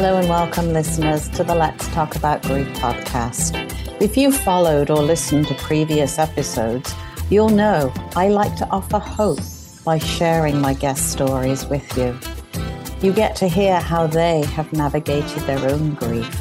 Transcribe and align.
Hello 0.00 0.16
and 0.16 0.28
welcome, 0.28 0.72
listeners, 0.72 1.28
to 1.30 1.42
the 1.42 1.56
Let's 1.56 1.88
Talk 1.88 2.14
About 2.14 2.40
Grief 2.42 2.68
podcast. 2.74 3.56
If 4.00 4.16
you've 4.16 4.36
followed 4.36 4.90
or 4.90 5.02
listened 5.02 5.48
to 5.48 5.54
previous 5.54 6.20
episodes, 6.20 6.94
you'll 7.30 7.48
know 7.48 7.92
I 8.14 8.28
like 8.28 8.54
to 8.58 8.68
offer 8.70 9.00
hope 9.00 9.40
by 9.84 9.98
sharing 9.98 10.60
my 10.60 10.74
guest 10.74 11.10
stories 11.10 11.66
with 11.66 11.98
you. 11.98 12.16
You 13.02 13.12
get 13.12 13.34
to 13.38 13.48
hear 13.48 13.80
how 13.80 14.06
they 14.06 14.44
have 14.54 14.72
navigated 14.72 15.42
their 15.42 15.68
own 15.68 15.94
grief, 15.94 16.32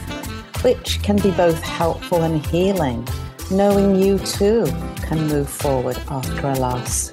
which 0.64 1.02
can 1.02 1.16
be 1.16 1.32
both 1.32 1.60
helpful 1.64 2.22
and 2.22 2.46
healing, 2.46 3.08
knowing 3.50 3.96
you 3.96 4.20
too 4.20 4.68
can 4.98 5.28
move 5.28 5.50
forward 5.50 6.00
after 6.10 6.50
a 6.50 6.60
loss. 6.60 7.12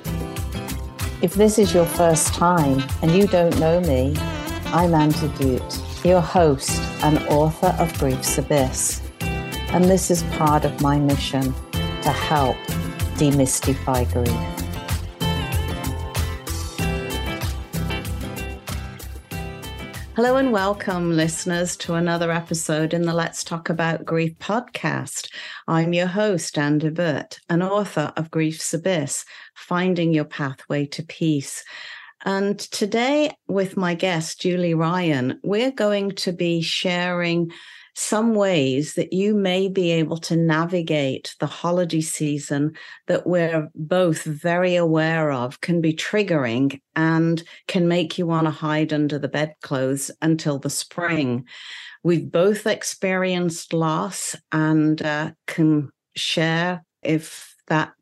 If 1.23 1.33
this 1.33 1.59
is 1.59 1.73
your 1.73 1.87
first 1.87 2.35
time 2.35 2.85
and 3.01 3.13
you 3.13 3.27
don't 3.29 3.59
know 3.59 3.81
me, 3.81 4.15
I'm 4.67 4.93
Anne 4.93 5.13
Debutte, 5.13 5.84
your 6.05 6.21
host 6.21 6.79
and 7.03 7.19
author 7.29 7.75
of 7.79 7.99
Grief's 7.99 8.37
Abyss. 8.37 9.01
And 9.71 9.85
this 9.85 10.11
is 10.11 10.23
part 10.25 10.67
of 10.67 10.83
my 10.83 10.99
mission 10.99 11.55
to 11.73 12.11
help 12.11 12.57
demystify 13.17 14.05
grief. 14.13 14.55
Hello 20.15 20.37
and 20.37 20.53
welcome, 20.53 21.17
listeners, 21.17 21.75
to 21.79 21.95
another 21.95 22.31
episode 22.31 22.93
in 22.93 23.03
the 23.03 23.15
Let's 23.15 23.43
Talk 23.43 23.71
About 23.71 24.05
Grief 24.05 24.39
podcast. 24.39 25.29
I'm 25.67 25.95
your 25.95 26.07
host, 26.07 26.59
Anne 26.59 26.81
Debutte, 26.81 27.41
an 27.49 27.63
author 27.63 28.13
of 28.17 28.31
Grief's 28.31 28.75
Abyss 28.75 29.25
Finding 29.55 30.13
Your 30.13 30.25
Pathway 30.25 30.85
to 30.87 31.03
Peace. 31.03 31.65
And 32.25 32.59
today, 32.59 33.33
with 33.49 33.77
my 33.77 33.95
guest, 33.95 34.41
Julie 34.41 34.75
Ryan, 34.75 35.39
we're 35.43 35.71
going 35.71 36.13
to 36.13 36.33
be 36.33 36.63
sharing 36.63 37.53
some 37.95 38.35
ways 38.35 38.95
that 38.95 39.13
you 39.13 39.35
may 39.35 39.69
be 39.69 39.93
able 39.93 40.17
to 40.17 40.37
navigate 40.37 41.37
the 41.39 41.47
holiday 41.47 42.01
season 42.01 42.73
that 43.07 43.27
we're 43.27 43.69
both 43.75 44.25
very 44.25 44.75
aware 44.75 45.31
of 45.31 45.61
can 45.61 45.81
be 45.81 45.93
triggering 45.93 46.81
and 46.97 47.45
can 47.69 47.87
make 47.87 48.19
you 48.19 48.27
want 48.27 48.47
to 48.47 48.51
hide 48.51 48.93
under 48.93 49.19
the 49.19 49.29
bedclothes 49.29 50.11
until 50.21 50.59
the 50.59 50.71
spring. 50.71 51.45
We've 52.03 52.31
both 52.31 52.67
experienced 52.67 53.73
loss 53.73 54.35
and 54.51 55.01
uh, 55.01 55.33
can 55.47 55.91
share 56.17 56.85
if 57.03 57.55
that 57.69 57.94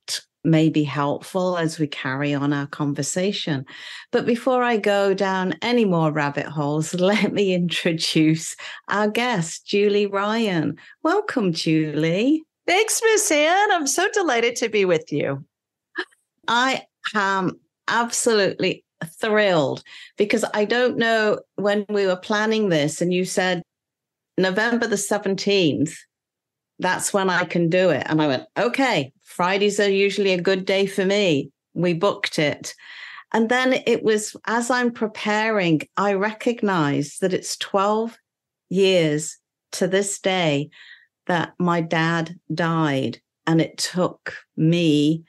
may 0.45 0.69
be 0.69 0.83
helpful 0.83 1.57
as 1.57 1.79
we 1.79 1.87
carry 1.87 2.35
on 2.35 2.53
our 2.53 2.67
conversation. 2.67 3.65
But 4.11 4.27
before 4.27 4.63
I 4.63 4.77
go 4.77 5.15
down 5.15 5.55
any 5.63 5.85
more 5.85 6.11
rabbit 6.13 6.47
holes, 6.47 6.95
let 7.01 7.33
me 7.33 7.55
introduce 7.55 8.57
our 8.89 9.09
guest, 9.09 9.67
Julie 9.67 10.07
Ryan. 10.07 10.77
Welcome, 11.03 11.53
Julie. 11.53 12.43
Thanks, 12.67 13.01
Miss 13.03 13.31
Anne. 13.31 13.73
I'm 13.73 13.87
so 13.87 14.09
delighted 14.13 14.57
to 14.57 14.69
be 14.69 14.85
with 14.85 15.13
you. 15.13 15.45
I 16.49 16.87
am 17.15 17.59
absolutely 17.89 18.85
thrilled 19.21 19.83
because 20.17 20.45
I 20.55 20.65
don't 20.65 20.97
know 20.97 21.41
when 21.57 21.85
we 21.89 22.07
were 22.07 22.17
planning 22.17 22.69
this 22.69 23.01
and 23.01 23.13
you 23.13 23.25
said 23.25 23.63
November 24.39 24.87
the 24.87 24.97
17th, 24.97 25.95
that's 26.79 27.13
when 27.13 27.31
I 27.31 27.45
can 27.45 27.69
do 27.69 27.91
it. 27.91 28.05
And 28.07 28.21
I 28.21 28.27
went, 28.27 28.45
okay, 28.59 29.13
Fridays 29.33 29.81
are 29.81 29.89
usually 29.89 30.35
a 30.35 30.41
good 30.41 30.67
day 30.67 30.85
for 30.85 31.07
me. 31.07 31.51
We 31.73 31.95
booked 31.95 32.39
it. 32.39 32.75
And 33.33 33.49
then 33.49 33.83
it 33.87 34.03
was 34.03 34.37
as 34.47 34.71
I'm 34.71 34.93
preparing, 34.93 35.81
I 35.97 36.13
recognize 36.13 37.17
that 37.23 37.33
it's 37.33 37.57
12 37.57 38.19
years 38.69 39.39
to 39.73 39.89
this 39.89 40.21
day 40.21 40.69
that 41.27 41.55
my 41.59 41.81
dad 41.81 42.39
died. 42.53 43.23
And 43.47 43.61
it 43.61 43.79
took 43.79 44.35
me, 44.57 45.25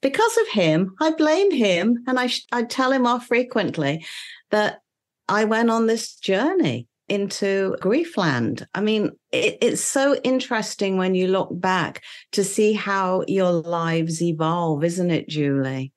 because 0.00 0.36
of 0.38 0.48
him, 0.48 0.94
I 1.00 1.10
blame 1.10 1.50
him. 1.50 2.02
And 2.06 2.18
I, 2.18 2.30
I 2.50 2.62
tell 2.62 2.92
him 2.92 3.06
off 3.06 3.26
frequently 3.26 4.06
that 4.50 4.80
I 5.28 5.44
went 5.44 5.70
on 5.70 5.86
this 5.86 6.14
journey 6.14 6.88
into 7.08 7.76
griefland. 7.80 8.66
I 8.74 8.80
mean, 8.80 9.10
it, 9.32 9.58
it's 9.60 9.82
so 9.82 10.16
interesting 10.24 10.96
when 10.96 11.14
you 11.14 11.28
look 11.28 11.48
back 11.52 12.02
to 12.32 12.44
see 12.44 12.72
how 12.72 13.24
your 13.28 13.52
lives 13.52 14.22
evolve, 14.22 14.84
isn't 14.84 15.10
it, 15.10 15.28
Julie? 15.28 15.92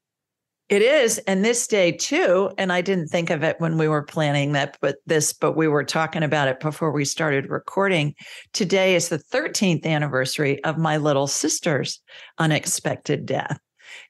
It 0.70 0.82
is. 0.82 1.18
And 1.20 1.46
this 1.46 1.66
day 1.66 1.94
too, 1.94 2.52
and 2.58 2.74
I 2.74 2.82
didn't 2.82 3.08
think 3.08 3.30
of 3.30 3.42
it 3.42 3.56
when 3.60 3.78
we 3.78 3.88
were 3.88 4.04
planning 4.04 4.52
that, 4.52 4.78
but 4.82 4.98
this, 5.06 5.32
but 5.32 5.56
we 5.56 5.70
were 5.70 5.86
talking 5.86 6.24
about 6.24 6.50
it 6.50 6.60
before 6.60 6.92
we 6.92 7.06
started 7.06 7.50
recording. 7.50 8.14
Today 8.52 8.96
is 8.96 9.08
the 9.08 9.18
13th 9.18 9.86
anniversary 9.86 10.62
of 10.66 10.78
my 10.78 10.98
little 10.98 11.28
sister's 11.28 12.02
unexpected 12.38 13.26
death. 13.26 13.58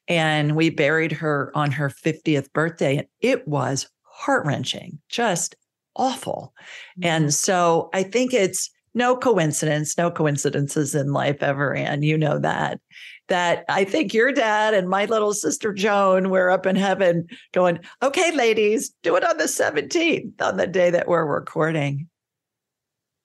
And 0.08 0.56
we 0.56 0.70
buried 0.70 1.12
her 1.12 1.52
on 1.54 1.70
her 1.70 1.90
50th 1.90 2.52
birthday. 2.52 2.96
And 2.96 3.06
it 3.20 3.46
was 3.46 3.88
heart 4.02 4.44
wrenching, 4.44 4.98
just 5.08 5.54
awful. 5.98 6.54
And 7.02 7.24
mm-hmm. 7.24 7.30
so 7.30 7.90
I 7.92 8.04
think 8.04 8.32
it's 8.32 8.70
no 8.94 9.16
coincidence, 9.16 9.98
no 9.98 10.10
coincidences 10.10 10.94
in 10.94 11.12
life 11.12 11.42
ever. 11.42 11.74
And 11.74 12.04
you 12.04 12.16
know 12.16 12.38
that, 12.38 12.80
that 13.28 13.64
I 13.68 13.84
think 13.84 14.14
your 14.14 14.32
dad 14.32 14.74
and 14.74 14.88
my 14.88 15.04
little 15.04 15.34
sister 15.34 15.72
Joan 15.72 16.30
were 16.30 16.50
up 16.50 16.66
in 16.66 16.76
heaven 16.76 17.28
going, 17.52 17.80
okay, 18.02 18.34
ladies, 18.34 18.90
do 19.02 19.16
it 19.16 19.24
on 19.24 19.36
the 19.36 19.44
17th, 19.44 20.40
on 20.40 20.56
the 20.56 20.66
day 20.66 20.90
that 20.90 21.08
we're 21.08 21.26
recording. 21.26 22.08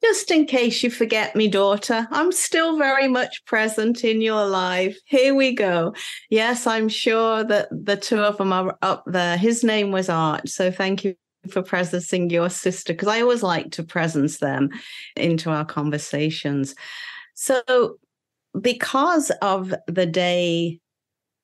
Just 0.03 0.31
in 0.31 0.45
case 0.45 0.83
you 0.83 0.91
forget 0.91 1.33
me, 1.33 1.47
daughter, 1.47 2.09
I'm 2.11 2.33
still 2.33 2.77
very 2.77 3.07
much 3.07 3.45
present 3.45 4.03
in 4.03 4.21
your 4.21 4.45
life. 4.45 4.97
Here 5.05 5.33
we 5.33 5.55
go. 5.55 5.95
Yes, 6.29 6.67
I'm 6.67 6.89
sure 6.89 7.45
that 7.45 7.69
the 7.71 7.95
two 7.95 8.19
of 8.19 8.37
them 8.37 8.51
are 8.51 8.77
up 8.81 9.05
there. 9.07 9.37
His 9.37 9.63
name 9.63 9.91
was 9.91 10.09
Art. 10.09 10.49
So 10.49 10.71
thank 10.71 11.05
you 11.05 11.15
for 11.49 11.61
presencing 11.61 12.31
your 12.31 12.49
sister 12.49 12.93
because 12.93 13.07
I 13.07 13.21
always 13.21 13.43
like 13.43 13.71
to 13.71 13.83
presence 13.83 14.37
them 14.39 14.69
into 15.15 15.49
our 15.49 15.65
conversations. 15.65 16.75
So, 17.33 17.97
because 18.59 19.31
of 19.41 19.73
the 19.87 20.05
day 20.05 20.79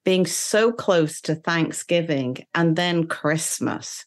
being 0.06 0.26
so 0.26 0.72
close 0.72 1.22
to 1.22 1.36
Thanksgiving 1.36 2.38
and 2.54 2.76
then 2.76 3.08
Christmas, 3.08 4.06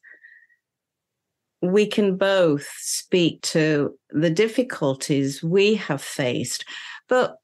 we 1.61 1.87
can 1.87 2.17
both 2.17 2.67
speak 2.79 3.41
to 3.43 3.97
the 4.11 4.31
difficulties 4.31 5.43
we 5.43 5.75
have 5.77 6.03
faced. 6.03 6.65
But 7.09 7.37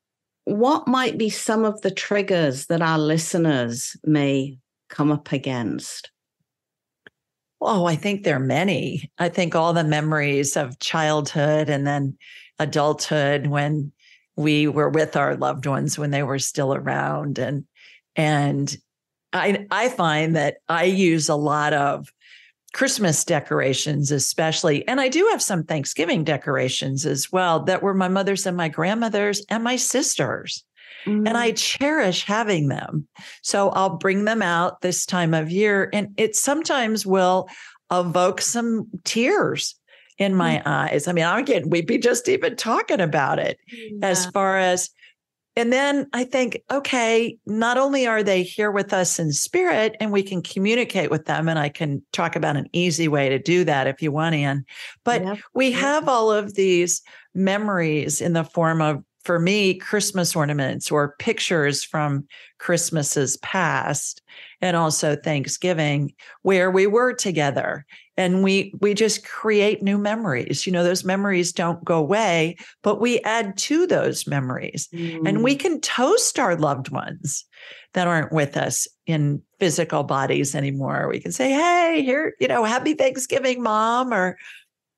what 0.44 0.88
might 0.88 1.18
be 1.18 1.30
some 1.30 1.64
of 1.64 1.80
the 1.82 1.90
triggers 1.90 2.66
that 2.66 2.82
our 2.82 2.98
listeners 2.98 3.96
may 4.04 4.58
come 4.88 5.12
up 5.12 5.32
against? 5.32 6.10
Oh, 7.60 7.86
I 7.86 7.96
think 7.96 8.22
there 8.22 8.36
are 8.36 8.40
many. 8.40 9.10
I 9.18 9.28
think 9.28 9.54
all 9.54 9.72
the 9.72 9.84
memories 9.84 10.56
of 10.56 10.78
childhood 10.78 11.68
and 11.68 11.86
then 11.86 12.16
adulthood 12.58 13.48
when 13.48 13.92
we 14.36 14.68
were 14.68 14.88
with 14.88 15.16
our 15.16 15.36
loved 15.36 15.66
ones 15.66 15.98
when 15.98 16.12
they 16.12 16.22
were 16.22 16.38
still 16.38 16.72
around 16.72 17.38
and 17.38 17.64
and 18.14 18.76
I 19.32 19.66
I 19.70 19.88
find 19.88 20.36
that 20.36 20.58
I 20.68 20.84
use 20.84 21.28
a 21.28 21.34
lot 21.34 21.72
of 21.72 22.12
Christmas 22.72 23.24
decorations, 23.24 24.12
especially, 24.12 24.86
and 24.86 25.00
I 25.00 25.08
do 25.08 25.26
have 25.30 25.42
some 25.42 25.64
Thanksgiving 25.64 26.22
decorations 26.22 27.06
as 27.06 27.32
well 27.32 27.60
that 27.64 27.82
were 27.82 27.94
my 27.94 28.08
mother's 28.08 28.46
and 28.46 28.56
my 28.56 28.68
grandmother's 28.68 29.44
and 29.48 29.64
my 29.64 29.76
sister's. 29.76 30.64
Mm-hmm. 31.06 31.26
And 31.26 31.36
I 31.36 31.52
mm. 31.52 31.56
cherish 31.56 32.24
having 32.24 32.68
them. 32.68 33.06
So 33.42 33.70
I'll 33.70 33.96
bring 33.96 34.24
them 34.24 34.42
out 34.42 34.80
this 34.80 35.06
time 35.06 35.34
of 35.34 35.50
year. 35.50 35.88
And 35.92 36.08
it 36.16 36.36
sometimes 36.36 37.06
will 37.06 37.48
evoke 37.90 38.40
some 38.40 38.88
tears 39.04 39.74
in 40.18 40.34
my 40.34 40.56
mm-hmm. 40.56 40.68
eyes. 40.68 41.08
I 41.08 41.12
mean, 41.12 41.24
I'm 41.24 41.44
getting 41.44 41.70
weepy 41.70 41.98
just 41.98 42.28
even 42.28 42.56
talking 42.56 43.00
about 43.00 43.38
it 43.38 43.58
yeah. 43.68 44.08
as 44.08 44.26
far 44.26 44.58
as 44.58 44.90
and 45.58 45.72
then 45.72 46.06
I 46.12 46.22
think, 46.22 46.62
okay, 46.70 47.36
not 47.44 47.78
only 47.78 48.06
are 48.06 48.22
they 48.22 48.44
here 48.44 48.70
with 48.70 48.92
us 48.92 49.18
in 49.18 49.32
spirit 49.32 49.96
and 49.98 50.12
we 50.12 50.22
can 50.22 50.40
communicate 50.40 51.10
with 51.10 51.24
them, 51.24 51.48
and 51.48 51.58
I 51.58 51.68
can 51.68 52.00
talk 52.12 52.36
about 52.36 52.56
an 52.56 52.68
easy 52.72 53.08
way 53.08 53.28
to 53.28 53.40
do 53.40 53.64
that 53.64 53.88
if 53.88 54.00
you 54.00 54.12
want, 54.12 54.36
Anne, 54.36 54.64
but 55.02 55.24
yep. 55.24 55.38
we 55.54 55.72
have 55.72 56.06
all 56.06 56.30
of 56.30 56.54
these 56.54 57.02
memories 57.34 58.20
in 58.20 58.34
the 58.34 58.44
form 58.44 58.80
of 58.80 59.02
for 59.28 59.38
me, 59.38 59.74
Christmas 59.74 60.34
ornaments 60.34 60.90
or 60.90 61.14
pictures 61.18 61.84
from 61.84 62.26
Christmases 62.56 63.36
past 63.42 64.22
and 64.62 64.74
also 64.74 65.16
Thanksgiving 65.16 66.14
where 66.40 66.70
we 66.70 66.86
were 66.86 67.12
together 67.12 67.84
and 68.16 68.42
we 68.42 68.72
we 68.80 68.94
just 68.94 69.28
create 69.28 69.82
new 69.82 69.98
memories. 69.98 70.66
You 70.66 70.72
know, 70.72 70.82
those 70.82 71.04
memories 71.04 71.52
don't 71.52 71.84
go 71.84 71.98
away, 71.98 72.56
but 72.82 73.02
we 73.02 73.20
add 73.20 73.58
to 73.58 73.86
those 73.86 74.26
memories. 74.26 74.88
Mm. 74.94 75.28
And 75.28 75.44
we 75.44 75.56
mm. 75.56 75.60
can 75.60 75.80
toast 75.82 76.38
our 76.38 76.56
loved 76.56 76.88
ones 76.88 77.44
that 77.92 78.08
aren't 78.08 78.32
with 78.32 78.56
us 78.56 78.88
in 79.04 79.42
physical 79.60 80.04
bodies 80.04 80.54
anymore. 80.54 81.06
We 81.10 81.20
can 81.20 81.32
say, 81.32 81.50
"Hey, 81.50 82.00
here, 82.02 82.32
you 82.40 82.48
know, 82.48 82.64
happy 82.64 82.94
Thanksgiving, 82.94 83.62
mom," 83.62 84.14
or 84.14 84.38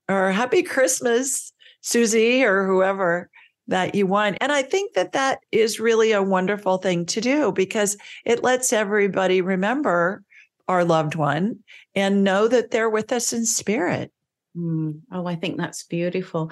or 0.09 0.31
happy 0.31 0.62
Christmas, 0.62 1.53
Susie, 1.81 2.44
or 2.44 2.65
whoever 2.65 3.29
that 3.71 3.95
you 3.95 4.07
want. 4.07 4.37
And 4.41 4.53
I 4.53 4.63
think 4.63 4.95
that 4.95 5.13
that 5.13 5.41
is 5.51 5.81
really 5.81 6.13
a 6.13 6.23
wonderful 6.23 6.79
thing 6.79 7.07
to 7.07 7.21
do 7.21 7.53
because 7.53 7.97
it 8.25 8.43
lets 8.43 8.73
everybody 8.73 9.41
remember 9.41 10.23
our 10.69 10.85
loved 10.85 11.15
one 11.15 11.61
and 11.95 12.23
know 12.23 12.47
that 12.47 12.71
they're 12.71 12.91
with 12.91 13.13
us 13.13 13.33
in 13.33 13.47
spirit. 13.47 14.13
Mm. 14.57 15.01
Oh, 15.13 15.27
I 15.27 15.37
think 15.37 15.57
that's 15.57 15.85
beautiful. 15.85 16.51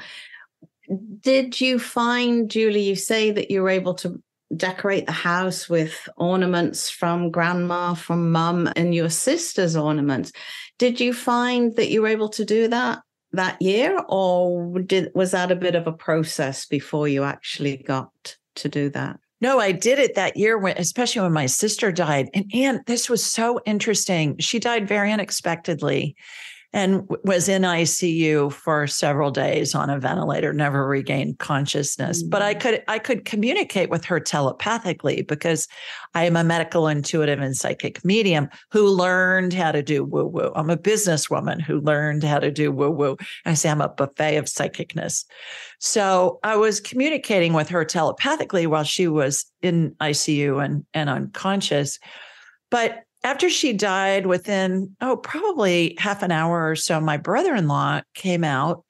Did 1.20 1.61
you 1.61 1.79
find, 1.79 2.50
Julie, 2.50 2.82
you 2.82 2.97
say 2.97 3.31
that 3.32 3.50
you 3.50 3.62
were 3.62 3.69
able 3.69 3.94
to 3.94 4.23
decorate 4.56 5.06
the 5.06 5.12
house 5.12 5.69
with 5.69 6.09
ornaments 6.17 6.88
from 6.88 7.31
grandma, 7.31 7.94
from 7.94 8.32
mum, 8.32 8.70
and 8.76 8.94
your 8.94 9.11
sister's 9.11 9.76
ornaments. 9.76 10.32
Did 10.79 11.00
you 11.00 11.12
find 11.12 11.76
that 11.76 11.91
you 11.91 12.03
were 12.03 12.09
able 12.09 12.31
to 12.31 12.44
do 12.44 12.69
that 12.69 13.00
that 13.32 13.60
year, 13.60 14.02
or 14.08 14.78
did 14.80 15.10
was 15.14 15.32
that 15.32 15.52
a 15.52 15.56
bit 15.56 15.75
of 15.75 15.86
a 15.86 15.92
process 15.92 16.66
before 16.66 17.08
you 17.08 17.25
actually 17.25 17.76
got 17.76 18.36
to 18.56 18.69
do 18.69 18.90
that? 18.90 19.19
No, 19.40 19.60
I 19.60 19.72
did 19.72 19.98
it 19.98 20.16
that 20.16 20.36
year 20.36 20.58
when, 20.58 20.76
especially 20.78 21.22
when 21.22 21.32
my 21.32 21.46
sister 21.46 21.92
died. 21.92 22.28
And 22.34 22.50
Anne, 22.52 22.82
this 22.86 23.08
was 23.08 23.25
so 23.25 23.60
interesting. 23.64 24.36
She 24.38 24.58
died 24.58 24.88
very 24.88 25.12
unexpectedly 25.12 26.16
and 26.75 27.09
was 27.25 27.49
in 27.49 27.62
ICU 27.62 28.53
for 28.53 28.87
several 28.87 29.31
days 29.31 29.75
on 29.75 29.88
a 29.88 29.99
ventilator, 29.99 30.53
never 30.53 30.87
regained 30.87 31.38
consciousness. 31.38 32.23
Mm-hmm. 32.23 32.31
But 32.31 32.43
I 32.43 32.55
mm. 32.55 32.61
could 32.61 32.85
I 32.88 32.99
could 32.99 33.25
communicate 33.25 33.88
with 33.88 34.05
her 34.05 34.20
telepathically 34.20 35.23
because 35.23 35.67
I 36.15 36.25
am 36.25 36.37
a 36.37 36.44
medical 36.44 36.87
intuitive 36.87 37.41
and 37.41 37.56
psychic 37.56 38.05
medium 38.05 38.50
who 38.70 38.88
learned 38.88 39.55
how 39.55 39.73
to 39.73 39.82
do 39.82 40.05
woo 40.05 40.26
woo. 40.26 40.53
I'm 40.55 40.69
a 40.69 40.76
businesswoman 40.76 41.62
who 41.62 41.81
learned 41.81 42.23
how 42.23 42.38
to 42.38 42.50
do 42.50 42.70
woo 42.70 42.91
woo. 42.91 43.17
I 43.47 43.55
say 43.55 43.70
I'm 43.70 43.81
a 43.81 43.88
buffet 43.88 44.37
of 44.37 44.44
psychicness. 44.44 45.25
So 45.79 46.38
I 46.43 46.56
was 46.56 46.81
communicating 46.81 47.55
with 47.55 47.69
her 47.70 47.85
telepathically 47.85 48.67
while 48.67 48.85
she 48.85 49.09
was 49.09 49.47
in 49.62 49.94
ICU 50.00 50.62
and, 50.62 50.85
and 50.93 51.09
unconscious. 51.09 51.99
But 52.70 53.05
after 53.28 53.50
she 53.50 53.75
died 53.75 54.25
within 54.26 54.96
oh 55.02 55.19
probably 55.19 55.94
half 55.98 56.22
an 56.22 56.32
hour 56.32 56.70
or 56.70 56.75
so 56.75 56.98
my 56.98 57.19
brother-in-law 57.19 58.00
came 58.14 58.42
out 58.42 58.82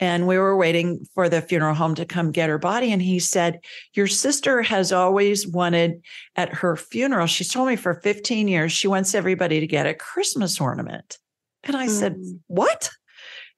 and 0.00 0.26
we 0.26 0.36
were 0.36 0.56
waiting 0.56 1.06
for 1.14 1.28
the 1.28 1.40
funeral 1.40 1.76
home 1.76 1.94
to 1.94 2.04
come 2.04 2.32
get 2.32 2.48
her 2.48 2.58
body 2.58 2.90
and 2.90 3.00
he 3.00 3.20
said 3.20 3.60
your 3.92 4.08
sister 4.08 4.62
has 4.62 4.90
always 4.90 5.46
wanted 5.46 6.02
at 6.34 6.52
her 6.52 6.74
funeral 6.74 7.28
she's 7.28 7.52
told 7.52 7.68
me 7.68 7.76
for 7.76 7.94
15 7.94 8.48
years 8.48 8.72
she 8.72 8.88
wants 8.88 9.14
everybody 9.14 9.60
to 9.60 9.66
get 9.68 9.86
a 9.86 9.94
christmas 9.94 10.60
ornament 10.60 11.18
and 11.62 11.76
i 11.76 11.86
mm. 11.86 11.90
said 11.90 12.16
what 12.48 12.90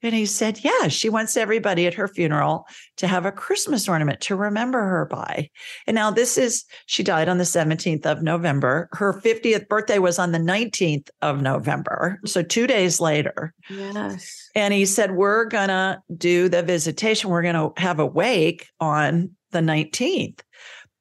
and 0.03 0.13
he 0.13 0.25
said, 0.25 0.63
Yeah, 0.63 0.87
she 0.89 1.09
wants 1.09 1.35
everybody 1.35 1.87
at 1.87 1.95
her 1.95 2.07
funeral 2.07 2.67
to 2.97 3.07
have 3.07 3.25
a 3.25 3.31
Christmas 3.31 3.87
ornament 3.87 4.21
to 4.21 4.35
remember 4.35 4.79
her 4.79 5.05
by. 5.05 5.49
And 5.87 5.95
now 5.95 6.11
this 6.11 6.37
is, 6.37 6.65
she 6.85 7.03
died 7.03 7.29
on 7.29 7.37
the 7.37 7.43
17th 7.43 8.05
of 8.05 8.21
November. 8.21 8.89
Her 8.91 9.13
50th 9.13 9.67
birthday 9.67 9.99
was 9.99 10.19
on 10.19 10.31
the 10.31 10.39
19th 10.39 11.09
of 11.21 11.41
November. 11.41 12.19
So 12.25 12.43
two 12.43 12.67
days 12.67 12.99
later. 12.99 13.53
Yes. 13.69 14.49
And 14.55 14.73
he 14.73 14.85
said, 14.85 15.11
We're 15.11 15.45
going 15.45 15.69
to 15.69 16.01
do 16.15 16.49
the 16.49 16.63
visitation. 16.63 17.29
We're 17.29 17.41
going 17.41 17.55
to 17.55 17.81
have 17.81 17.99
a 17.99 18.05
wake 18.05 18.67
on 18.79 19.31
the 19.51 19.59
19th. 19.59 20.41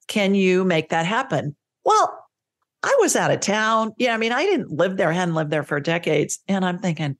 Can 0.08 0.34
you 0.34 0.64
make 0.64 0.90
that 0.90 1.04
happen? 1.04 1.56
Well, 1.84 2.25
I 2.82 2.96
was 3.00 3.16
out 3.16 3.30
of 3.30 3.40
town. 3.40 3.92
Yeah, 3.98 4.14
I 4.14 4.16
mean, 4.16 4.32
I 4.32 4.44
didn't 4.44 4.70
live 4.70 4.96
there, 4.96 5.12
hadn't 5.12 5.34
lived 5.34 5.50
there 5.50 5.64
for 5.64 5.80
decades. 5.80 6.38
And 6.46 6.64
I'm 6.64 6.78
thinking, 6.78 7.16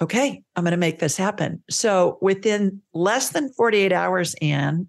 okay, 0.00 0.42
I'm 0.56 0.64
going 0.64 0.72
to 0.72 0.76
make 0.76 0.98
this 0.98 1.16
happen. 1.16 1.62
So 1.70 2.18
within 2.20 2.82
less 2.92 3.30
than 3.30 3.52
48 3.52 3.92
hours, 3.92 4.34
Anne, 4.42 4.88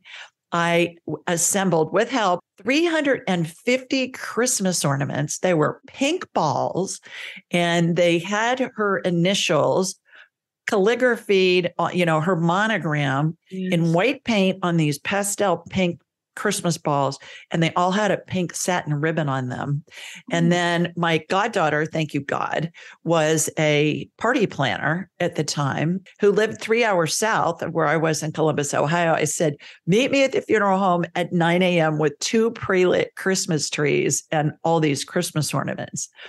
I 0.52 0.96
assembled 1.28 1.92
with 1.92 2.10
help 2.10 2.40
350 2.64 4.08
Christmas 4.10 4.86
ornaments. 4.86 5.40
They 5.40 5.54
were 5.54 5.82
pink 5.88 6.26
balls 6.34 7.02
and 7.52 7.96
they 7.96 8.18
had 8.20 8.72
her 8.76 9.00
initials 9.00 10.00
calligraphied, 10.68 11.74
uh, 11.78 11.90
you 11.94 12.06
know, 12.06 12.22
her 12.22 12.36
monogram 12.36 13.38
yes. 13.50 13.74
in 13.74 13.94
white 13.94 14.24
paint 14.24 14.60
on 14.62 14.78
these 14.78 15.00
pastel 15.00 15.58
pink 15.70 16.02
Christmas 16.38 16.78
balls, 16.78 17.20
and 17.52 17.62
they 17.62 17.74
all 17.74 17.92
had 17.92 18.12
a 18.12 18.18
pink 18.18 18.54
satin 18.54 18.94
ribbon 18.94 19.28
on 19.28 19.50
them. 19.50 19.84
And 20.32 20.48
mm. 20.48 20.52
then 20.52 20.94
my 20.96 21.18
goddaughter, 21.30 21.86
thank 21.86 22.14
you, 22.14 22.22
God, 22.22 22.72
was 23.04 23.50
a 23.60 24.10
party 24.18 24.48
planner 24.48 25.10
at 25.20 25.36
the 25.36 25.44
time 25.44 26.02
who 26.22 26.32
lived 26.32 26.62
three 26.62 26.86
hours 26.86 27.18
south 27.18 27.62
of 27.62 27.74
where 27.74 27.88
I 27.88 27.98
was 27.98 28.24
in 28.24 28.32
Columbus, 28.32 28.74
Ohio. 28.74 29.14
I 29.14 29.26
said, 29.26 29.56
Meet 29.86 30.12
me 30.12 30.24
at 30.24 30.32
the 30.32 30.42
funeral 30.42 30.80
home 30.80 31.04
at 31.16 31.34
9 31.34 31.62
a.m. 31.62 31.98
with 31.98 32.18
two 32.20 32.52
pre 32.52 32.86
lit 32.86 33.16
Christmas 33.16 33.70
trees 33.70 34.24
and 34.32 34.54
all 34.64 34.80
these 34.80 35.04
Christmas 35.04 35.54
ornaments. 35.54 36.10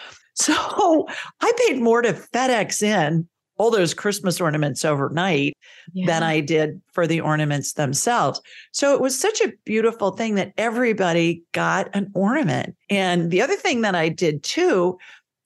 So 0.40 1.08
I 1.40 1.52
paid 1.66 1.82
more 1.82 2.00
to 2.00 2.12
FedEx 2.12 2.80
in 2.80 3.28
all 3.58 3.70
those 3.70 3.92
Christmas 3.92 4.40
ornaments 4.40 4.84
overnight 4.84 5.56
yeah. 5.92 6.06
than 6.06 6.22
I 6.22 6.40
did 6.40 6.80
for 6.92 7.06
the 7.06 7.20
ornaments 7.20 7.74
themselves. 7.74 8.40
So 8.72 8.94
it 8.94 9.00
was 9.00 9.18
such 9.18 9.40
a 9.40 9.52
beautiful 9.64 10.12
thing 10.12 10.36
that 10.36 10.52
everybody 10.56 11.42
got 11.52 11.88
an 11.94 12.10
ornament. 12.14 12.76
And 12.88 13.30
the 13.30 13.42
other 13.42 13.56
thing 13.56 13.82
that 13.82 13.94
I 13.94 14.08
did 14.08 14.42
too 14.42 14.98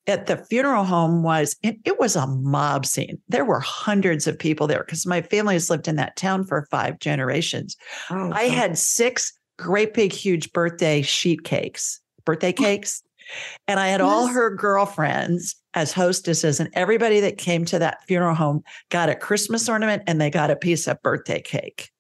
at 0.07 0.27
the 0.27 0.37
funeral 0.37 0.85
home 0.85 1.23
was 1.23 1.57
it, 1.63 1.79
it 1.85 1.99
was 1.99 2.17
a 2.17 2.27
mob 2.27 2.85
scene. 2.87 3.19
There 3.29 3.45
were 3.45 3.61
hundreds 3.61 4.27
of 4.27 4.39
people 4.39 4.67
there 4.67 4.85
because 4.85 5.07
my 5.07 5.23
family 5.23 5.55
has 5.55 5.71
lived 5.71 5.89
in 5.89 5.97
that 5.97 6.17
town 6.17 6.45
for 6.45 6.67
five 6.71 6.99
generations. 6.99 7.77
Oh, 8.11 8.33
I 8.33 8.45
had 8.45 8.77
six 8.77 9.33
great 9.59 9.95
big 9.95 10.13
huge 10.13 10.53
birthday 10.53 11.03
sheet 11.03 11.45
cakes, 11.45 12.01
birthday 12.25 12.53
cakes. 12.53 13.03
And 13.69 13.79
I 13.81 13.89
had 13.89 14.01
yes. 14.01 14.09
all 14.09 14.27
her 14.27 14.51
girlfriends 14.51 15.57
as 15.75 15.93
hostesses, 15.93 16.61
and 16.61 16.69
everybody 16.75 17.21
that 17.21 17.39
came 17.39 17.65
to 17.67 17.79
that 17.79 18.05
funeral 18.07 18.35
home 18.35 18.63
got 18.91 19.09
a 19.09 19.15
Christmas 19.15 19.69
ornament 19.69 20.03
and 20.07 20.21
they 20.21 20.31
got 20.31 20.51
a 20.51 20.57
piece 20.57 20.87
of 20.87 21.01
birthday 21.03 21.41
cake. 21.41 21.91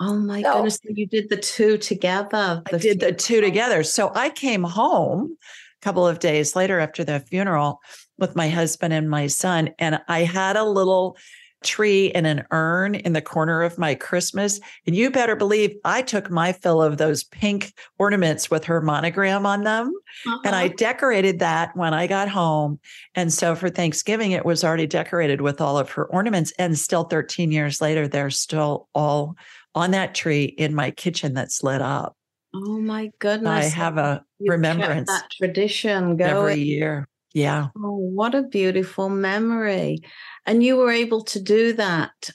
Oh 0.00 0.14
my 0.14 0.42
so, 0.42 0.54
goodness. 0.54 0.78
You 0.84 1.06
did 1.06 1.28
the 1.28 1.36
two 1.36 1.78
together. 1.78 2.62
The 2.70 2.76
I 2.76 2.78
did 2.78 3.00
the 3.00 3.12
two 3.12 3.40
together. 3.40 3.82
So 3.82 4.12
I 4.14 4.30
came 4.30 4.62
home 4.62 5.36
a 5.80 5.84
couple 5.84 6.06
of 6.06 6.20
days 6.20 6.54
later 6.54 6.78
after 6.78 7.02
the 7.02 7.20
funeral 7.20 7.80
with 8.18 8.36
my 8.36 8.48
husband 8.48 8.92
and 8.92 9.10
my 9.10 9.26
son, 9.26 9.70
and 9.78 10.00
I 10.08 10.20
had 10.20 10.56
a 10.56 10.64
little 10.64 11.16
tree 11.64 12.06
in 12.06 12.26
an 12.26 12.44
urn 12.50 12.94
in 12.94 13.12
the 13.12 13.22
corner 13.22 13.62
of 13.62 13.78
my 13.78 13.94
Christmas. 13.94 14.60
And 14.86 14.94
you 14.94 15.10
better 15.10 15.36
believe 15.36 15.76
I 15.84 16.02
took 16.02 16.30
my 16.30 16.52
fill 16.52 16.82
of 16.82 16.98
those 16.98 17.24
pink 17.24 17.72
ornaments 17.98 18.50
with 18.50 18.64
her 18.64 18.80
monogram 18.80 19.46
on 19.46 19.64
them. 19.64 19.92
Uh-huh. 20.26 20.38
And 20.44 20.54
I 20.54 20.68
decorated 20.68 21.38
that 21.40 21.76
when 21.76 21.94
I 21.94 22.06
got 22.06 22.28
home. 22.28 22.78
And 23.14 23.32
so 23.32 23.54
for 23.54 23.68
Thanksgiving, 23.68 24.32
it 24.32 24.44
was 24.44 24.64
already 24.64 24.86
decorated 24.86 25.40
with 25.40 25.60
all 25.60 25.78
of 25.78 25.90
her 25.90 26.06
ornaments. 26.06 26.52
And 26.58 26.78
still 26.78 27.04
13 27.04 27.50
years 27.50 27.80
later, 27.80 28.06
they're 28.06 28.30
still 28.30 28.88
all 28.94 29.36
on 29.74 29.90
that 29.92 30.14
tree 30.14 30.44
in 30.44 30.74
my 30.74 30.90
kitchen 30.90 31.34
that's 31.34 31.62
lit 31.62 31.82
up. 31.82 32.16
Oh 32.54 32.78
my 32.78 33.10
goodness. 33.18 33.66
I 33.66 33.68
have 33.76 33.98
a 33.98 34.24
you 34.38 34.50
remembrance. 34.50 35.08
That 35.08 35.30
tradition 35.30 36.16
going. 36.16 36.30
Every 36.30 36.60
year. 36.62 37.08
Yeah. 37.34 37.68
Oh, 37.76 37.94
what 37.94 38.34
a 38.34 38.42
beautiful 38.42 39.10
memory. 39.10 40.00
And 40.48 40.64
you 40.64 40.78
were 40.78 40.90
able 40.90 41.22
to 41.24 41.40
do 41.40 41.74
that. 41.74 42.30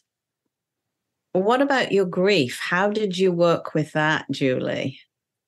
What 1.31 1.63
about 1.63 1.91
your 1.91 2.05
grief? 2.05 2.59
How 2.61 2.91
did 2.91 3.17
you 3.17 3.31
work 3.31 3.73
with 3.73 3.91
that, 3.93 4.27
Julie? 4.29 4.99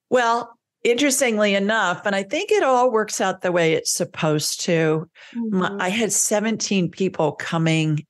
Well, 0.10 0.58
interestingly 0.84 1.54
enough, 1.54 2.08
and 2.08 2.16
I 2.16 2.24
think 2.24 2.52
it 2.52 2.64
all 2.64 2.92
works 2.92 3.22
out 3.22 3.42
the 3.42 3.52
way 3.52 3.74
it's 3.74 3.92
supposed 3.92 4.62
to. 4.62 5.08
Mm-hmm. 5.36 5.60
My, 5.60 5.78
I 5.80 5.90
had 5.90 6.12
17 6.12 6.90
people 6.90 7.34
coming 7.34 8.04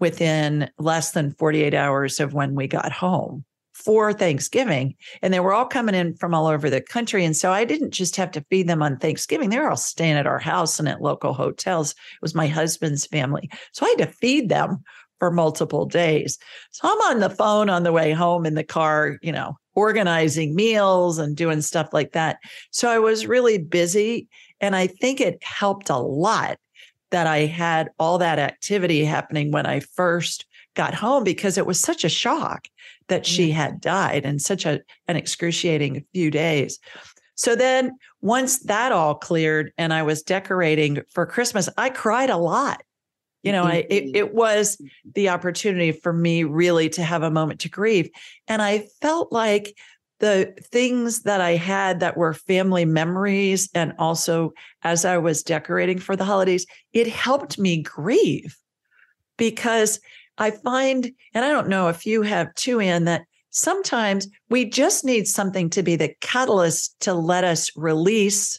within 0.00 0.68
less 0.76 1.12
than 1.12 1.34
48 1.34 1.72
hours 1.72 2.18
of 2.18 2.34
when 2.34 2.56
we 2.56 2.66
got 2.66 2.90
home 2.90 3.44
for 3.80 4.12
Thanksgiving. 4.12 4.94
And 5.22 5.32
they 5.32 5.40
were 5.40 5.52
all 5.52 5.66
coming 5.66 5.94
in 5.94 6.14
from 6.14 6.34
all 6.34 6.46
over 6.46 6.68
the 6.68 6.80
country. 6.80 7.24
And 7.24 7.36
so 7.36 7.52
I 7.52 7.64
didn't 7.64 7.92
just 7.92 8.16
have 8.16 8.30
to 8.32 8.44
feed 8.50 8.68
them 8.68 8.82
on 8.82 8.98
Thanksgiving. 8.98 9.50
They 9.50 9.58
were 9.58 9.70
all 9.70 9.76
staying 9.76 10.16
at 10.16 10.26
our 10.26 10.38
house 10.38 10.78
and 10.78 10.88
at 10.88 11.02
local 11.02 11.32
hotels. 11.32 11.92
It 11.92 12.22
was 12.22 12.34
my 12.34 12.46
husband's 12.46 13.06
family. 13.06 13.50
So 13.72 13.86
I 13.86 13.90
had 13.90 14.06
to 14.06 14.14
feed 14.14 14.48
them 14.48 14.82
for 15.18 15.30
multiple 15.30 15.86
days. 15.86 16.38
So 16.70 16.88
I'm 16.88 17.12
on 17.12 17.20
the 17.20 17.30
phone 17.30 17.68
on 17.68 17.82
the 17.82 17.92
way 17.92 18.12
home 18.12 18.46
in 18.46 18.54
the 18.54 18.64
car, 18.64 19.18
you 19.22 19.32
know, 19.32 19.56
organizing 19.74 20.54
meals 20.54 21.18
and 21.18 21.36
doing 21.36 21.62
stuff 21.62 21.90
like 21.92 22.12
that. 22.12 22.38
So 22.70 22.90
I 22.90 22.98
was 22.98 23.26
really 23.26 23.58
busy. 23.58 24.28
And 24.60 24.74
I 24.74 24.86
think 24.86 25.20
it 25.20 25.42
helped 25.42 25.90
a 25.90 25.96
lot 25.96 26.58
that 27.10 27.26
I 27.26 27.46
had 27.46 27.90
all 27.98 28.18
that 28.18 28.38
activity 28.38 29.04
happening 29.04 29.50
when 29.52 29.66
I 29.66 29.80
first 29.80 30.46
got 30.74 30.94
home 30.94 31.24
because 31.24 31.58
it 31.58 31.66
was 31.66 31.80
such 31.80 32.04
a 32.04 32.08
shock 32.08 32.68
that 33.10 33.26
she 33.26 33.50
had 33.50 33.80
died 33.80 34.24
in 34.24 34.38
such 34.38 34.64
a, 34.64 34.80
an 35.06 35.16
excruciating 35.16 36.04
few 36.12 36.30
days. 36.30 36.78
So 37.34 37.54
then 37.54 37.96
once 38.20 38.60
that 38.60 38.92
all 38.92 39.14
cleared 39.14 39.72
and 39.78 39.92
I 39.92 40.02
was 40.02 40.22
decorating 40.22 41.02
for 41.12 41.26
Christmas, 41.26 41.68
I 41.76 41.90
cried 41.90 42.30
a 42.30 42.36
lot. 42.36 42.82
You 43.42 43.52
know, 43.52 43.64
I, 43.64 43.86
it, 43.88 44.04
mm-hmm. 44.04 44.16
it 44.16 44.34
was 44.34 44.76
mm-hmm. 44.76 45.10
the 45.14 45.30
opportunity 45.30 45.92
for 45.92 46.12
me 46.12 46.44
really 46.44 46.88
to 46.90 47.02
have 47.02 47.22
a 47.22 47.30
moment 47.30 47.60
to 47.60 47.68
grieve. 47.68 48.10
And 48.48 48.60
I 48.60 48.86
felt 49.00 49.32
like 49.32 49.74
the 50.18 50.54
things 50.70 51.22
that 51.22 51.40
I 51.40 51.52
had 51.52 52.00
that 52.00 52.18
were 52.18 52.34
family 52.34 52.84
memories, 52.84 53.70
and 53.74 53.94
also 53.98 54.52
as 54.82 55.06
I 55.06 55.16
was 55.16 55.42
decorating 55.42 55.98
for 55.98 56.14
the 56.14 56.26
holidays, 56.26 56.66
it 56.92 57.06
helped 57.06 57.58
me 57.58 57.82
grieve 57.82 58.54
because 59.38 59.98
I 60.40 60.50
find, 60.50 61.12
and 61.34 61.44
I 61.44 61.50
don't 61.50 61.68
know 61.68 61.88
if 61.88 62.06
you 62.06 62.22
have 62.22 62.52
too, 62.54 62.80
Anne, 62.80 63.04
that 63.04 63.22
sometimes 63.50 64.26
we 64.48 64.64
just 64.64 65.04
need 65.04 65.28
something 65.28 65.68
to 65.70 65.82
be 65.82 65.96
the 65.96 66.14
catalyst 66.20 66.98
to 67.00 67.14
let 67.14 67.44
us 67.44 67.70
release 67.76 68.58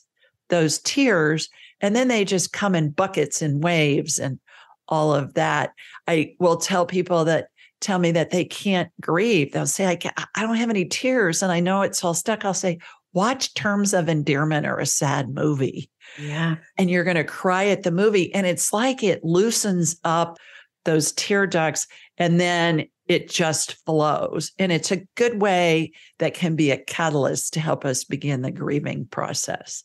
those 0.49 0.79
tears. 0.79 1.49
And 1.81 1.95
then 1.95 2.07
they 2.07 2.23
just 2.23 2.53
come 2.53 2.75
in 2.75 2.91
buckets 2.91 3.41
and 3.41 3.63
waves 3.63 4.19
and 4.19 4.39
all 4.87 5.13
of 5.13 5.33
that. 5.33 5.71
I 6.07 6.35
will 6.39 6.57
tell 6.57 6.85
people 6.85 7.25
that 7.25 7.47
tell 7.79 7.97
me 7.97 8.11
that 8.11 8.29
they 8.29 8.45
can't 8.45 8.91
grieve. 9.01 9.51
They'll 9.51 9.65
say, 9.65 9.87
I, 9.87 9.95
can't, 9.95 10.13
I 10.35 10.43
don't 10.43 10.57
have 10.57 10.69
any 10.69 10.85
tears. 10.85 11.41
And 11.41 11.51
I 11.51 11.61
know 11.61 11.81
it's 11.81 12.03
all 12.03 12.13
stuck. 12.13 12.45
I'll 12.45 12.53
say, 12.53 12.77
watch 13.13 13.55
Terms 13.55 13.93
of 13.93 14.07
Endearment 14.07 14.67
or 14.67 14.77
a 14.77 14.85
sad 14.85 15.33
movie. 15.33 15.89
Yeah. 16.19 16.57
And 16.77 16.91
you're 16.91 17.03
going 17.03 17.15
to 17.15 17.23
cry 17.23 17.65
at 17.67 17.81
the 17.81 17.91
movie. 17.91 18.31
And 18.35 18.45
it's 18.45 18.71
like 18.71 19.03
it 19.03 19.23
loosens 19.23 19.99
up 20.03 20.37
those 20.85 21.11
tear 21.13 21.47
ducts 21.47 21.87
and 22.17 22.39
then 22.39 22.87
it 23.07 23.29
just 23.29 23.73
flows. 23.85 24.51
And 24.57 24.71
it's 24.71 24.91
a 24.91 25.05
good 25.15 25.41
way 25.41 25.91
that 26.19 26.33
can 26.33 26.55
be 26.55 26.71
a 26.71 26.77
catalyst 26.77 27.53
to 27.53 27.59
help 27.59 27.83
us 27.83 28.03
begin 28.03 28.41
the 28.41 28.51
grieving 28.51 29.05
process. 29.05 29.83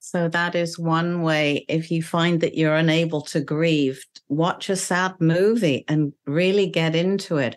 So 0.00 0.28
that 0.28 0.54
is 0.54 0.78
one 0.78 1.22
way. 1.22 1.64
If 1.68 1.90
you 1.90 2.02
find 2.02 2.40
that 2.40 2.56
you're 2.56 2.74
unable 2.74 3.20
to 3.22 3.40
grieve, 3.40 4.02
watch 4.28 4.70
a 4.70 4.76
sad 4.76 5.14
movie 5.20 5.84
and 5.88 6.12
really 6.26 6.66
get 6.66 6.94
into 6.94 7.36
it. 7.36 7.56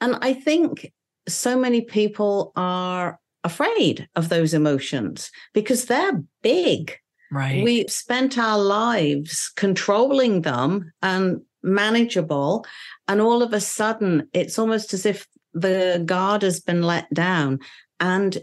And 0.00 0.18
I 0.20 0.34
think 0.34 0.92
so 1.28 1.58
many 1.58 1.82
people 1.82 2.52
are 2.56 3.18
afraid 3.44 4.08
of 4.16 4.28
those 4.28 4.54
emotions 4.54 5.30
because 5.52 5.84
they're 5.84 6.22
big. 6.42 6.96
Right. 7.30 7.62
We've 7.62 7.90
spent 7.90 8.38
our 8.38 8.58
lives 8.58 9.52
controlling 9.56 10.42
them 10.42 10.92
and 11.02 11.42
manageable. 11.64 12.64
And 13.08 13.20
all 13.20 13.42
of 13.42 13.52
a 13.52 13.60
sudden, 13.60 14.28
it's 14.32 14.58
almost 14.58 14.94
as 14.94 15.04
if 15.06 15.26
the 15.52 16.02
guard 16.04 16.42
has 16.42 16.60
been 16.60 16.82
let 16.82 17.12
down 17.12 17.60
and 18.00 18.38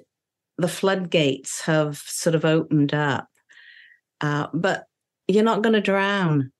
the 0.58 0.68
floodgates 0.68 1.62
have 1.62 1.98
sort 1.98 2.36
of 2.36 2.46
opened 2.46 2.94
up. 2.94 3.28
Uh, 4.20 4.48
but 4.54 4.86
you're 5.28 5.44
not 5.44 5.62
going 5.62 5.74
to 5.74 5.82
drown 5.82 6.52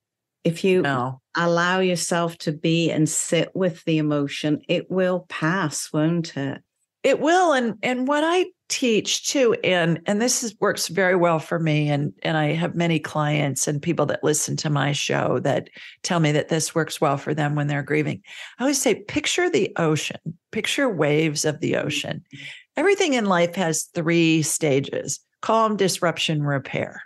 if 0.44 0.64
you 0.64 0.82
no. 0.82 1.20
allow 1.36 1.80
yourself 1.80 2.36
to 2.38 2.52
be 2.52 2.90
and 2.90 3.08
sit 3.08 3.50
with 3.54 3.84
the 3.84 3.98
emotion. 3.98 4.62
It 4.68 4.90
will 4.90 5.26
pass, 5.28 5.92
won't 5.92 6.36
it? 6.36 6.62
It 7.02 7.20
will, 7.20 7.52
and 7.52 7.74
and 7.82 8.06
what 8.06 8.22
I 8.24 8.46
teach 8.68 9.28
too, 9.28 9.54
and 9.64 10.00
and 10.06 10.22
this 10.22 10.42
is, 10.42 10.54
works 10.60 10.88
very 10.88 11.16
well 11.16 11.40
for 11.40 11.58
me, 11.58 11.90
and 11.90 12.12
and 12.22 12.36
I 12.36 12.52
have 12.52 12.74
many 12.76 13.00
clients 13.00 13.66
and 13.66 13.82
people 13.82 14.06
that 14.06 14.22
listen 14.22 14.56
to 14.58 14.70
my 14.70 14.92
show 14.92 15.40
that 15.40 15.68
tell 16.02 16.20
me 16.20 16.30
that 16.32 16.48
this 16.48 16.74
works 16.74 17.00
well 17.00 17.16
for 17.16 17.34
them 17.34 17.56
when 17.56 17.66
they're 17.66 17.82
grieving. 17.82 18.22
I 18.58 18.62
always 18.62 18.80
say, 18.80 18.94
picture 18.94 19.50
the 19.50 19.72
ocean, 19.76 20.20
picture 20.52 20.88
waves 20.88 21.44
of 21.44 21.60
the 21.60 21.76
ocean. 21.76 22.24
Everything 22.76 23.14
in 23.14 23.26
life 23.26 23.56
has 23.56 23.84
three 23.94 24.42
stages: 24.42 25.18
calm, 25.40 25.76
disruption, 25.76 26.42
repair 26.42 27.02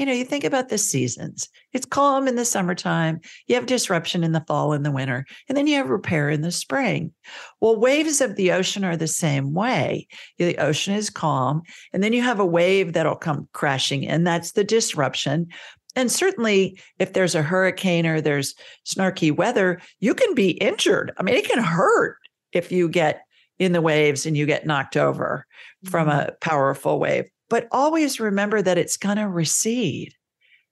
you 0.00 0.06
know, 0.06 0.12
you 0.12 0.24
think 0.24 0.44
about 0.44 0.70
the 0.70 0.78
seasons. 0.78 1.48
It's 1.74 1.84
calm 1.84 2.26
in 2.26 2.36
the 2.36 2.46
summertime, 2.46 3.20
you 3.46 3.54
have 3.54 3.66
disruption 3.66 4.24
in 4.24 4.32
the 4.32 4.44
fall 4.48 4.72
and 4.72 4.84
the 4.84 4.90
winter, 4.90 5.26
and 5.46 5.58
then 5.58 5.66
you 5.66 5.76
have 5.76 5.90
repair 5.90 6.30
in 6.30 6.40
the 6.40 6.50
spring. 6.50 7.12
Well, 7.60 7.78
waves 7.78 8.22
of 8.22 8.36
the 8.36 8.52
ocean 8.52 8.82
are 8.82 8.96
the 8.96 9.06
same 9.06 9.52
way. 9.52 10.06
The 10.38 10.56
ocean 10.56 10.94
is 10.94 11.10
calm, 11.10 11.62
and 11.92 12.02
then 12.02 12.14
you 12.14 12.22
have 12.22 12.40
a 12.40 12.46
wave 12.46 12.94
that'll 12.94 13.14
come 13.14 13.46
crashing 13.52 14.02
in. 14.02 14.24
That's 14.24 14.52
the 14.52 14.64
disruption. 14.64 15.48
And 15.94 16.10
certainly, 16.10 16.80
if 16.98 17.12
there's 17.12 17.34
a 17.34 17.42
hurricane 17.42 18.06
or 18.06 18.22
there's 18.22 18.54
snarky 18.86 19.36
weather, 19.36 19.82
you 19.98 20.14
can 20.14 20.34
be 20.34 20.52
injured. 20.52 21.12
I 21.18 21.22
mean, 21.22 21.34
it 21.34 21.46
can 21.46 21.62
hurt 21.62 22.16
if 22.52 22.72
you 22.72 22.88
get 22.88 23.20
in 23.58 23.72
the 23.72 23.82
waves 23.82 24.24
and 24.24 24.34
you 24.34 24.46
get 24.46 24.66
knocked 24.66 24.96
over 24.96 25.46
from 25.84 26.08
mm-hmm. 26.08 26.30
a 26.30 26.32
powerful 26.40 26.98
wave 26.98 27.28
but 27.50 27.68
always 27.70 28.18
remember 28.18 28.62
that 28.62 28.78
it's 28.78 28.96
going 28.96 29.18
to 29.18 29.28
recede 29.28 30.14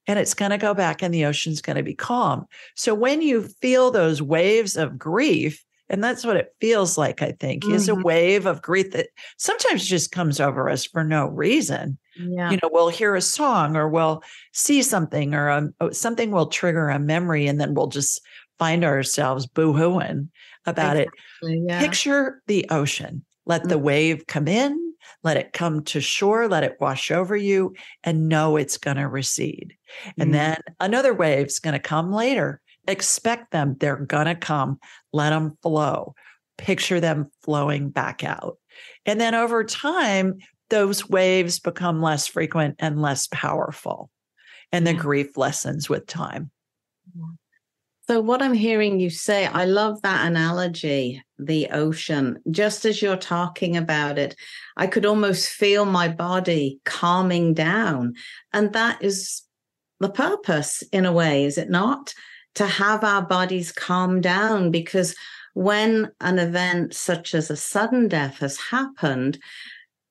and 0.06 0.18
it's 0.18 0.32
going 0.32 0.52
to 0.52 0.58
go 0.58 0.72
back 0.72 1.02
and 1.02 1.12
the 1.12 1.26
ocean's 1.26 1.60
going 1.60 1.76
to 1.76 1.82
be 1.82 1.94
calm. 1.94 2.46
So 2.74 2.94
when 2.94 3.20
you 3.20 3.42
feel 3.42 3.90
those 3.90 4.22
waves 4.22 4.76
of 4.76 4.98
grief, 4.98 5.62
and 5.90 6.04
that's 6.04 6.24
what 6.24 6.36
it 6.36 6.54
feels 6.60 6.98
like, 6.98 7.22
I 7.22 7.32
think, 7.32 7.64
mm-hmm. 7.64 7.74
is 7.74 7.88
a 7.88 7.92
mm-hmm. 7.92 8.02
wave 8.02 8.46
of 8.46 8.62
grief 8.62 8.92
that 8.92 9.08
sometimes 9.38 9.86
just 9.86 10.12
comes 10.12 10.38
over 10.40 10.68
us 10.68 10.84
for 10.84 11.02
no 11.02 11.26
reason. 11.26 11.98
Yeah. 12.16 12.50
You 12.50 12.58
know, 12.62 12.70
we'll 12.70 12.88
hear 12.88 13.14
a 13.14 13.22
song 13.22 13.76
or 13.76 13.88
we'll 13.88 14.22
see 14.52 14.82
something 14.82 15.34
or 15.34 15.48
a, 15.48 15.68
oh, 15.80 15.90
something 15.90 16.30
will 16.30 16.46
trigger 16.46 16.88
a 16.88 16.98
memory 16.98 17.46
and 17.46 17.60
then 17.60 17.74
we'll 17.74 17.86
just 17.86 18.20
find 18.58 18.84
ourselves 18.84 19.46
boohooing 19.46 20.28
about 20.66 20.96
exactly, 20.96 21.54
it. 21.54 21.64
Yeah. 21.68 21.80
Picture 21.80 22.42
the 22.46 22.66
ocean. 22.70 23.24
Let 23.46 23.62
mm-hmm. 23.62 23.70
the 23.70 23.78
wave 23.78 24.26
come 24.26 24.48
in, 24.48 24.87
let 25.22 25.36
it 25.36 25.52
come 25.52 25.84
to 25.84 26.00
shore, 26.00 26.48
let 26.48 26.64
it 26.64 26.76
wash 26.80 27.10
over 27.10 27.36
you, 27.36 27.74
and 28.04 28.28
know 28.28 28.56
it's 28.56 28.78
going 28.78 28.96
to 28.96 29.08
recede. 29.08 29.76
Mm-hmm. 30.00 30.22
And 30.22 30.34
then 30.34 30.60
another 30.80 31.14
wave's 31.14 31.58
going 31.58 31.74
to 31.74 31.78
come 31.78 32.12
later. 32.12 32.60
Expect 32.86 33.50
them, 33.50 33.76
they're 33.78 33.96
going 33.96 34.26
to 34.26 34.34
come. 34.34 34.78
Let 35.12 35.30
them 35.30 35.58
flow. 35.62 36.14
Picture 36.56 37.00
them 37.00 37.30
flowing 37.42 37.90
back 37.90 38.24
out. 38.24 38.58
And 39.06 39.20
then 39.20 39.34
over 39.34 39.64
time, 39.64 40.38
those 40.70 41.08
waves 41.08 41.60
become 41.60 42.02
less 42.02 42.26
frequent 42.26 42.76
and 42.78 43.00
less 43.00 43.26
powerful. 43.28 44.10
And 44.72 44.86
the 44.86 44.94
grief 44.94 45.36
lessens 45.36 45.88
with 45.88 46.06
time. 46.06 46.50
So, 48.08 48.22
what 48.22 48.40
I'm 48.40 48.54
hearing 48.54 49.00
you 49.00 49.10
say, 49.10 49.44
I 49.44 49.66
love 49.66 50.00
that 50.00 50.26
analogy, 50.26 51.22
the 51.38 51.68
ocean. 51.68 52.38
Just 52.50 52.86
as 52.86 53.02
you're 53.02 53.18
talking 53.18 53.76
about 53.76 54.16
it, 54.16 54.34
I 54.78 54.86
could 54.86 55.04
almost 55.04 55.50
feel 55.50 55.84
my 55.84 56.08
body 56.08 56.80
calming 56.86 57.52
down. 57.52 58.14
And 58.54 58.72
that 58.72 59.04
is 59.04 59.42
the 60.00 60.08
purpose, 60.08 60.82
in 60.90 61.04
a 61.04 61.12
way, 61.12 61.44
is 61.44 61.58
it 61.58 61.68
not? 61.68 62.14
To 62.54 62.66
have 62.66 63.04
our 63.04 63.20
bodies 63.20 63.72
calm 63.72 64.22
down 64.22 64.70
because 64.70 65.14
when 65.52 66.10
an 66.22 66.38
event 66.38 66.94
such 66.94 67.34
as 67.34 67.50
a 67.50 67.56
sudden 67.56 68.08
death 68.08 68.38
has 68.38 68.56
happened, 68.56 69.38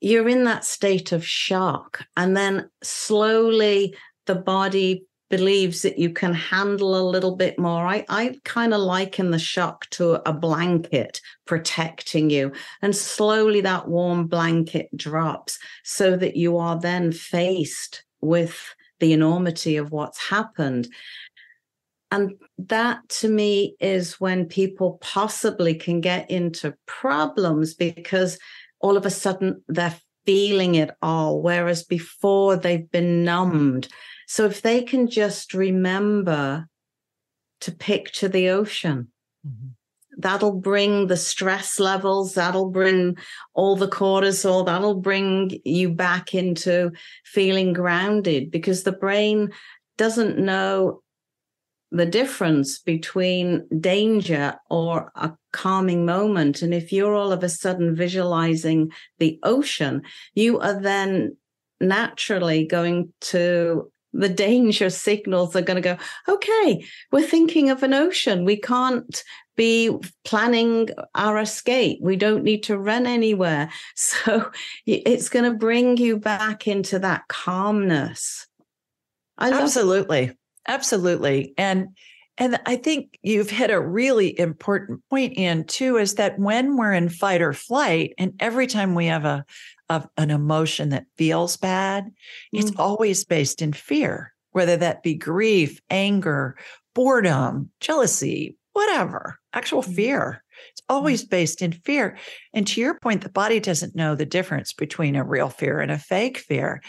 you're 0.01 0.29
in 0.29 0.43
that 0.43 0.65
state 0.65 1.13
of 1.13 1.25
shock. 1.25 2.05
And 2.15 2.37
then 2.37 2.69
slowly 2.83 3.95
the 4.27 4.35
body 4.35 5.07
believes 5.29 5.81
that 5.81 5.97
you 5.97 6.09
can 6.09 6.33
handle 6.33 6.95
a 6.95 7.09
little 7.09 7.35
bit 7.35 7.59
more. 7.59 7.85
I, 7.85 8.05
I 8.09 8.39
kind 8.43 8.73
of 8.73 8.81
liken 8.81 9.31
the 9.31 9.39
shock 9.39 9.89
to 9.91 10.27
a 10.27 10.33
blanket 10.33 11.21
protecting 11.45 12.29
you. 12.29 12.53
And 12.81 12.95
slowly 12.95 13.61
that 13.61 13.87
warm 13.87 14.27
blanket 14.27 14.89
drops 14.95 15.59
so 15.83 16.15
that 16.17 16.35
you 16.35 16.57
are 16.57 16.79
then 16.79 17.11
faced 17.11 18.03
with 18.21 18.57
the 18.99 19.13
enormity 19.13 19.77
of 19.77 19.91
what's 19.91 20.29
happened. 20.29 20.87
And 22.09 22.35
that 22.57 23.07
to 23.09 23.27
me 23.27 23.75
is 23.81 24.19
when 24.19 24.45
people 24.45 24.97
possibly 25.01 25.75
can 25.75 25.99
get 25.99 26.31
into 26.31 26.73
problems 26.85 27.73
because 27.73 28.39
all 28.79 28.95
of 28.95 29.05
a 29.05 29.09
sudden 29.09 29.61
they're 29.67 29.95
feeling 30.25 30.75
it 30.75 30.91
all, 31.01 31.41
whereas 31.41 31.83
before 31.83 32.55
they've 32.55 32.89
been 32.91 33.23
numbed 33.25 33.89
so 34.27 34.45
if 34.45 34.61
they 34.61 34.83
can 34.83 35.09
just 35.09 35.53
remember 35.53 36.67
to 37.61 37.71
picture 37.71 38.27
the 38.27 38.49
ocean, 38.49 39.07
mm-hmm. 39.47 39.69
that'll 40.17 40.59
bring 40.59 41.07
the 41.07 41.15
stress 41.15 41.79
levels, 41.79 42.33
that'll 42.33 42.69
bring 42.69 43.17
all 43.53 43.77
the 43.77 43.87
cortisol, 43.87 44.65
that'll 44.65 44.99
bring 44.99 45.57
you 45.63 45.89
back 45.89 46.35
into 46.35 46.91
feeling 47.23 47.71
grounded 47.71 48.51
because 48.51 48.83
the 48.83 48.91
brain 48.91 49.49
doesn't 49.97 50.37
know 50.37 51.01
the 51.89 52.05
difference 52.05 52.79
between 52.79 53.65
danger 53.79 54.55
or 54.69 55.09
a 55.15 55.31
calming 55.53 56.05
moment. 56.05 56.61
And 56.61 56.73
if 56.73 56.91
you're 56.91 57.15
all 57.15 57.31
of 57.31 57.43
a 57.43 57.49
sudden 57.49 57.95
visualizing 57.95 58.91
the 59.19 59.39
ocean, 59.43 60.01
you 60.35 60.59
are 60.59 60.77
then 60.77 61.37
naturally 61.79 62.65
going 62.65 63.13
to 63.21 63.89
the 64.17 64.29
danger 64.29 64.89
signals 64.89 65.55
are 65.55 65.61
going 65.61 65.81
to 65.81 65.95
go, 65.95 65.97
okay, 66.27 66.83
we're 67.11 67.25
thinking 67.25 67.69
of 67.69 67.83
an 67.83 67.93
ocean. 67.93 68.45
We 68.45 68.57
can't 68.59 69.23
be 69.55 69.95
planning 70.23 70.89
our 71.15 71.39
escape. 71.39 71.99
We 72.01 72.15
don't 72.15 72.43
need 72.43 72.63
to 72.63 72.77
run 72.77 73.05
anywhere. 73.05 73.69
So 73.95 74.51
it's 74.85 75.29
going 75.29 75.51
to 75.51 75.57
bring 75.57 75.97
you 75.97 76.17
back 76.17 76.67
into 76.67 76.99
that 76.99 77.27
calmness. 77.27 78.47
I 79.37 79.51
Absolutely. 79.51 80.31
Absolutely. 80.67 81.53
And 81.57 81.89
And 82.37 82.59
I 82.65 82.75
think 82.75 83.17
you've 83.23 83.49
hit 83.49 83.71
a 83.71 83.81
really 83.81 84.39
important 84.39 85.01
point, 85.09 85.33
in 85.37 85.63
too, 85.63 85.97
is 85.97 86.15
that 86.15 86.37
when 86.37 86.77
we're 86.77 86.93
in 86.93 87.09
fight 87.09 87.41
or 87.41 87.53
flight, 87.53 88.13
and 88.17 88.33
every 88.39 88.67
time 88.67 88.93
we 88.93 89.07
have 89.07 89.25
a, 89.25 89.43
a 89.89 90.07
an 90.17 90.29
emotion 90.29 90.89
that 90.89 91.07
feels 91.17 91.57
bad, 91.57 92.05
mm-hmm. 92.05 92.59
it's 92.59 92.77
always 92.77 93.25
based 93.25 93.61
in 93.61 93.73
fear, 93.73 94.33
whether 94.51 94.77
that 94.77 95.01
be 95.01 95.15
grief, 95.15 95.79
anger, 95.89 96.57
boredom, 96.93 97.71
jealousy, 97.79 98.55
whatever, 98.73 99.39
actual 99.53 99.81
mm-hmm. 99.81 99.93
fear. 99.93 100.43
It's 100.71 100.81
always 100.89 101.23
based 101.23 101.61
in 101.61 101.71
fear. 101.71 102.17
And 102.53 102.67
to 102.67 102.81
your 102.81 102.99
point, 102.99 103.21
the 103.21 103.29
body 103.29 103.59
doesn't 103.59 103.95
know 103.95 104.15
the 104.15 104.25
difference 104.25 104.73
between 104.73 105.15
a 105.15 105.23
real 105.23 105.49
fear 105.49 105.79
and 105.79 105.91
a 105.91 105.97
fake 105.97 106.37
fear. 106.37 106.81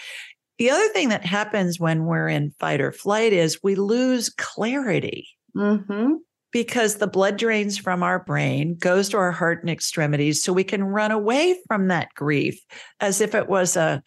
The 0.58 0.70
other 0.70 0.88
thing 0.88 1.10
that 1.10 1.24
happens 1.24 1.78
when 1.78 2.04
we're 2.04 2.28
in 2.28 2.50
fight 2.58 2.80
or 2.80 2.92
flight 2.92 3.32
is 3.32 3.62
we 3.62 3.76
lose 3.76 4.28
clarity. 4.28 5.28
Mm-hmm. 5.56 6.14
Because 6.50 6.96
the 6.96 7.06
blood 7.06 7.36
drains 7.36 7.76
from 7.76 8.02
our 8.02 8.24
brain, 8.24 8.76
goes 8.78 9.10
to 9.10 9.18
our 9.18 9.32
heart 9.32 9.60
and 9.62 9.68
extremities, 9.68 10.42
so 10.42 10.52
we 10.52 10.64
can 10.64 10.82
run 10.82 11.10
away 11.10 11.58
from 11.66 11.88
that 11.88 12.08
grief 12.14 12.58
as 13.00 13.20
if 13.20 13.34
it 13.34 13.48
was 13.48 13.76
a, 13.76 14.02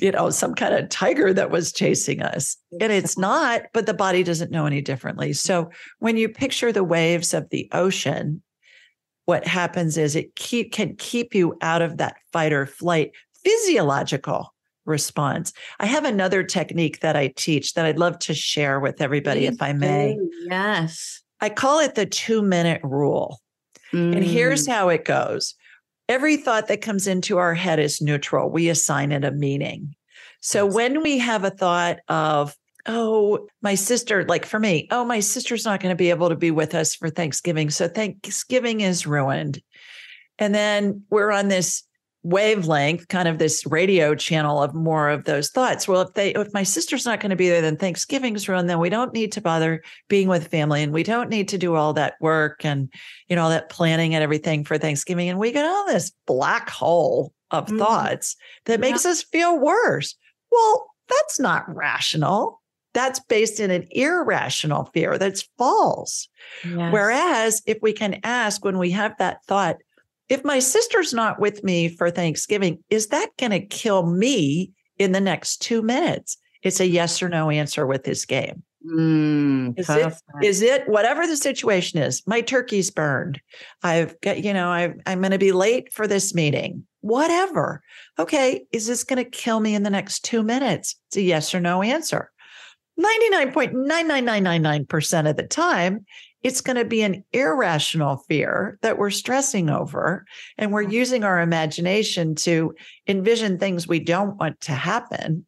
you 0.00 0.10
know, 0.10 0.30
some 0.30 0.54
kind 0.54 0.74
of 0.74 0.88
tiger 0.88 1.32
that 1.32 1.52
was 1.52 1.72
chasing 1.72 2.22
us. 2.22 2.56
And 2.80 2.90
it's 2.90 3.16
not, 3.16 3.62
but 3.72 3.86
the 3.86 3.94
body 3.94 4.24
doesn't 4.24 4.50
know 4.50 4.66
any 4.66 4.80
differently. 4.80 5.32
So 5.32 5.70
when 6.00 6.16
you 6.16 6.28
picture 6.28 6.72
the 6.72 6.82
waves 6.82 7.32
of 7.32 7.50
the 7.50 7.68
ocean, 7.70 8.42
what 9.26 9.46
happens 9.46 9.96
is 9.96 10.16
it 10.16 10.34
keep, 10.34 10.72
can 10.72 10.96
keep 10.96 11.36
you 11.36 11.56
out 11.62 11.82
of 11.82 11.98
that 11.98 12.16
fight 12.32 12.52
or 12.52 12.66
flight 12.66 13.12
physiological 13.44 14.52
response. 14.86 15.52
I 15.80 15.86
have 15.86 16.04
another 16.04 16.42
technique 16.42 17.00
that 17.00 17.16
I 17.16 17.28
teach 17.28 17.74
that 17.74 17.84
I'd 17.84 17.98
love 17.98 18.18
to 18.20 18.34
share 18.34 18.80
with 18.80 19.00
everybody, 19.00 19.40
Please 19.40 19.54
if 19.54 19.62
I 19.62 19.72
may. 19.72 20.14
Do. 20.14 20.30
Yes. 20.48 21.22
I 21.40 21.48
call 21.48 21.80
it 21.80 21.94
the 21.94 22.06
two 22.06 22.42
minute 22.42 22.80
rule. 22.82 23.40
Mm. 23.92 24.16
And 24.16 24.24
here's 24.24 24.66
mm. 24.66 24.72
how 24.72 24.88
it 24.88 25.04
goes 25.04 25.54
every 26.08 26.36
thought 26.36 26.68
that 26.68 26.80
comes 26.80 27.06
into 27.06 27.38
our 27.38 27.54
head 27.54 27.78
is 27.78 28.00
neutral, 28.00 28.48
we 28.50 28.68
assign 28.68 29.12
it 29.12 29.24
a 29.24 29.32
meaning. 29.32 29.94
So 30.40 30.66
yes. 30.66 30.74
when 30.74 31.02
we 31.02 31.18
have 31.18 31.44
a 31.44 31.50
thought 31.50 31.98
of, 32.08 32.54
oh, 32.86 33.48
my 33.62 33.74
sister, 33.74 34.24
like 34.24 34.46
for 34.46 34.60
me, 34.60 34.86
oh, 34.90 35.04
my 35.04 35.20
sister's 35.20 35.64
not 35.64 35.80
going 35.80 35.92
to 35.92 35.96
be 35.96 36.10
able 36.10 36.28
to 36.28 36.36
be 36.36 36.52
with 36.52 36.74
us 36.74 36.94
for 36.94 37.10
Thanksgiving. 37.10 37.70
So 37.70 37.88
Thanksgiving 37.88 38.82
is 38.82 39.06
ruined. 39.06 39.60
And 40.38 40.54
then 40.54 41.02
we're 41.10 41.32
on 41.32 41.48
this 41.48 41.82
wavelength, 42.26 43.06
kind 43.06 43.28
of 43.28 43.38
this 43.38 43.64
radio 43.66 44.14
channel 44.14 44.60
of 44.60 44.74
more 44.74 45.08
of 45.08 45.24
those 45.24 45.48
thoughts. 45.48 45.86
Well, 45.86 46.00
if 46.00 46.12
they 46.14 46.34
if 46.34 46.52
my 46.52 46.64
sister's 46.64 47.06
not 47.06 47.20
going 47.20 47.30
to 47.30 47.36
be 47.36 47.48
there, 47.48 47.60
then 47.60 47.76
Thanksgiving's 47.76 48.48
ruined, 48.48 48.68
then 48.68 48.80
we 48.80 48.90
don't 48.90 49.12
need 49.12 49.30
to 49.32 49.40
bother 49.40 49.82
being 50.08 50.26
with 50.26 50.48
family 50.48 50.82
and 50.82 50.92
we 50.92 51.04
don't 51.04 51.30
need 51.30 51.48
to 51.48 51.58
do 51.58 51.76
all 51.76 51.92
that 51.92 52.14
work 52.20 52.64
and 52.64 52.92
you 53.28 53.36
know, 53.36 53.44
all 53.44 53.50
that 53.50 53.70
planning 53.70 54.14
and 54.14 54.24
everything 54.24 54.64
for 54.64 54.76
Thanksgiving. 54.76 55.28
And 55.28 55.38
we 55.38 55.52
get 55.52 55.64
all 55.64 55.86
this 55.86 56.10
black 56.26 56.68
hole 56.68 57.32
of 57.52 57.66
mm-hmm. 57.66 57.78
thoughts 57.78 58.34
that 58.64 58.80
yeah. 58.80 58.90
makes 58.90 59.06
us 59.06 59.22
feel 59.22 59.58
worse. 59.58 60.16
Well, 60.50 60.86
that's 61.08 61.38
not 61.38 61.64
rational. 61.72 62.60
That's 62.92 63.20
based 63.20 63.60
in 63.60 63.70
an 63.70 63.86
irrational 63.92 64.86
fear 64.92 65.16
that's 65.16 65.48
false. 65.58 66.28
Yes. 66.64 66.92
Whereas 66.92 67.62
if 67.66 67.78
we 67.82 67.92
can 67.92 68.18
ask 68.24 68.64
when 68.64 68.78
we 68.78 68.90
have 68.92 69.16
that 69.18 69.44
thought, 69.44 69.76
if 70.28 70.44
my 70.44 70.58
sister's 70.58 71.14
not 71.14 71.40
with 71.40 71.62
me 71.62 71.88
for 71.88 72.10
Thanksgiving, 72.10 72.82
is 72.90 73.08
that 73.08 73.30
going 73.38 73.52
to 73.52 73.60
kill 73.60 74.06
me 74.06 74.72
in 74.98 75.12
the 75.12 75.20
next 75.20 75.62
two 75.62 75.82
minutes? 75.82 76.38
It's 76.62 76.80
a 76.80 76.86
yes 76.86 77.22
or 77.22 77.28
no 77.28 77.50
answer 77.50 77.86
with 77.86 78.04
this 78.04 78.24
game. 78.24 78.62
Mm, 78.86 79.78
is 79.78 79.90
it 79.90 80.14
is 80.42 80.62
it 80.62 80.88
whatever 80.88 81.26
the 81.26 81.36
situation 81.36 82.00
is? 82.00 82.22
My 82.26 82.40
turkey's 82.40 82.90
burned. 82.90 83.40
I've 83.82 84.18
got 84.20 84.44
you 84.44 84.52
know 84.52 84.68
i 84.68 84.94
I'm 85.06 85.20
going 85.20 85.32
to 85.32 85.38
be 85.38 85.52
late 85.52 85.92
for 85.92 86.06
this 86.06 86.34
meeting. 86.34 86.86
Whatever. 87.00 87.82
Okay, 88.18 88.66
is 88.72 88.86
this 88.86 89.02
going 89.02 89.22
to 89.22 89.30
kill 89.30 89.60
me 89.60 89.74
in 89.74 89.82
the 89.82 89.90
next 89.90 90.24
two 90.24 90.42
minutes? 90.42 90.96
It's 91.08 91.16
a 91.16 91.22
yes 91.22 91.54
or 91.54 91.60
no 91.60 91.82
answer. 91.82 92.30
99.99999% 93.00 95.30
of 95.30 95.36
the 95.36 95.42
time, 95.42 96.06
it's 96.46 96.60
going 96.60 96.76
to 96.76 96.84
be 96.84 97.02
an 97.02 97.24
irrational 97.32 98.18
fear 98.28 98.78
that 98.82 98.98
we're 98.98 99.10
stressing 99.10 99.68
over. 99.68 100.24
And 100.56 100.70
we're 100.70 100.84
mm-hmm. 100.84 100.92
using 100.92 101.24
our 101.24 101.40
imagination 101.40 102.36
to 102.36 102.72
envision 103.08 103.58
things 103.58 103.88
we 103.88 103.98
don't 103.98 104.36
want 104.36 104.60
to 104.60 104.72
happen. 104.72 105.44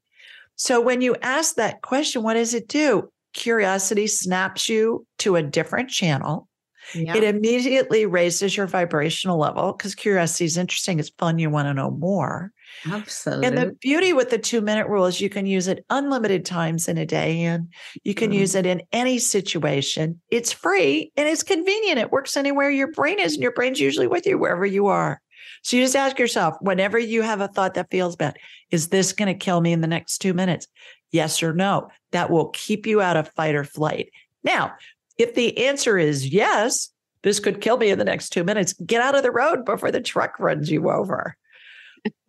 So 0.57 0.81
when 0.81 1.01
you 1.01 1.15
ask 1.23 1.55
that 1.55 1.83
question, 1.83 2.25
what 2.25 2.35
does 2.35 2.53
it 2.53 2.67
do? 2.67 3.13
Curiosity 3.33 4.09
snaps 4.09 4.69
you 4.69 5.07
to 5.19 5.37
a 5.37 5.43
different 5.43 5.89
channel. 5.89 6.49
Yeah. 6.93 7.15
It 7.15 7.23
immediately 7.23 8.05
raises 8.05 8.57
your 8.57 8.67
vibrational 8.67 9.39
level 9.39 9.75
because 9.75 9.95
curiosity 9.95 10.47
is 10.47 10.57
interesting. 10.57 10.99
It's 10.99 11.11
fun. 11.11 11.39
You 11.39 11.49
want 11.49 11.67
to 11.69 11.75
know 11.75 11.93
more. 11.93 12.51
Absolutely. 12.91 13.47
And 13.47 13.59
the 13.59 13.77
beauty 13.81 14.13
with 14.13 14.31
the 14.31 14.39
two 14.39 14.61
minute 14.61 14.89
rule 14.89 15.07
is 15.07 15.21
you 15.21 15.31
can 15.31 15.47
use 15.47 15.69
it 15.69 15.85
unlimited 15.91 16.45
times 16.45 16.89
in 16.89 16.99
a 16.99 17.07
day 17.07 17.43
and 17.43 17.69
you 18.05 18.15
can 18.15 18.31
mm-hmm. 18.31 18.41
use 18.41 18.55
it 18.55 18.67
in 18.67 18.83
any 18.93 19.19
situation. 19.19 20.21
It's 20.31 20.53
free 20.53 21.13
and 21.17 21.29
it's 21.29 21.43
convenient. 21.43 21.99
It 21.99 22.13
works 22.13 22.37
anywhere 22.37 22.71
your 22.71 22.93
brain 22.93 23.19
is, 23.19 23.35
and 23.35 23.43
your 23.43 23.53
brain's 23.53 23.81
usually 23.81 24.07
with 24.07 24.27
you 24.27 24.39
wherever 24.39 24.67
you 24.67 24.87
are. 24.87 25.21
So 25.63 25.77
you 25.77 25.83
just 25.83 25.97
ask 25.97 26.19
yourself 26.19 26.57
whenever 26.61 26.99
you 26.99 27.23
have 27.23 27.41
a 27.41 27.49
thought 27.49 27.75
that 27.75 27.91
feels 27.91 28.17
bad, 28.17 28.37
is 28.71 28.89
this 28.89 29.13
going 29.13 29.27
to 29.27 29.35
kill 29.35 29.61
me 29.61 29.73
in 29.73 29.81
the 29.81 29.87
next 29.87 30.19
two 30.19 30.35
minutes? 30.35 30.67
Yes 31.11 31.43
or 31.43 31.53
no. 31.53 31.89
That 32.13 32.31
will 32.31 32.51
keep 32.51 32.87
you 32.87 33.01
out 33.01 33.17
of 33.17 33.29
fight 33.33 33.55
or 33.55 33.65
flight. 33.65 34.11
Now, 34.45 34.73
if 35.17 35.35
the 35.35 35.67
answer 35.67 35.99
is 35.99 36.29
yes, 36.29 36.91
this 37.23 37.41
could 37.41 37.61
kill 37.61 37.77
me 37.77 37.91
in 37.91 37.99
the 37.99 38.05
next 38.05 38.31
two 38.31 38.45
minutes, 38.45 38.73
get 38.75 39.03
out 39.03 39.17
of 39.17 39.23
the 39.23 39.31
road 39.31 39.65
before 39.65 39.91
the 39.91 40.01
truck 40.01 40.39
runs 40.39 40.71
you 40.71 40.91
over. 40.91 41.37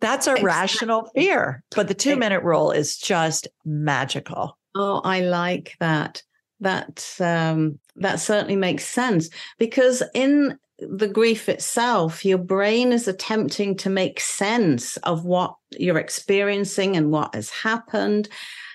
That's 0.00 0.26
a 0.26 0.32
exactly. 0.32 0.46
rational 0.46 1.10
fear. 1.14 1.62
But 1.74 1.88
the 1.88 1.94
two 1.94 2.16
minute 2.16 2.42
rule 2.42 2.70
is 2.70 2.96
just 2.96 3.48
magical. 3.64 4.56
Oh, 4.74 5.00
I 5.04 5.20
like 5.20 5.76
that. 5.80 6.22
That 6.62 7.16
um, 7.20 7.78
that 7.96 8.20
certainly 8.20 8.56
makes 8.56 8.84
sense 8.84 9.30
because 9.58 10.02
in 10.14 10.58
the 10.78 11.08
grief 11.08 11.48
itself, 11.48 12.24
your 12.24 12.38
brain 12.38 12.92
is 12.92 13.08
attempting 13.08 13.76
to 13.78 13.90
make 13.90 14.20
sense 14.20 14.96
of 14.98 15.24
what 15.24 15.54
you're 15.78 15.98
experiencing 15.98 16.96
and 16.96 17.10
what 17.10 17.34
has 17.34 17.50
happened. 17.50 18.28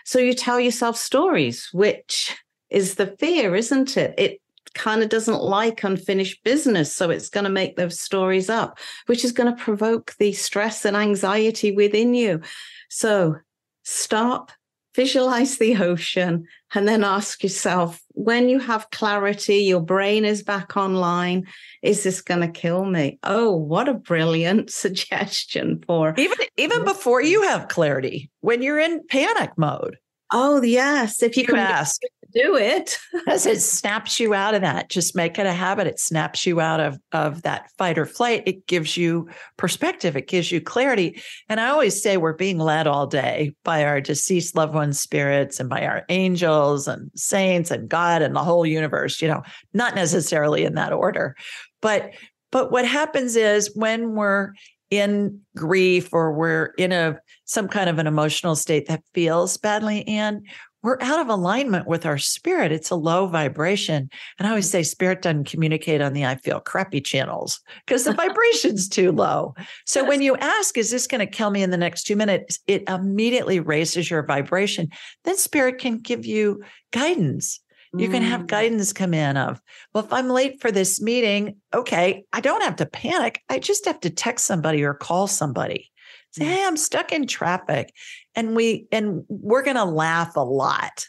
So 0.04 0.20
you 0.20 0.34
tell 0.34 0.60
yourself 0.60 0.98
stories, 0.98 1.70
which 1.74 2.36
is 2.70 2.96
the 2.96 3.16
fear, 3.20 3.56
isn't 3.56 3.98
it? 3.98 4.14
It 4.18 4.42
kind 4.76 5.02
of 5.02 5.10
doesn't 5.10 5.42
like 5.42 5.84
unfinished 5.84 6.44
business. 6.44 6.94
So 6.94 7.10
it's 7.10 7.30
going 7.30 7.46
to 7.46 7.50
make 7.50 7.76
those 7.76 8.00
stories 8.00 8.50
up, 8.50 8.78
which 9.08 9.26
is 9.26 9.32
going 9.32 9.54
to 9.54 9.64
provoke 9.64 10.14
the 10.20 10.34
stress 10.34 10.86
and 10.86 10.96
anxiety 10.96 11.72
within 11.72 12.14
you. 12.14 12.42
So 12.90 13.38
stop, 13.84 14.52
visualize 14.96 15.58
the 15.58 15.78
ocean, 15.78 16.46
and 16.74 16.88
then 16.88 17.04
ask 17.04 17.42
yourself 17.42 18.02
when 18.10 18.50
you 18.50 18.60
have 18.60 18.90
clarity, 18.92 19.58
your 19.58 19.82
brain 19.82 20.26
is 20.26 20.44
back 20.44 20.76
online, 20.78 21.46
is 21.82 22.04
this 22.04 22.22
going 22.22 22.42
to 22.42 22.48
kill 22.48 22.86
me? 22.86 23.20
Oh, 23.24 23.56
what 23.56 23.88
a 23.88 23.94
brilliant 23.94 24.70
suggestion 24.84 25.84
for 25.88 26.14
even 26.18 26.38
even 26.58 26.84
before 26.84 27.22
you 27.22 27.44
have 27.44 27.70
clarity, 27.70 28.30
when 28.42 28.62
you're 28.62 28.80
in 28.80 29.06
panic 29.08 29.52
mode. 29.58 29.98
Oh, 30.32 30.62
yes. 30.62 31.22
If 31.22 31.38
you, 31.38 31.42
you 31.42 31.48
can 31.48 31.58
ask, 31.58 32.02
do 32.34 32.56
it. 32.58 33.00
As 33.28 33.46
it 33.46 33.62
snaps 33.62 34.20
you 34.20 34.34
out 34.34 34.54
of 34.54 34.62
that. 34.62 34.90
Just 34.90 35.16
make 35.16 35.40
it 35.40 35.46
a 35.46 35.54
habit. 35.54 35.88
It 35.88 36.00
snaps 36.00 36.46
you 36.46 36.60
out 36.60 36.80
of, 36.80 37.00
of 37.12 37.42
that 37.44 37.72
fight 37.78 37.98
or 37.98 38.06
flight. 38.06 38.44
It 38.46 38.68
gives 38.68 38.98
you 38.98 39.30
perspective. 39.58 40.18
It 40.18 40.28
gives 40.28 40.52
you 40.52 40.60
clarity. 40.62 41.22
And 41.48 41.60
I 41.60 41.70
always 41.70 42.02
say 42.02 42.18
we're 42.18 42.34
being 42.34 42.60
led 42.60 42.88
all 42.88 43.08
day 43.08 43.56
by 43.64 43.86
our 43.86 44.02
deceased 44.02 44.56
loved 44.56 44.74
ones' 44.74 45.00
spirits 45.00 45.60
and 45.60 45.70
by 45.70 45.86
our 45.86 46.04
angels 46.10 46.88
and 46.88 47.10
saints 47.16 47.72
and 47.72 47.88
God 47.88 48.22
and 48.22 48.36
the 48.36 48.44
whole 48.44 48.66
universe, 48.66 49.22
you 49.22 49.28
know, 49.28 49.44
not 49.74 49.96
necessarily 49.96 50.66
in 50.66 50.76
that 50.76 50.94
order. 50.94 51.36
But 51.82 52.14
but 52.52 52.72
what 52.72 52.88
happens 52.88 53.36
is 53.36 53.76
when 53.76 54.14
we're 54.16 54.54
in 54.90 55.42
grief 55.56 56.10
or 56.14 56.32
we're 56.32 56.68
in 56.78 56.92
a 56.92 57.20
some 57.46 57.68
kind 57.68 57.90
of 57.90 58.00
an 58.00 58.08
emotional 58.08 58.56
state 58.56 58.88
that 58.88 59.04
feels 59.14 59.58
badly 59.58 60.08
and 60.08 60.46
we're 60.86 61.02
out 61.02 61.20
of 61.20 61.30
alignment 61.30 61.88
with 61.88 62.06
our 62.06 62.20
spirit. 62.20 62.72
It's 62.72 62.92
a 62.92 62.96
low 62.96 63.26
vibration. 63.26 64.08
And 64.38 64.48
i 64.48 64.50
always 64.50 64.70
say 64.70 64.84
spirit 64.84 65.24
doesn't 65.24 65.50
communicate 65.50 66.00
on 66.00 66.14
the 66.14 66.26
i 66.26 66.36
feel 66.36 66.60
crappy 66.60 67.02
channels 67.02 67.60
because 67.86 68.04
the 68.04 68.14
vibration's 68.24 68.88
too 68.88 69.12
low. 69.12 69.56
So 69.86 70.08
when 70.08 70.22
you 70.22 70.36
ask 70.38 70.78
is 70.78 70.92
this 70.92 71.08
going 71.08 71.26
to 71.26 71.26
kill 71.26 71.50
me 71.50 71.64
in 71.64 71.72
the 71.72 71.78
next 71.78 72.04
2 72.04 72.16
minutes? 72.16 72.60
it 72.68 72.84
immediately 72.88 73.60
raises 73.60 74.12
your 74.12 74.24
vibration. 74.24 74.90
Then 75.24 75.38
spirit 75.38 75.80
can 75.80 75.98
give 75.98 76.26
you 76.26 76.64
guidance. 76.92 77.62
You 77.98 78.10
can 78.10 78.24
have 78.24 78.42
mm. 78.42 78.48
guidance 78.48 78.92
come 78.92 79.14
in 79.14 79.38
of, 79.38 79.62
well, 79.94 80.04
if 80.04 80.12
I'm 80.12 80.30
late 80.30 80.60
for 80.60 80.70
this 80.70 81.02
meeting, 81.02 81.58
okay, 81.74 82.26
I 82.34 82.42
don't 82.42 82.64
have 82.64 82.76
to 82.78 82.86
panic. 82.86 83.42
I 83.48 83.60
just 83.60 83.86
have 83.86 84.02
to 84.02 84.10
text 84.10 84.46
somebody 84.46 84.84
or 84.84 84.94
call 84.94 85.28
somebody. 85.28 85.92
Say, 86.36 86.44
hey, 86.46 86.58
mm. 86.58 86.68
I'm 86.68 86.78
stuck 86.78 87.14
in 87.14 87.28
traffic. 87.28 87.94
And 88.36 88.56
we 88.56 88.88
and 88.92 89.24
we're 89.30 89.64
gonna 89.64 89.86
laugh 89.86 90.36
a 90.36 90.42
lot 90.42 91.08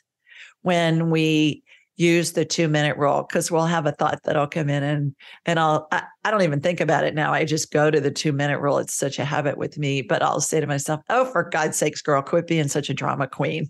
when 0.63 1.11
we 1.11 1.65
use 1.97 2.33
the 2.33 2.45
two 2.45 2.69
minute 2.69 2.97
rule 2.97 3.25
because 3.27 3.51
we'll 3.51 3.67
have 3.67 3.87
a 3.87 3.93
thought 3.93 4.21
that'll 4.23 4.47
come 4.47 4.69
in 4.69 4.83
and 4.83 5.17
and 5.47 5.59
I'll 5.59 5.89
I, 5.91 6.03
I, 6.25 6.31
don't 6.31 6.43
even 6.43 6.61
think 6.61 6.81
about 6.81 7.05
it 7.05 7.15
now. 7.15 7.33
I 7.33 7.45
just 7.45 7.73
go 7.73 7.91
to 7.91 8.01
the 8.01 8.11
two 8.11 8.33
minute 8.33 8.61
rule. 8.61 8.79
It's 8.79 8.95
such 8.95 9.19
a 9.19 9.25
habit 9.25 9.59
with 9.59 9.79
me. 9.79 10.03
But 10.03 10.23
I'll 10.23 10.41
say 10.41 10.61
to 10.61 10.67
myself, 10.67 11.01
"Oh, 11.09 11.25
for 11.25 11.43
God's 11.43 11.77
sakes, 11.77 12.03
girl, 12.03 12.23
quit 12.23 12.47
being 12.47 12.69
such 12.69 12.89
a 12.89 12.95
drama 12.95 13.27
queen." 13.27 13.69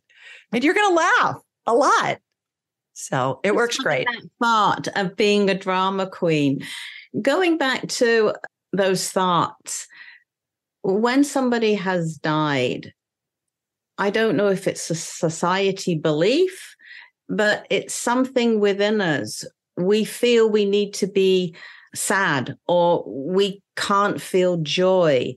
And 0.52 0.62
you're 0.62 0.74
gonna 0.74 0.94
laugh 0.94 1.40
a 1.66 1.74
lot. 1.74 2.18
So 2.92 3.40
it 3.44 3.54
works 3.54 3.78
great. 3.78 4.06
Part 4.42 4.88
of 4.94 5.16
being 5.16 5.48
a 5.48 5.54
drama 5.54 6.06
queen. 6.06 6.62
Going 7.22 7.56
back 7.56 7.88
to 7.88 8.34
those 8.74 9.10
thoughts, 9.10 9.86
when 10.82 11.24
somebody 11.24 11.74
has 11.74 12.16
died, 12.16 12.92
I 13.98 14.10
don't 14.10 14.36
know 14.36 14.48
if 14.48 14.66
it's 14.66 14.90
a 14.90 14.94
society 14.94 15.96
belief 15.96 16.76
but 17.28 17.66
it's 17.70 17.94
something 17.94 18.60
within 18.60 19.00
us. 19.00 19.44
We 19.76 20.04
feel 20.04 20.48
we 20.48 20.64
need 20.64 20.94
to 20.94 21.06
be 21.06 21.54
sad 21.94 22.56
or 22.66 23.04
we 23.06 23.62
can't 23.76 24.20
feel 24.20 24.58
joy. 24.58 25.36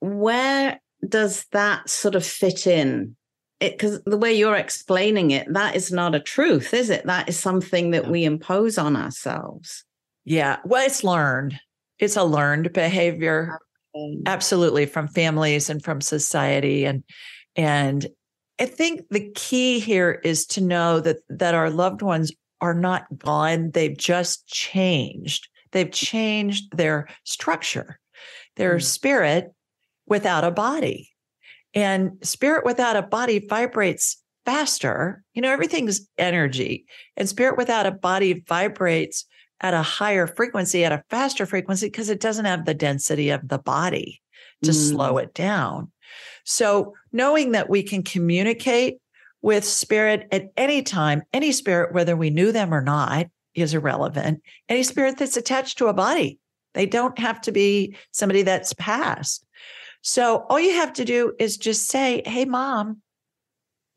Where 0.00 0.80
does 1.06 1.46
that 1.52 1.88
sort 1.88 2.14
of 2.14 2.24
fit 2.24 2.66
in? 2.66 3.16
Because 3.60 4.00
the 4.04 4.16
way 4.16 4.32
you're 4.32 4.54
explaining 4.54 5.32
it, 5.32 5.52
that 5.52 5.74
is 5.74 5.90
not 5.90 6.14
a 6.14 6.20
truth, 6.20 6.72
is 6.72 6.90
it? 6.90 7.06
That 7.06 7.28
is 7.28 7.38
something 7.38 7.90
that 7.90 8.08
we 8.08 8.24
impose 8.24 8.78
on 8.78 8.94
ourselves. 8.94 9.84
Yeah. 10.24 10.58
Well, 10.64 10.86
it's 10.86 11.02
learned. 11.02 11.58
It's 11.98 12.16
a 12.16 12.22
learned 12.22 12.72
behavior. 12.72 13.58
Absolutely 14.26 14.86
from 14.86 15.08
families 15.08 15.70
and 15.70 15.82
from 15.82 16.00
society. 16.00 16.84
And 16.84 17.02
and 17.56 18.06
I 18.60 18.66
think 18.66 19.02
the 19.10 19.30
key 19.34 19.78
here 19.78 20.20
is 20.24 20.46
to 20.46 20.60
know 20.60 21.00
that 21.00 21.18
that 21.28 21.54
our 21.54 21.70
loved 21.70 22.02
ones 22.02 22.32
are 22.60 22.74
not 22.74 23.06
gone. 23.18 23.70
They've 23.70 23.96
just 23.96 24.46
changed. 24.46 25.48
They've 25.72 25.90
changed 25.90 26.76
their 26.76 27.08
structure, 27.24 28.00
their 28.56 28.76
mm. 28.76 28.82
spirit 28.82 29.52
without 30.06 30.44
a 30.44 30.50
body. 30.50 31.10
And 31.74 32.12
spirit 32.22 32.64
without 32.64 32.96
a 32.96 33.02
body 33.02 33.46
vibrates 33.46 34.22
faster. 34.46 35.22
You 35.34 35.42
know, 35.42 35.52
everything's 35.52 36.08
energy. 36.16 36.86
And 37.16 37.28
spirit 37.28 37.58
without 37.58 37.86
a 37.86 37.90
body 37.90 38.42
vibrates 38.48 39.26
at 39.60 39.74
a 39.74 39.82
higher 39.82 40.26
frequency, 40.26 40.84
at 40.84 40.92
a 40.92 41.02
faster 41.10 41.46
frequency, 41.46 41.86
because 41.86 42.08
it 42.08 42.20
doesn't 42.20 42.44
have 42.44 42.64
the 42.64 42.74
density 42.74 43.30
of 43.30 43.46
the 43.48 43.58
body 43.58 44.20
to 44.62 44.70
mm. 44.70 44.90
slow 44.90 45.18
it 45.18 45.34
down. 45.34 45.90
So 46.44 46.94
knowing 47.12 47.52
that 47.52 47.68
we 47.68 47.82
can 47.82 48.02
communicate 48.02 48.98
with 49.42 49.64
spirit 49.64 50.26
at 50.32 50.50
any 50.56 50.82
time, 50.82 51.22
any 51.32 51.52
spirit, 51.52 51.92
whether 51.92 52.16
we 52.16 52.30
knew 52.30 52.52
them 52.52 52.72
or 52.72 52.80
not, 52.80 53.26
is 53.54 53.74
irrelevant. 53.74 54.42
Any 54.68 54.82
spirit 54.82 55.18
that's 55.18 55.36
attached 55.36 55.78
to 55.78 55.88
a 55.88 55.94
body, 55.94 56.38
they 56.74 56.86
don't 56.86 57.18
have 57.18 57.40
to 57.42 57.52
be 57.52 57.96
somebody 58.12 58.42
that's 58.42 58.72
passed. 58.74 59.44
So 60.02 60.46
all 60.48 60.60
you 60.60 60.74
have 60.74 60.92
to 60.94 61.04
do 61.04 61.34
is 61.38 61.56
just 61.56 61.88
say, 61.88 62.22
Hey, 62.24 62.44
mom. 62.44 63.02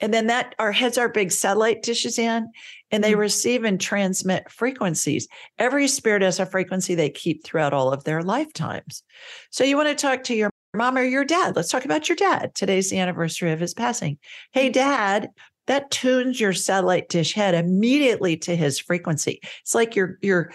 And 0.02 0.14
then 0.14 0.28
that 0.28 0.56
our 0.60 0.72
heads 0.72 0.98
are 0.98 1.08
big 1.08 1.32
satellite 1.32 1.84
dishes 1.84 2.18
in 2.18 2.52
and 2.90 3.04
they 3.04 3.12
mm-hmm. 3.12 3.22
receive 3.22 3.64
and 3.64 3.80
transmit 3.80 4.50
frequencies. 4.50 5.28
Every 5.60 5.88
spirit 5.88 6.24
has 6.24 6.40
a 6.40 6.46
frequency 6.46 6.96
they 6.96 7.10
keep 7.10 7.44
throughout 7.44 7.74
all 7.74 7.94
of 7.94 8.04
their 8.04 8.24
lifetimes. 8.24 9.04
So 9.52 9.64
you 9.64 9.78
want 9.78 9.90
to 9.90 9.96
talk 9.96 10.24
to 10.26 10.36
your 10.36 10.50
mom 10.74 10.98
or 10.98 11.04
your 11.04 11.24
dad. 11.24 11.56
Let's 11.56 11.70
talk 11.70 11.86
about 11.86 12.10
your 12.10 12.16
dad. 12.16 12.56
Today's 12.56 12.90
the 12.90 13.00
anniversary 13.00 13.52
of 13.52 13.60
his 13.60 13.76
passing. 13.76 14.18
Hey, 14.52 14.70
mm. 14.70 14.74
dad, 14.74 15.30
that 15.68 15.92
tunes 15.92 16.42
your 16.42 16.54
satellite 16.54 17.08
dish 17.08 17.34
head 17.34 17.54
immediately 17.54 18.36
to 18.38 18.56
his 18.56 18.80
frequency. 18.80 19.40
It's 19.62 19.76
like 19.76 19.96
you're 19.96 20.18
you're 20.22 20.52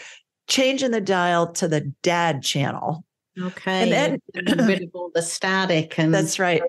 changing 0.48 0.90
the 0.90 1.00
dial 1.00 1.52
to 1.52 1.68
the 1.68 1.92
dad 2.02 2.42
channel. 2.42 3.04
Okay. 3.40 3.92
And 3.92 4.20
then 4.34 4.66
rid 4.66 4.82
of 4.82 4.90
all 4.94 5.10
the 5.14 5.22
static 5.22 5.98
and 5.98 6.12
that's 6.12 6.38
right 6.38 6.62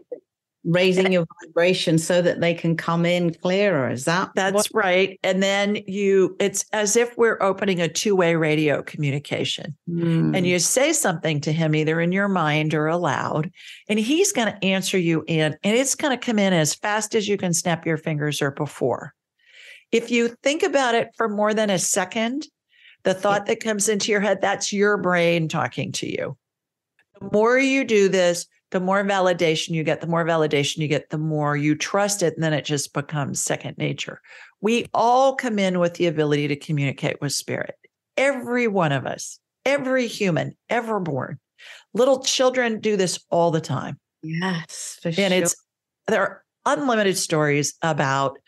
raising 0.67 1.13
your 1.13 1.25
vibration 1.41 1.97
so 1.97 2.21
that 2.21 2.41
they 2.41 2.53
can 2.53 2.75
come 2.75 3.05
in 3.05 3.33
clearer. 3.33 3.89
Is 3.89 4.03
that 4.03 4.31
that's 4.35 4.69
what? 4.69 4.83
right. 4.85 5.19
And 5.23 5.41
then 5.41 5.77
you 5.87 6.35
it's 6.39 6.65
as 6.73 6.97
if 6.97 7.17
we're 7.17 7.41
opening 7.41 7.79
a 7.79 7.87
two-way 7.87 8.35
radio 8.35 8.83
communication. 8.83 9.75
Mm. 9.89 10.35
and 10.35 10.45
you 10.45 10.59
say 10.59 10.91
something 10.91 11.39
to 11.41 11.53
him 11.53 11.73
either 11.73 12.01
in 12.01 12.11
your 12.11 12.27
mind 12.27 12.73
or 12.73 12.87
aloud 12.87 13.49
and 13.87 13.97
he's 13.97 14.33
going 14.33 14.51
to 14.51 14.65
answer 14.65 14.97
you 14.97 15.23
in 15.27 15.55
and 15.63 15.77
it's 15.77 15.95
going 15.95 16.17
to 16.17 16.25
come 16.25 16.37
in 16.37 16.51
as 16.51 16.75
fast 16.75 17.15
as 17.15 17.27
you 17.27 17.37
can 17.37 17.53
snap 17.53 17.85
your 17.85 17.97
fingers 17.97 18.41
or 18.41 18.51
before. 18.51 19.13
If 19.93 20.11
you 20.11 20.35
think 20.43 20.63
about 20.63 20.95
it 20.95 21.11
for 21.15 21.29
more 21.29 21.53
than 21.53 21.69
a 21.69 21.79
second 21.79 22.47
the 23.03 23.13
thought 23.13 23.45
that 23.45 23.61
comes 23.61 23.87
into 23.87 24.11
your 24.11 24.19
head 24.19 24.41
that's 24.41 24.73
your 24.73 24.97
brain 24.97 25.47
talking 25.47 25.93
to 25.93 26.07
you. 26.11 26.35
The 27.19 27.29
more 27.31 27.57
you 27.57 27.85
do 27.85 28.09
this 28.09 28.47
the 28.71 28.79
more 28.79 29.03
validation 29.03 29.69
you 29.69 29.83
get, 29.83 30.01
the 30.01 30.07
more 30.07 30.25
validation 30.25 30.77
you 30.77 30.87
get, 30.87 31.09
the 31.09 31.17
more 31.17 31.55
you 31.55 31.75
trust 31.75 32.21
it. 32.21 32.35
And 32.35 32.43
then 32.43 32.53
it 32.53 32.65
just 32.65 32.93
becomes 32.93 33.41
second 33.41 33.77
nature. 33.77 34.21
We 34.61 34.87
all 34.93 35.35
come 35.35 35.59
in 35.59 35.79
with 35.79 35.95
the 35.95 36.07
ability 36.07 36.47
to 36.49 36.55
communicate 36.55 37.21
with 37.21 37.31
spirit. 37.31 37.75
Every 38.17 38.67
one 38.67 38.91
of 38.91 39.05
us, 39.05 39.39
every 39.65 40.07
human 40.07 40.57
ever 40.69 40.99
born. 40.99 41.39
Little 41.93 42.23
children 42.23 42.79
do 42.79 42.97
this 42.97 43.19
all 43.29 43.51
the 43.51 43.61
time. 43.61 43.99
Yes. 44.23 44.99
and 45.03 45.15
sure. 45.15 45.31
it's, 45.31 45.55
there 46.07 46.21
are 46.21 46.43
unlimited 46.65 47.17
stories 47.17 47.75
about 47.81 48.39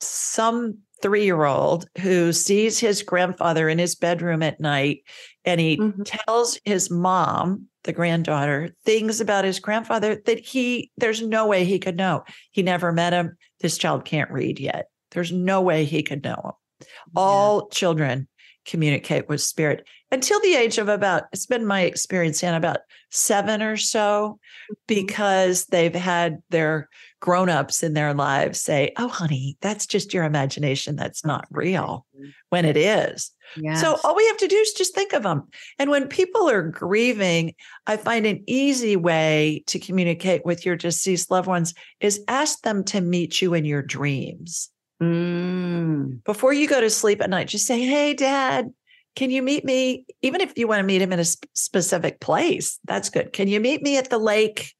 some 0.00 0.78
three 1.02 1.24
year 1.24 1.44
old 1.44 1.86
who 2.00 2.32
sees 2.32 2.78
his 2.78 3.02
grandfather 3.02 3.68
in 3.68 3.78
his 3.78 3.94
bedroom 3.94 4.42
at 4.42 4.60
night 4.60 5.02
and 5.44 5.60
he 5.60 5.76
mm-hmm. 5.76 6.02
tells 6.02 6.58
his 6.64 6.90
mom 6.90 7.66
the 7.84 7.92
granddaughter 7.92 8.70
things 8.84 9.20
about 9.20 9.44
his 9.44 9.58
grandfather 9.58 10.20
that 10.26 10.38
he 10.38 10.90
there's 10.96 11.22
no 11.22 11.46
way 11.46 11.64
he 11.64 11.78
could 11.78 11.96
know 11.96 12.22
he 12.50 12.62
never 12.62 12.92
met 12.92 13.12
him 13.12 13.36
this 13.60 13.78
child 13.78 14.04
can't 14.04 14.30
read 14.30 14.60
yet 14.60 14.86
there's 15.12 15.32
no 15.32 15.60
way 15.60 15.84
he 15.84 16.02
could 16.02 16.22
know 16.22 16.40
him 16.44 16.86
all 17.16 17.68
yeah. 17.70 17.74
children 17.74 18.28
communicate 18.66 19.28
with 19.28 19.40
spirit 19.40 19.86
until 20.10 20.40
the 20.40 20.54
age 20.54 20.78
of 20.78 20.88
about 20.88 21.24
it's 21.32 21.46
been 21.46 21.66
my 21.66 21.82
experience 21.82 22.42
in 22.42 22.54
about 22.54 22.78
seven 23.10 23.62
or 23.62 23.76
so 23.76 24.38
mm-hmm. 24.38 24.74
because 24.86 25.66
they've 25.66 25.94
had 25.94 26.42
their 26.50 26.88
grown-ups 27.20 27.82
in 27.82 27.92
their 27.92 28.14
lives 28.14 28.60
say 28.60 28.92
oh 28.96 29.08
honey 29.08 29.56
that's 29.60 29.86
just 29.86 30.14
your 30.14 30.24
imagination 30.24 30.96
that's 30.96 31.24
not 31.24 31.46
real 31.50 32.06
when 32.48 32.64
it 32.64 32.76
is. 32.76 33.30
Yes. 33.56 33.80
so 33.80 33.98
all 34.04 34.14
we 34.14 34.26
have 34.28 34.36
to 34.38 34.46
do 34.46 34.56
is 34.56 34.72
just 34.72 34.94
think 34.94 35.12
of 35.12 35.24
them 35.24 35.48
and 35.78 35.90
when 35.90 36.06
people 36.06 36.48
are 36.48 36.62
grieving 36.62 37.54
i 37.86 37.96
find 37.96 38.24
an 38.24 38.44
easy 38.46 38.94
way 38.94 39.64
to 39.66 39.80
communicate 39.80 40.44
with 40.44 40.64
your 40.64 40.76
deceased 40.76 41.32
loved 41.32 41.48
ones 41.48 41.74
is 42.00 42.22
ask 42.28 42.62
them 42.62 42.84
to 42.84 43.00
meet 43.00 43.42
you 43.42 43.54
in 43.54 43.64
your 43.64 43.82
dreams. 43.82 44.70
Mm. 45.02 46.22
before 46.24 46.52
you 46.52 46.68
go 46.68 46.80
to 46.80 46.90
sleep 46.90 47.20
at 47.22 47.30
night 47.30 47.48
just 47.48 47.66
say 47.66 47.80
hey 47.80 48.14
dad 48.14 48.70
can 49.16 49.30
you 49.30 49.42
meet 49.42 49.64
me? 49.64 50.06
Even 50.22 50.40
if 50.40 50.52
you 50.56 50.68
want 50.68 50.78
to 50.78 50.84
meet 50.84 51.02
him 51.02 51.12
in 51.12 51.18
a 51.18 51.24
sp- 51.26 51.50
specific 51.52 52.20
place 52.20 52.78
that's 52.84 53.10
good. 53.10 53.32
Can 53.32 53.48
you 53.48 53.60
meet 53.60 53.82
me 53.82 53.98
at 53.98 54.08
the 54.08 54.18
lake 54.18 54.72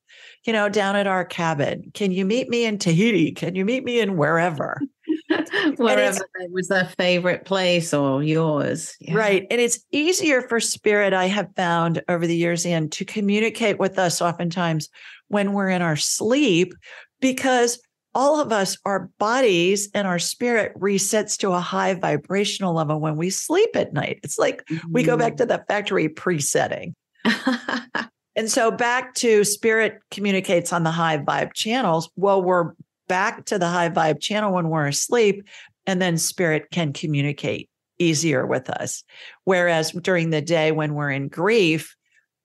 you 0.45 0.53
know, 0.53 0.69
down 0.69 0.97
at 0.97 1.07
our 1.07 1.25
cabin? 1.25 1.91
Can 1.95 2.13
you 2.13 2.25
meet 2.25 2.49
me 2.49 2.65
in 2.65 2.79
Tahiti? 2.79 3.33
Can 3.33 3.55
you 3.55 3.65
meet 3.65 3.85
me 3.85 4.01
in 4.01 4.17
wherever? 4.17 4.81
wherever 5.77 6.19
was 6.51 6.69
their 6.69 6.87
favorite 6.99 7.45
place 7.45 7.93
or 7.95 8.23
yours. 8.23 8.97
Yeah. 9.01 9.15
Right. 9.15 9.47
And 9.51 9.61
it's 9.61 9.81
easier 9.93 10.43
for 10.43 10.61
spirit, 10.61 11.13
I 11.13 11.27
have 11.27 11.49
found 11.57 12.03
over 12.09 12.27
the 12.27 12.37
years, 12.37 12.67
and 12.67 12.91
to 12.93 13.05
communicate 13.05 13.79
with 13.79 13.99
us 13.99 14.21
oftentimes 14.21 14.89
when 15.29 15.53
we're 15.53 15.69
in 15.69 15.83
our 15.83 15.97
sleep, 15.97 16.75
because 17.21 17.81
all 18.15 18.41
of 18.41 18.53
us, 18.53 18.77
our 18.85 19.09
bodies 19.19 19.89
and 19.95 20.07
our 20.07 20.19
spirit 20.19 20.73
resets 20.79 21.37
to 21.39 21.53
a 21.53 21.61
high 21.61 21.95
vibrational 21.95 22.75
level 22.75 23.01
when 23.01 23.17
we 23.17 23.31
sleep 23.31 23.71
at 23.75 23.93
night. 23.93 24.19
It's 24.25 24.39
like 24.39 24.65
mm-hmm. 24.67 24.93
we 24.93 25.05
go 25.05 25.17
back 25.17 25.35
mm-hmm. 25.35 25.49
to 25.49 25.59
the 25.59 25.65
factory 25.69 26.09
presetting. 26.09 26.95
And 28.37 28.51
so 28.51 28.71
back 28.71 29.15
to 29.15 29.45
spirit 29.45 30.01
communicates 30.11 30.73
on 30.73 30.83
the 30.83 30.91
high 30.91 31.19
vibe 31.19 31.53
channels. 31.53 32.11
Well, 32.17 32.43
we're 32.43 32.73
back 33.09 33.45
to 33.47 33.59
the 33.59 33.69
high 33.69 33.91
vibe 33.91 34.21
channel 34.21 34.53
when 34.53 34.69
we're 34.69 34.87
asleep, 34.87 35.47
and 35.87 36.01
then 36.01 36.17
spirit 36.17 36.71
can 36.71 36.93
communicate 36.93 37.69
easier 37.99 38.47
with 38.47 38.71
us. 38.71 39.05
Whereas 39.45 39.93
during 39.93 40.31
the 40.31 40.41
day 40.41 40.73
when 40.73 40.95
we're 40.95 41.11
in 41.11 41.29
grief, 41.29 41.95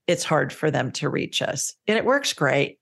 it's 0.08 0.24
hard 0.24 0.54
for 0.54 0.70
them 0.70 0.92
to 0.94 1.10
reach 1.10 1.42
us. 1.42 1.74
And 1.88 1.98
it 1.98 2.06
works 2.06 2.34
great. 2.34 2.78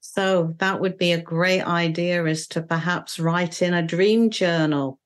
So 0.00 0.54
that 0.58 0.80
would 0.80 0.98
be 0.98 1.12
a 1.12 1.20
great 1.20 1.62
idea 1.62 2.24
is 2.24 2.46
to 2.48 2.62
perhaps 2.62 3.18
write 3.18 3.62
in 3.62 3.74
a 3.74 3.82
dream 3.82 4.30
journal 4.30 4.99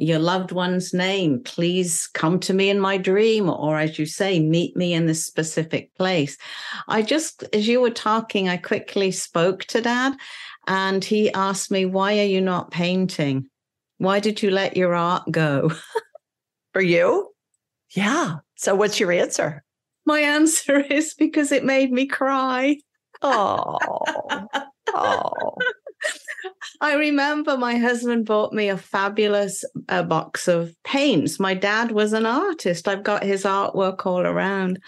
your 0.00 0.18
loved 0.18 0.50
one's 0.50 0.94
name. 0.94 1.42
Please 1.44 2.08
come 2.14 2.40
to 2.40 2.54
me 2.54 2.70
in 2.70 2.80
my 2.80 2.96
dream, 2.96 3.50
or 3.50 3.78
as 3.78 3.98
you 3.98 4.06
say, 4.06 4.40
meet 4.40 4.74
me 4.74 4.94
in 4.94 5.04
this 5.04 5.26
specific 5.26 5.94
place. 5.94 6.38
I 6.88 7.02
just, 7.02 7.44
as 7.52 7.68
you 7.68 7.82
were 7.82 7.90
talking, 7.90 8.48
I 8.48 8.56
quickly 8.56 9.10
spoke 9.10 9.64
to 9.66 9.82
dad 9.82 10.14
and 10.66 11.04
he 11.04 11.30
asked 11.34 11.70
me, 11.70 11.84
Why 11.84 12.18
are 12.18 12.24
you 12.24 12.40
not 12.40 12.70
painting? 12.70 13.50
Why 13.98 14.20
did 14.20 14.42
you 14.42 14.50
let 14.50 14.74
your 14.74 14.94
art 14.94 15.30
go? 15.30 15.70
For 16.72 16.80
you? 16.80 17.28
Yeah. 17.90 18.36
So 18.56 18.74
what's 18.74 18.98
your 18.98 19.12
answer? 19.12 19.62
My 20.06 20.20
answer 20.20 20.80
is 20.90 21.12
because 21.12 21.52
it 21.52 21.64
made 21.64 21.92
me 21.92 22.06
cry. 22.06 22.78
Oh. 23.20 23.76
oh. 24.94 25.56
I 26.80 26.94
remember 26.94 27.56
my 27.56 27.76
husband 27.76 28.26
bought 28.26 28.52
me 28.52 28.68
a 28.68 28.76
fabulous 28.76 29.64
uh, 29.88 30.02
box 30.02 30.48
of 30.48 30.74
paints. 30.84 31.38
My 31.38 31.54
dad 31.54 31.92
was 31.92 32.12
an 32.12 32.26
artist. 32.26 32.88
I've 32.88 33.02
got 33.02 33.22
his 33.22 33.44
artwork 33.44 34.06
all 34.06 34.26
around. 34.26 34.80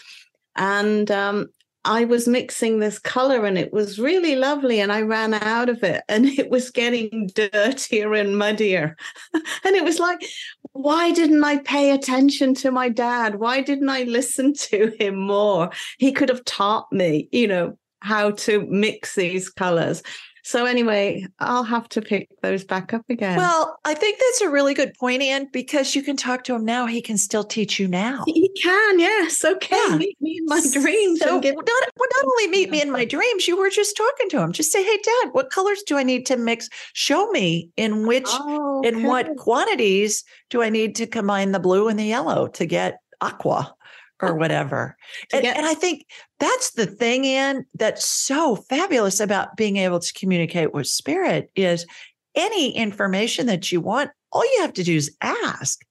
And 0.56 1.10
um, 1.10 1.48
I 1.84 2.04
was 2.04 2.28
mixing 2.28 2.78
this 2.78 2.98
color 2.98 3.44
and 3.44 3.58
it 3.58 3.72
was 3.72 3.98
really 3.98 4.36
lovely. 4.36 4.80
And 4.80 4.92
I 4.92 5.02
ran 5.02 5.34
out 5.34 5.68
of 5.68 5.82
it 5.82 6.02
and 6.08 6.26
it 6.38 6.50
was 6.50 6.70
getting 6.70 7.28
dirtier 7.34 8.14
and 8.14 8.38
muddier. 8.38 8.96
and 9.34 9.76
it 9.76 9.84
was 9.84 9.98
like, 9.98 10.24
why 10.72 11.12
didn't 11.12 11.44
I 11.44 11.58
pay 11.58 11.90
attention 11.90 12.54
to 12.56 12.70
my 12.70 12.88
dad? 12.88 13.36
Why 13.36 13.60
didn't 13.60 13.88
I 13.88 14.04
listen 14.04 14.54
to 14.70 14.94
him 14.98 15.16
more? 15.16 15.70
He 15.98 16.12
could 16.12 16.28
have 16.28 16.44
taught 16.44 16.90
me, 16.92 17.28
you 17.32 17.48
know, 17.48 17.78
how 18.00 18.32
to 18.32 18.66
mix 18.68 19.14
these 19.14 19.48
colors. 19.48 20.02
So 20.44 20.66
anyway, 20.66 21.24
I'll 21.38 21.62
have 21.62 21.88
to 21.90 22.02
pick 22.02 22.28
those 22.42 22.64
back 22.64 22.92
up 22.92 23.04
again. 23.08 23.36
Well, 23.36 23.78
I 23.84 23.94
think 23.94 24.18
that's 24.18 24.40
a 24.40 24.50
really 24.50 24.74
good 24.74 24.92
point, 24.94 25.22
Anne, 25.22 25.48
because 25.52 25.94
you 25.94 26.02
can 26.02 26.16
talk 26.16 26.42
to 26.44 26.54
him 26.54 26.64
now. 26.64 26.86
He 26.86 27.00
can 27.00 27.16
still 27.16 27.44
teach 27.44 27.78
you 27.78 27.86
now. 27.86 28.24
He 28.26 28.50
can, 28.60 28.98
yes. 28.98 29.44
Okay. 29.44 29.76
Yeah. 29.88 29.96
Meet 29.96 30.20
me 30.20 30.38
in 30.38 30.46
my 30.46 30.60
dreams. 30.72 31.20
So 31.20 31.38
not, 31.38 31.44
well, 31.44 32.08
not 32.14 32.24
only 32.24 32.48
meet 32.48 32.70
me 32.70 32.82
in 32.82 32.90
my 32.90 33.04
dreams, 33.04 33.46
you 33.46 33.56
were 33.56 33.70
just 33.70 33.96
talking 33.96 34.28
to 34.30 34.40
him. 34.40 34.52
Just 34.52 34.72
say, 34.72 34.82
hey, 34.82 34.98
Dad, 35.02 35.30
what 35.32 35.50
colors 35.50 35.82
do 35.86 35.96
I 35.96 36.02
need 36.02 36.26
to 36.26 36.36
mix? 36.36 36.68
Show 36.92 37.30
me 37.30 37.70
in 37.76 38.06
which, 38.06 38.28
oh, 38.28 38.78
okay. 38.80 38.88
in 38.88 39.04
what 39.04 39.36
quantities 39.36 40.24
do 40.50 40.60
I 40.62 40.70
need 40.70 40.96
to 40.96 41.06
combine 41.06 41.52
the 41.52 41.60
blue 41.60 41.88
and 41.88 41.98
the 41.98 42.04
yellow 42.04 42.48
to 42.48 42.66
get 42.66 42.98
aqua 43.20 43.72
or 44.22 44.34
whatever. 44.34 44.96
And, 45.32 45.44
and, 45.44 45.66
I 45.66 45.74
think 45.74 46.06
that's 46.38 46.70
the 46.70 46.86
thing, 46.86 47.26
Anne, 47.26 47.66
that's 47.74 48.08
so 48.08 48.56
fabulous 48.56 49.18
about 49.18 49.56
being 49.56 49.76
able 49.76 49.98
to 49.98 50.12
communicate 50.12 50.72
with 50.72 50.86
spirit 50.86 51.50
is 51.56 51.84
any 52.34 52.74
information 52.74 53.46
that 53.46 53.72
you 53.72 53.80
want, 53.80 54.10
all 54.30 54.44
you 54.44 54.62
have 54.62 54.72
to 54.74 54.84
do 54.84 54.94
is 54.94 55.14
ask. 55.20 55.84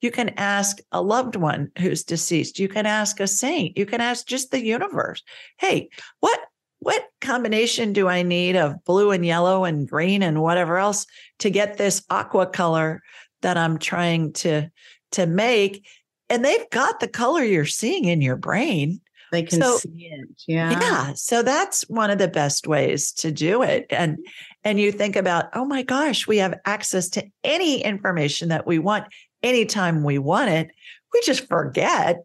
You 0.00 0.10
can 0.10 0.30
ask 0.36 0.78
a 0.92 1.00
loved 1.00 1.36
one 1.36 1.70
who's 1.78 2.04
deceased. 2.04 2.58
You 2.58 2.68
can 2.68 2.86
ask 2.86 3.20
a 3.20 3.26
saint. 3.26 3.78
You 3.78 3.86
can 3.86 4.00
ask 4.00 4.26
just 4.26 4.50
the 4.50 4.64
universe. 4.64 5.22
Hey, 5.58 5.90
what 6.20 6.40
what 6.80 7.06
combination 7.22 7.94
do 7.94 8.08
I 8.08 8.22
need 8.22 8.56
of 8.56 8.84
blue 8.84 9.10
and 9.10 9.24
yellow 9.24 9.64
and 9.64 9.88
green 9.88 10.22
and 10.22 10.42
whatever 10.42 10.76
else 10.76 11.06
to 11.38 11.48
get 11.48 11.78
this 11.78 12.04
aqua 12.10 12.46
color 12.46 13.02
that 13.40 13.56
I'm 13.56 13.78
trying 13.78 14.34
to 14.34 14.70
to 15.12 15.26
make? 15.26 15.86
And 16.28 16.44
they've 16.44 16.68
got 16.70 17.00
the 17.00 17.08
color 17.08 17.42
you're 17.42 17.66
seeing 17.66 18.04
in 18.06 18.20
your 18.20 18.36
brain. 18.36 19.00
They 19.32 19.42
can 19.42 19.60
so, 19.60 19.78
see 19.78 20.10
it. 20.12 20.28
Yeah. 20.46 20.70
Yeah. 20.70 21.12
So 21.14 21.42
that's 21.42 21.88
one 21.88 22.10
of 22.10 22.18
the 22.18 22.28
best 22.28 22.66
ways 22.66 23.10
to 23.14 23.32
do 23.32 23.62
it. 23.62 23.86
And 23.90 24.18
and 24.62 24.78
you 24.78 24.92
think 24.92 25.16
about, 25.16 25.46
oh 25.54 25.64
my 25.64 25.82
gosh, 25.82 26.26
we 26.26 26.38
have 26.38 26.58
access 26.64 27.08
to 27.10 27.24
any 27.42 27.82
information 27.82 28.48
that 28.50 28.66
we 28.66 28.78
want 28.78 29.06
anytime 29.42 30.04
we 30.04 30.18
want 30.18 30.50
it. 30.50 30.70
We 31.12 31.20
just 31.24 31.48
forget 31.48 32.24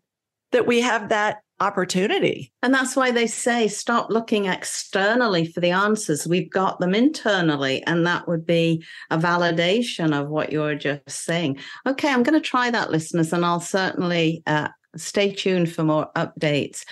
that 0.51 0.67
we 0.67 0.81
have 0.81 1.09
that 1.09 1.37
opportunity. 1.59 2.51
And 2.61 2.73
that's 2.73 2.95
why 2.95 3.11
they 3.11 3.27
say 3.27 3.67
stop 3.67 4.09
looking 4.09 4.45
externally 4.45 5.45
for 5.45 5.59
the 5.59 5.71
answers. 5.71 6.27
We've 6.27 6.49
got 6.49 6.79
them 6.79 6.95
internally. 6.95 7.83
And 7.83 8.05
that 8.05 8.27
would 8.27 8.45
be 8.45 8.83
a 9.09 9.17
validation 9.17 10.19
of 10.19 10.29
what 10.29 10.51
you're 10.51 10.75
just 10.75 11.09
saying. 11.09 11.59
Okay, 11.87 12.09
I'm 12.09 12.23
going 12.23 12.39
to 12.39 12.47
try 12.47 12.71
that, 12.71 12.91
listeners, 12.91 13.33
and 13.33 13.45
I'll 13.45 13.59
certainly 13.59 14.43
uh, 14.47 14.69
stay 14.95 15.31
tuned 15.31 15.71
for 15.71 15.83
more 15.83 16.09
updates. 16.15 16.83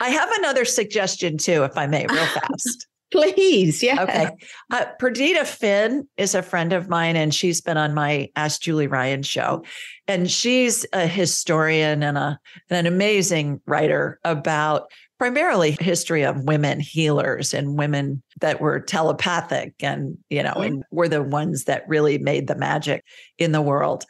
I 0.00 0.10
have 0.10 0.30
another 0.38 0.64
suggestion 0.64 1.38
too, 1.38 1.64
if 1.64 1.76
I 1.76 1.86
may, 1.86 2.06
real 2.06 2.26
fast. 2.26 2.86
Please, 3.12 3.82
yeah. 3.82 4.02
Okay. 4.02 4.30
Uh, 4.70 4.84
Perdita 4.98 5.44
Finn 5.44 6.08
is 6.16 6.34
a 6.34 6.42
friend 6.42 6.72
of 6.72 6.88
mine, 6.88 7.14
and 7.14 7.32
she's 7.32 7.60
been 7.60 7.76
on 7.76 7.94
my 7.94 8.28
Ask 8.34 8.62
Julie 8.62 8.88
Ryan 8.88 9.22
show. 9.22 9.62
And 10.08 10.30
she's 10.30 10.84
a 10.92 11.06
historian 11.06 12.02
and 12.02 12.18
a, 12.18 12.40
an 12.68 12.86
amazing 12.86 13.60
writer 13.66 14.18
about 14.24 14.90
primarily 15.18 15.76
history 15.80 16.24
of 16.24 16.44
women 16.44 16.80
healers 16.80 17.54
and 17.54 17.78
women 17.78 18.22
that 18.40 18.60
were 18.60 18.80
telepathic 18.80 19.72
and 19.80 20.18
you 20.28 20.42
know 20.42 20.52
and 20.52 20.84
were 20.90 21.08
the 21.08 21.22
ones 21.22 21.64
that 21.64 21.88
really 21.88 22.18
made 22.18 22.48
the 22.48 22.54
magic 22.54 23.02
in 23.38 23.52
the 23.52 23.62
world 23.62 24.04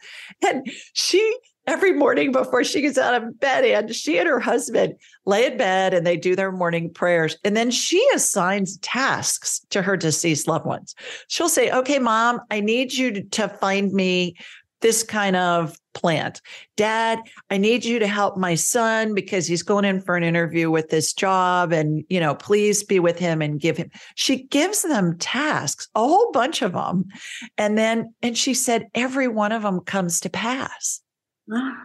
and 0.45 0.67
she 0.93 1.37
every 1.67 1.91
morning 1.91 2.31
before 2.31 2.63
she 2.63 2.81
gets 2.81 2.97
out 2.97 3.13
of 3.13 3.39
bed 3.39 3.65
and 3.65 3.93
she 3.93 4.17
and 4.17 4.27
her 4.27 4.39
husband 4.39 4.95
lay 5.25 5.45
in 5.45 5.57
bed 5.57 5.93
and 5.93 6.07
they 6.07 6.15
do 6.15 6.35
their 6.35 6.51
morning 6.51 6.91
prayers. 6.91 7.37
And 7.43 7.55
then 7.55 7.69
she 7.69 8.03
assigns 8.15 8.77
tasks 8.77 9.61
to 9.69 9.81
her 9.81 9.97
deceased 9.97 10.47
loved 10.47 10.65
ones. 10.65 10.95
She'll 11.27 11.49
say 11.49 11.69
okay 11.71 11.99
mom 11.99 12.39
i 12.49 12.61
need 12.61 12.93
you 12.93 13.23
to 13.23 13.49
find 13.49 13.91
me 13.91 14.37
this 14.79 15.01
kind 15.01 15.35
of 15.35 15.75
plant. 15.93 16.41
Dad 16.77 17.19
i 17.49 17.57
need 17.57 17.83
you 17.83 17.99
to 17.99 18.07
help 18.07 18.37
my 18.37 18.55
son 18.55 19.13
because 19.13 19.45
he's 19.45 19.63
going 19.63 19.83
in 19.83 19.99
for 19.99 20.15
an 20.15 20.23
interview 20.23 20.71
with 20.71 20.89
this 20.89 21.11
job 21.11 21.73
and 21.73 22.05
you 22.07 22.19
know 22.19 22.35
please 22.35 22.83
be 22.83 22.99
with 22.99 23.19
him 23.19 23.41
and 23.41 23.59
give 23.59 23.75
him. 23.75 23.89
She 24.15 24.43
gives 24.43 24.83
them 24.83 25.17
tasks 25.17 25.89
a 25.95 25.99
whole 25.99 26.31
bunch 26.31 26.61
of 26.61 26.71
them 26.73 27.05
and 27.57 27.77
then 27.77 28.13
and 28.21 28.37
she 28.37 28.53
said 28.53 28.87
every 28.95 29.27
one 29.27 29.51
of 29.51 29.63
them 29.63 29.81
comes 29.81 30.21
to 30.21 30.29
pass 30.29 31.01
Ah. 31.53 31.83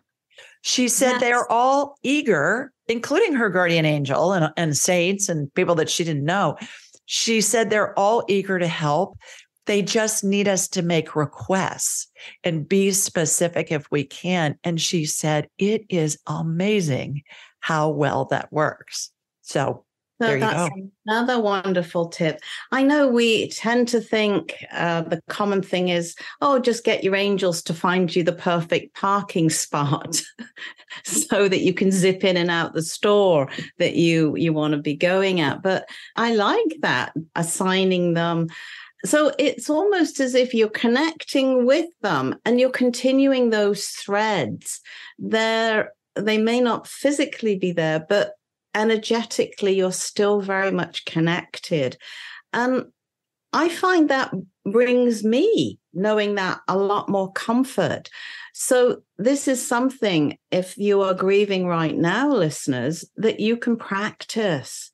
she 0.62 0.88
said 0.88 1.12
yes. 1.12 1.20
they're 1.20 1.51
all 1.53 1.96
eager, 2.03 2.72
including 2.88 3.35
her 3.35 3.48
guardian 3.48 3.85
angel 3.85 4.33
and, 4.33 4.53
and 4.57 4.77
saints 4.77 5.29
and 5.29 5.53
people 5.55 5.75
that 5.77 5.90
she 5.90 6.05
didn't 6.05 6.25
know. 6.25 6.57
She 7.07 7.40
said 7.40 7.70
they're 7.70 7.98
all 7.98 8.25
eager 8.29 8.59
to 8.59 8.66
help. 8.66 9.18
They 9.66 9.83
just 9.83 10.25
need 10.25 10.48
us 10.48 10.68
to 10.68 10.83
make 10.83 11.14
requests 11.14 12.09
and 12.42 12.68
be 12.68 12.90
specific 12.90 13.70
if 13.70 13.88
we 13.90 14.05
can. 14.05 14.59
And 14.64 14.81
she 14.81 15.05
said, 15.05 15.48
it 15.59 15.85
is 15.88 16.18
amazing 16.27 17.22
how 17.61 17.90
well 17.90 18.25
that 18.27 18.53
works. 18.53 19.11
So 19.42 19.85
so 20.22 20.28
there 20.28 20.38
that's 20.38 20.74
another 21.06 21.40
wonderful 21.40 22.08
tip. 22.08 22.40
I 22.70 22.82
know 22.82 23.08
we 23.08 23.48
tend 23.50 23.88
to 23.88 24.00
think 24.00 24.54
uh, 24.72 25.02
the 25.02 25.20
common 25.28 25.62
thing 25.62 25.88
is, 25.88 26.14
oh, 26.40 26.58
just 26.58 26.85
get 26.85 27.02
your 27.02 27.16
angels 27.16 27.62
to 27.64 27.74
find 27.74 28.14
you 28.14 28.22
the 28.22 28.32
perfect 28.32 28.94
parking 28.94 29.50
spot, 29.50 30.22
so 31.04 31.48
that 31.48 31.61
you 31.61 31.74
can 31.74 31.90
zip 31.90 32.24
in 32.24 32.37
and 32.37 32.50
out 32.50 32.74
the 32.74 32.82
store 32.82 33.48
that 33.78 33.94
you 33.94 34.37
you 34.37 34.52
want 34.52 34.72
to 34.72 34.78
be 34.78 34.94
going 34.94 35.40
at. 35.40 35.62
But 35.62 35.88
I 36.16 36.35
like 36.35 36.76
that 36.82 37.12
assigning 37.35 38.14
them. 38.14 38.48
So 39.04 39.32
it's 39.38 39.68
almost 39.68 40.20
as 40.20 40.37
if 40.37 40.54
you're 40.54 40.68
connecting 40.68 41.66
with 41.66 41.88
them 42.02 42.37
and 42.44 42.61
you're 42.61 42.70
continuing 42.70 43.50
those 43.50 43.87
threads. 43.87 44.80
They're 45.18 45.92
they 46.14 46.38
may 46.38 46.61
not 46.61 46.87
physically 46.87 47.56
be 47.56 47.72
there, 47.72 48.04
but 48.08 48.35
energetically 48.74 49.74
you're 49.74 49.92
still 49.92 50.40
very 50.40 50.70
much 50.70 51.04
connected. 51.04 51.96
And 52.52 52.87
I 53.52 53.68
find 53.68 54.08
that 54.08 54.32
brings 54.64 55.24
me 55.24 55.78
knowing 55.92 56.37
that 56.37 56.61
a 56.68 56.76
lot 56.76 57.08
more 57.08 57.32
comfort. 57.32 58.08
So, 58.54 59.02
this 59.18 59.48
is 59.48 59.66
something, 59.66 60.38
if 60.50 60.76
you 60.76 61.02
are 61.02 61.14
grieving 61.14 61.66
right 61.66 61.96
now, 61.96 62.28
listeners, 62.30 63.04
that 63.16 63.40
you 63.40 63.56
can 63.56 63.76
practice. 63.76 64.90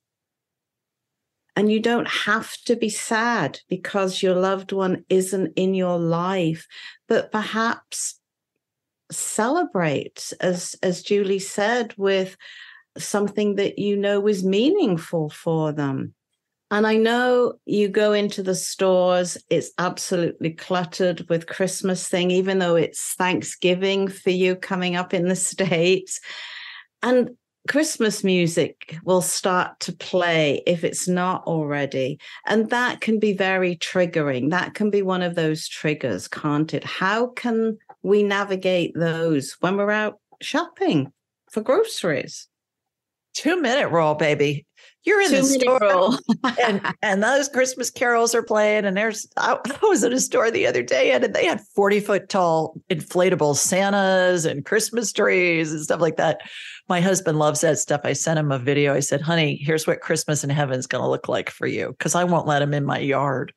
And 1.55 1.69
you 1.69 1.81
don't 1.81 2.07
have 2.07 2.55
to 2.65 2.75
be 2.77 2.89
sad 2.89 3.59
because 3.67 4.23
your 4.23 4.35
loved 4.35 4.71
one 4.71 5.03
isn't 5.09 5.53
in 5.57 5.73
your 5.73 5.99
life, 5.99 6.67
but 7.07 7.33
perhaps 7.33 8.19
celebrate, 9.11 10.31
as, 10.39 10.75
as 10.81 11.01
Julie 11.01 11.39
said, 11.39 11.93
with 11.97 12.37
something 13.03 13.55
that 13.55 13.79
you 13.79 13.97
know 13.97 14.19
was 14.19 14.43
meaningful 14.43 15.29
for 15.29 15.71
them. 15.71 16.13
And 16.71 16.85
I 16.85 16.97
know 16.97 17.53
you 17.65 17.87
go 17.87 18.13
into 18.13 18.43
the 18.43 18.53
stores, 18.53 19.37
it's 19.49 19.71
absolutely 19.79 20.51
cluttered 20.51 21.27
with 21.27 21.47
Christmas 21.47 22.07
thing, 22.07 22.29
even 22.29 22.59
though 22.59 22.75
it's 22.75 23.15
Thanksgiving 23.15 24.07
for 24.07 24.29
you 24.29 24.55
coming 24.55 24.95
up 24.95 25.13
in 25.13 25.27
the 25.27 25.35
States. 25.35 26.19
And 27.01 27.31
Christmas 27.67 28.23
music 28.23 28.97
will 29.03 29.21
start 29.21 29.79
to 29.81 29.93
play 29.93 30.61
if 30.65 30.83
it's 30.83 31.07
not 31.07 31.43
already. 31.45 32.19
And 32.45 32.69
that 32.69 33.01
can 33.01 33.19
be 33.19 33.33
very 33.33 33.75
triggering. 33.75 34.51
That 34.51 34.73
can 34.73 34.89
be 34.89 35.01
one 35.01 35.21
of 35.21 35.35
those 35.35 35.67
triggers, 35.67 36.27
can't 36.27 36.73
it? 36.73 36.83
How 36.83 37.27
can 37.27 37.77
we 38.03 38.23
navigate 38.23 38.93
those 38.95 39.55
when 39.59 39.77
we're 39.77 39.91
out 39.91 40.19
shopping 40.41 41.11
for 41.51 41.61
groceries? 41.61 42.48
Two 43.33 43.61
minute 43.61 43.89
roll, 43.89 44.15
baby. 44.15 44.65
you're 45.05 45.21
in 45.21 45.29
Two 45.29 45.37
the 45.37 45.43
store 45.43 46.17
and 46.61 46.81
and 47.01 47.23
those 47.23 47.47
Christmas 47.49 47.89
carols 47.89 48.35
are 48.35 48.43
playing. 48.43 48.85
And 48.85 48.95
there's 48.97 49.27
I, 49.37 49.57
I 49.65 49.85
was 49.87 50.03
at 50.03 50.13
a 50.13 50.19
store 50.19 50.51
the 50.51 50.67
other 50.67 50.83
day 50.83 51.11
and 51.11 51.23
they 51.23 51.45
had 51.45 51.61
40 51.75 51.99
foot 52.01 52.29
tall 52.29 52.75
inflatable 52.89 53.55
Santas 53.55 54.45
and 54.45 54.65
Christmas 54.65 55.11
trees 55.13 55.71
and 55.71 55.81
stuff 55.81 56.01
like 56.01 56.17
that. 56.17 56.41
My 56.89 56.99
husband 57.01 57.37
loves 57.39 57.61
that 57.61 57.77
stuff. 57.77 58.01
I 58.03 58.13
sent 58.13 58.39
him 58.39 58.51
a 58.51 58.57
video. 58.59 58.93
I 58.95 58.99
said, 58.99 59.21
honey, 59.21 59.55
here's 59.55 59.85
what 59.85 60.01
Christmas 60.01 60.43
in 60.43 60.49
heaven's 60.49 60.87
gonna 60.87 61.07
look 61.09 61.29
like 61.29 61.49
for 61.51 61.67
you. 61.67 61.95
Cause 61.99 62.15
I 62.15 62.23
won't 62.23 62.47
let 62.47 62.61
him 62.63 62.73
in 62.73 62.83
my 62.83 62.97
yard. 62.97 63.53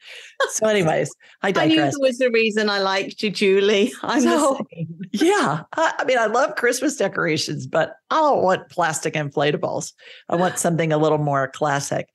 So, 0.50 0.66
anyways, 0.66 1.10
I 1.42 1.48
I 1.48 1.50
knew 1.66 1.76
digress. 1.76 1.94
there 1.94 2.06
was 2.08 2.20
a 2.20 2.30
reason 2.30 2.68
I 2.68 2.80
liked 2.80 3.22
you, 3.22 3.30
Julie. 3.30 3.92
I'm 4.02 4.20
So- 4.20 4.60
yeah. 5.12 5.62
I, 5.74 5.94
I 5.98 6.04
mean, 6.04 6.18
I 6.18 6.26
love 6.26 6.56
Christmas 6.56 6.96
decorations, 6.96 7.66
but 7.66 7.94
I 8.10 8.16
don't 8.16 8.42
want 8.42 8.68
plastic 8.68 9.14
inflatables. 9.14 9.92
I 10.28 10.36
want 10.36 10.58
something 10.58 10.92
a 10.92 10.98
little 10.98 11.18
more 11.18 11.48
classic. 11.48 12.08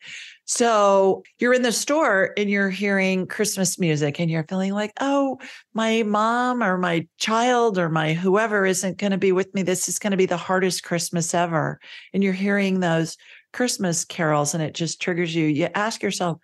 So 0.50 1.24
you're 1.40 1.54
in 1.54 1.62
the 1.62 1.74
store 1.74 2.32
and 2.38 2.50
you're 2.50 2.70
hearing 2.70 3.28
Christmas 3.28 3.78
music 3.78 4.18
and 4.18 4.32
you're 4.32 4.46
feeling 4.48 4.72
like, 4.72 4.94
oh, 5.02 5.40
my 5.74 6.04
mom 6.04 6.64
or 6.64 6.78
my 6.78 7.06
child 7.18 7.78
or 7.78 7.90
my 7.90 8.14
whoever 8.14 8.66
isn't 8.66 8.98
going 8.98 9.12
to 9.12 9.18
be 9.18 9.34
with 9.34 9.54
me. 9.54 9.62
This 9.62 9.90
is 9.90 10.00
going 10.00 10.12
to 10.12 10.18
be 10.18 10.26
the 10.26 10.38
hardest 10.38 10.84
Christmas 10.84 11.34
ever. 11.34 11.82
And 12.14 12.24
you're 12.24 12.32
hearing 12.32 12.80
those 12.80 13.18
Christmas 13.52 14.06
carols 14.06 14.54
and 14.54 14.64
it 14.64 14.74
just 14.74 15.02
triggers 15.02 15.36
you. 15.36 15.48
You 15.48 15.68
ask 15.76 16.02
yourself, 16.02 16.38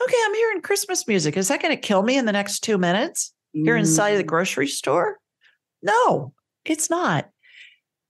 okay, 0.00 0.16
I'm 0.24 0.34
hearing 0.34 0.62
Christmas 0.62 1.08
music. 1.08 1.36
Is 1.36 1.48
that 1.48 1.60
going 1.60 1.74
to 1.74 1.80
kill 1.80 2.04
me 2.04 2.16
in 2.16 2.26
the 2.26 2.32
next 2.32 2.60
two 2.60 2.78
minutes? 2.78 3.32
You're 3.52 3.76
inside 3.76 4.10
of 4.10 4.18
the 4.18 4.24
Mm. 4.24 4.28
grocery 4.28 4.68
store? 4.68 5.18
No, 5.82 6.32
it's 6.64 6.90
not. 6.90 7.24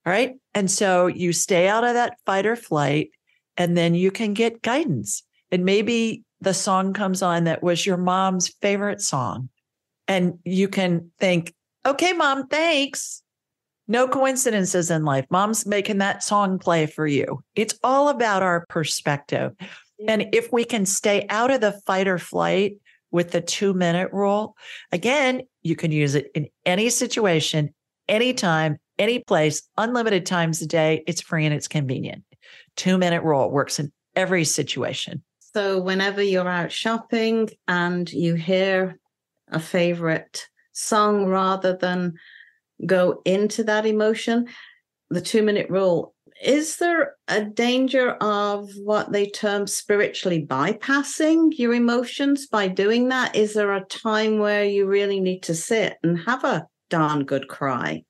All 0.05 0.13
right. 0.13 0.35
And 0.53 0.69
so 0.69 1.07
you 1.07 1.33
stay 1.33 1.67
out 1.67 1.83
of 1.83 1.95
that 1.95 2.17
fight 2.25 2.45
or 2.45 2.55
flight, 2.55 3.09
and 3.57 3.75
then 3.75 3.95
you 3.95 4.11
can 4.11 4.35
get 4.35 4.61
guidance. 4.61 5.23
And 5.51 5.65
maybe 5.65 6.23
the 6.41 6.53
song 6.53 6.93
comes 6.93 7.21
on 7.21 7.45
that 7.45 7.63
was 7.63 7.85
your 7.85 7.97
mom's 7.97 8.49
favorite 8.61 9.01
song. 9.01 9.49
And 10.07 10.39
you 10.43 10.67
can 10.67 11.11
think, 11.19 11.53
okay, 11.85 12.13
mom, 12.13 12.47
thanks. 12.47 13.21
No 13.87 14.07
coincidences 14.07 14.91
in 14.91 15.03
life. 15.03 15.25
Mom's 15.29 15.65
making 15.65 15.97
that 15.97 16.23
song 16.23 16.59
play 16.59 16.85
for 16.85 17.07
you. 17.07 17.43
It's 17.55 17.77
all 17.83 18.09
about 18.09 18.43
our 18.43 18.65
perspective. 18.69 19.53
And 20.07 20.27
if 20.31 20.53
we 20.53 20.63
can 20.63 20.85
stay 20.85 21.25
out 21.29 21.51
of 21.51 21.61
the 21.61 21.73
fight 21.85 22.07
or 22.07 22.17
flight 22.17 22.77
with 23.11 23.31
the 23.31 23.41
two 23.41 23.73
minute 23.73 24.11
rule, 24.13 24.55
again, 24.91 25.41
you 25.63 25.75
can 25.75 25.91
use 25.91 26.15
it 26.15 26.31
in 26.35 26.47
any 26.65 26.89
situation, 26.89 27.73
anytime, 28.07 28.77
any 28.97 29.19
place, 29.19 29.63
unlimited 29.77 30.25
times 30.25 30.61
a 30.61 30.67
day. 30.67 31.03
It's 31.07 31.21
free 31.21 31.45
and 31.45 31.53
it's 31.53 31.67
convenient. 31.67 32.23
Two 32.75 32.97
minute 32.97 33.23
rule 33.23 33.49
works 33.49 33.79
in 33.79 33.91
every 34.15 34.45
situation. 34.45 35.23
So, 35.53 35.81
whenever 35.81 36.21
you're 36.21 36.47
out 36.47 36.71
shopping 36.71 37.49
and 37.67 38.11
you 38.11 38.35
hear 38.35 38.99
a 39.47 39.59
favorite 39.59 40.47
song 40.73 41.25
rather 41.25 41.75
than 41.75 42.13
go 42.85 43.21
into 43.25 43.63
that 43.63 43.85
emotion, 43.85 44.47
the 45.09 45.21
two 45.21 45.41
minute 45.41 45.69
rule 45.69 46.13
is 46.41 46.77
there 46.77 47.15
a 47.27 47.43
danger 47.43 48.11
of 48.21 48.69
what 48.83 49.11
they 49.11 49.29
term 49.29 49.67
spiritually 49.67 50.45
bypassing 50.45 51.57
your 51.57 51.73
emotions 51.73 52.47
by 52.47 52.67
doing 52.67 53.09
that? 53.09 53.35
Is 53.35 53.53
there 53.53 53.73
a 53.73 53.83
time 53.85 54.39
where 54.39 54.63
you 54.63 54.85
really 54.85 55.19
need 55.19 55.43
to 55.43 55.53
sit 55.53 55.97
and 56.01 56.17
have 56.19 56.45
a 56.45 56.65
darn 56.89 57.25
good 57.25 57.49
cry? 57.49 58.03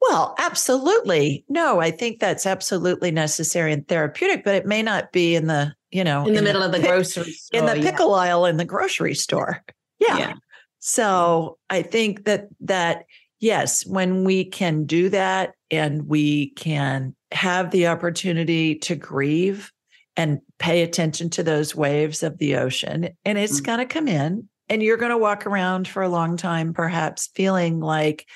Well, 0.00 0.34
absolutely. 0.38 1.44
No, 1.48 1.80
I 1.80 1.90
think 1.90 2.20
that's 2.20 2.46
absolutely 2.46 3.10
necessary 3.10 3.72
and 3.72 3.86
therapeutic, 3.86 4.44
but 4.44 4.54
it 4.54 4.64
may 4.64 4.82
not 4.82 5.12
be 5.12 5.34
in 5.34 5.46
the, 5.46 5.74
you 5.90 6.04
know, 6.04 6.26
In 6.26 6.34
the 6.34 6.42
middle 6.42 6.62
of 6.62 6.72
the 6.72 6.80
grocery 6.80 7.32
store. 7.32 7.58
in 7.60 7.66
the 7.66 7.78
yeah. 7.78 7.90
pickle 7.90 8.14
aisle 8.14 8.44
in 8.46 8.56
the 8.56 8.64
grocery 8.64 9.14
store. 9.14 9.64
Yeah. 9.98 10.18
Yeah. 10.18 10.32
So 10.80 11.58
I 11.70 11.82
think 11.82 12.24
that 12.24 12.48
that 12.60 13.04
yes, 13.40 13.84
when 13.86 14.24
we 14.24 14.44
can 14.44 14.84
do 14.84 15.08
that 15.10 15.54
and 15.70 16.06
we 16.08 16.50
can 16.50 17.14
have 17.32 17.70
the 17.70 17.86
opportunity 17.88 18.74
to 18.76 18.94
grieve 18.94 19.70
and 20.16 20.40
pay 20.58 20.82
attention 20.82 21.30
to 21.30 21.42
those 21.42 21.74
waves 21.76 22.22
of 22.22 22.38
the 22.38 22.56
ocean, 22.56 23.10
and 23.24 23.38
it's 23.38 23.60
Mm. 23.60 23.64
going 23.64 23.78
to 23.78 23.86
come 23.86 24.08
in, 24.08 24.48
and 24.68 24.82
you're 24.82 24.96
going 24.96 25.12
to 25.12 25.18
walk 25.18 25.46
around 25.46 25.86
for 25.86 26.02
a 26.02 26.08
long 26.08 26.36
time, 26.36 26.72
perhaps 26.72 27.28
feeling 27.34 27.78
like, 27.80 28.26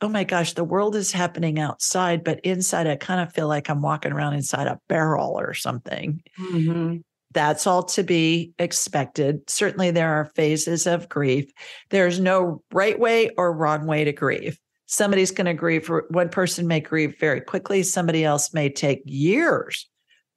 oh 0.00 0.08
my 0.08 0.24
gosh, 0.24 0.52
the 0.54 0.64
world 0.64 0.96
is 0.96 1.12
happening 1.12 1.58
outside, 1.58 2.24
but 2.24 2.40
inside, 2.40 2.86
I 2.86 2.96
kind 2.96 3.20
of 3.20 3.32
feel 3.32 3.48
like 3.48 3.68
I'm 3.70 3.80
walking 3.82 4.12
around 4.12 4.34
inside 4.34 4.66
a 4.66 4.78
barrel 4.88 5.38
or 5.38 5.54
something 5.54 6.20
Mhm. 6.38 7.02
that's 7.32 7.66
all 7.66 7.82
to 7.84 8.02
be 8.02 8.52
expected. 8.58 9.48
Certainly, 9.48 9.92
there 9.92 10.12
are 10.12 10.26
phases 10.34 10.86
of 10.86 11.08
grief. 11.08 11.50
There's 11.90 12.20
no 12.20 12.62
right 12.72 12.98
way 12.98 13.30
or 13.36 13.52
wrong 13.56 13.86
way 13.86 14.04
to 14.04 14.12
grieve. 14.12 14.58
Somebody's 14.86 15.30
going 15.30 15.46
to 15.46 15.54
grieve. 15.54 15.86
For, 15.86 16.04
one 16.10 16.28
person 16.28 16.66
may 16.66 16.80
grieve 16.80 17.14
very 17.18 17.40
quickly. 17.40 17.82
Somebody 17.82 18.24
else 18.24 18.52
may 18.52 18.68
take 18.68 19.02
years 19.06 19.88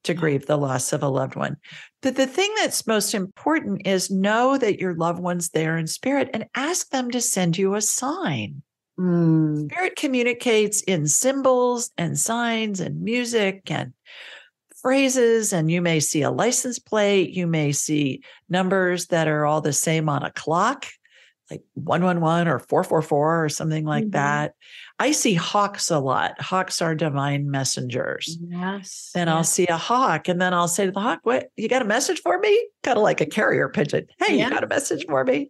to 0.06 0.14
grieve 0.14 0.46
the 0.46 0.58
loss 0.58 0.94
of 0.94 1.04
a 1.04 1.10
loved 1.10 1.36
one. 1.36 1.58
But 2.02 2.16
the 2.16 2.28
thing 2.28 2.52
that's 2.58 2.88
most 2.88 3.14
important 3.14 3.86
is 3.86 4.10
know 4.10 4.58
that 4.58 4.80
your 4.80 4.96
loved 4.96 5.20
one's 5.20 5.50
there 5.50 5.78
in 5.78 5.86
spirit 5.88 6.30
and 6.34 6.46
ask 6.56 6.90
them 6.90 7.12
to 7.12 7.20
send 7.20 7.58
you 7.58 7.76
a 7.76 7.82
sign. 7.82 8.62
Mm. 9.00 9.66
Spirit 9.72 9.96
communicates 9.96 10.82
in 10.82 11.08
symbols 11.08 11.92
and 11.98 12.18
signs 12.20 12.80
and 12.80 13.02
music 13.02 13.70
and 13.70 13.94
phrases. 14.82 15.54
And 15.54 15.70
you 15.72 15.82
may 15.82 16.00
see 16.00 16.22
a 16.22 16.32
license 16.32 16.80
plate. 16.80 17.32
You 17.32 17.48
may 17.48 17.72
see 17.72 18.22
numbers 18.50 19.08
that 19.08 19.28
are 19.28 19.46
all 19.46 19.62
the 19.62 19.74
same 19.74 20.08
on 20.10 20.24
a 20.24 20.32
clock, 20.32 20.86
like 21.52 21.62
111 21.76 22.48
or 22.48 22.60
444 22.60 23.46
or 23.46 23.50
something 23.50 23.86
like 23.86 24.06
Mhm. 24.06 24.12
that. 24.14 24.54
I 25.00 25.12
see 25.12 25.34
hawks 25.36 25.92
a 25.92 26.00
lot. 26.00 26.40
Hawks 26.42 26.82
are 26.82 26.96
divine 26.96 27.50
messengers. 27.52 28.38
Yes. 28.50 29.12
And 29.16 29.30
I'll 29.30 29.44
see 29.44 29.68
a 29.68 29.78
hawk, 29.78 30.28
and 30.28 30.42
then 30.42 30.54
I'll 30.54 30.68
say 30.68 30.86
to 30.88 30.92
the 30.92 31.00
hawk, 31.00 31.20
What, 31.24 31.50
you 31.56 31.68
got 31.70 31.82
a 31.84 31.86
message 31.86 32.22
for 32.22 32.40
me? 32.40 32.68
Kind 32.84 32.98
of 32.98 33.04
like 33.04 33.22
a 33.22 33.26
carrier 33.28 33.70
pigeon. 33.70 34.08
Hey, 34.20 34.38
Yeah. 34.38 34.46
you 34.46 34.50
got 34.52 34.64
a 34.64 34.68
message 34.68 35.06
for 35.08 35.24
me? 35.24 35.50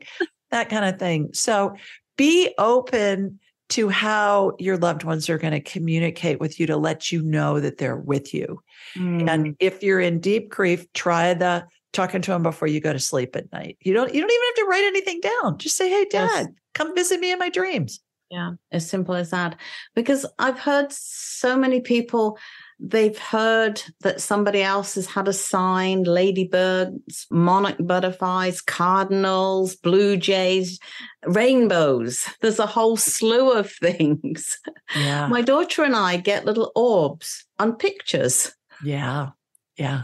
that 0.52 0.70
kind 0.70 0.86
of 0.86 0.98
thing. 0.98 1.30
So 1.34 1.76
be 2.18 2.54
open 2.58 3.40
to 3.70 3.90
how 3.90 4.54
your 4.60 4.78
loved 4.78 5.04
ones 5.04 5.30
are 5.30 5.38
going 5.38 5.52
to 5.52 5.60
communicate 5.60 6.40
with 6.40 6.60
you 6.60 6.68
to 6.68 6.78
let 6.78 7.12
you 7.12 7.22
know 7.22 7.60
that 7.60 7.78
they're 7.78 7.98
with 7.98 8.34
you. 8.34 8.62
Mm. 8.96 9.30
And 9.30 9.56
if 9.60 9.84
you're 9.84 10.00
in 10.00 10.20
deep 10.20 10.50
grief, 10.50 10.86
try 10.94 11.34
the 11.34 11.66
talking 11.94 12.22
to 12.22 12.32
them 12.32 12.44
before 12.44 12.68
you 12.68 12.80
go 12.80 12.94
to 12.94 13.00
sleep 13.00 13.36
at 13.36 13.52
night. 13.52 13.78
You 13.82 13.94
don't 13.94 14.14
you 14.14 14.22
don't 14.22 14.32
even 14.32 14.48
have 14.48 14.56
to 14.56 14.66
write 14.70 14.84
anything 14.86 15.20
down. 15.20 15.58
Just 15.58 15.76
say, 15.76 15.90
"Hey 15.90 16.06
Yes. 16.12 16.32
dad, 16.32 16.48
come 16.74 16.96
visit 16.96 17.20
me 17.20 17.32
in 17.32 17.40
my 17.40 17.50
dreams." 17.50 18.00
Yeah, 18.30 18.54
as 18.72 18.88
simple 18.88 19.16
as 19.16 19.30
that. 19.32 19.58
Because 19.96 20.26
I've 20.38 20.60
heard 20.60 20.92
so 20.92 21.58
many 21.58 21.80
people, 21.80 22.38
they've 22.80 23.18
heard 23.18 23.82
that 24.02 24.22
somebody 24.22 24.62
else 24.62 24.96
has 24.96 25.08
had 25.08 25.28
a 25.28 25.34
sign 25.34 26.04
ladybirds, 26.04 27.28
monarch 27.30 27.78
butterflies, 27.80 28.62
cardinals, 28.62 29.76
blue 29.76 30.18
jays, 30.18 30.80
rainbows. 31.26 32.28
There's 32.42 32.60
a 32.60 32.66
whole 32.66 32.98
slew 32.98 33.52
of 33.52 33.72
things. 33.72 34.60
Yeah. 34.96 35.28
My 35.28 35.42
daughter 35.42 35.84
and 35.84 35.96
I 35.96 36.18
get 36.18 36.46
little 36.46 36.72
orbs 36.76 37.46
on 37.60 37.76
pictures. 37.76 38.54
yeah. 38.84 39.30
Yeah. 39.78 40.04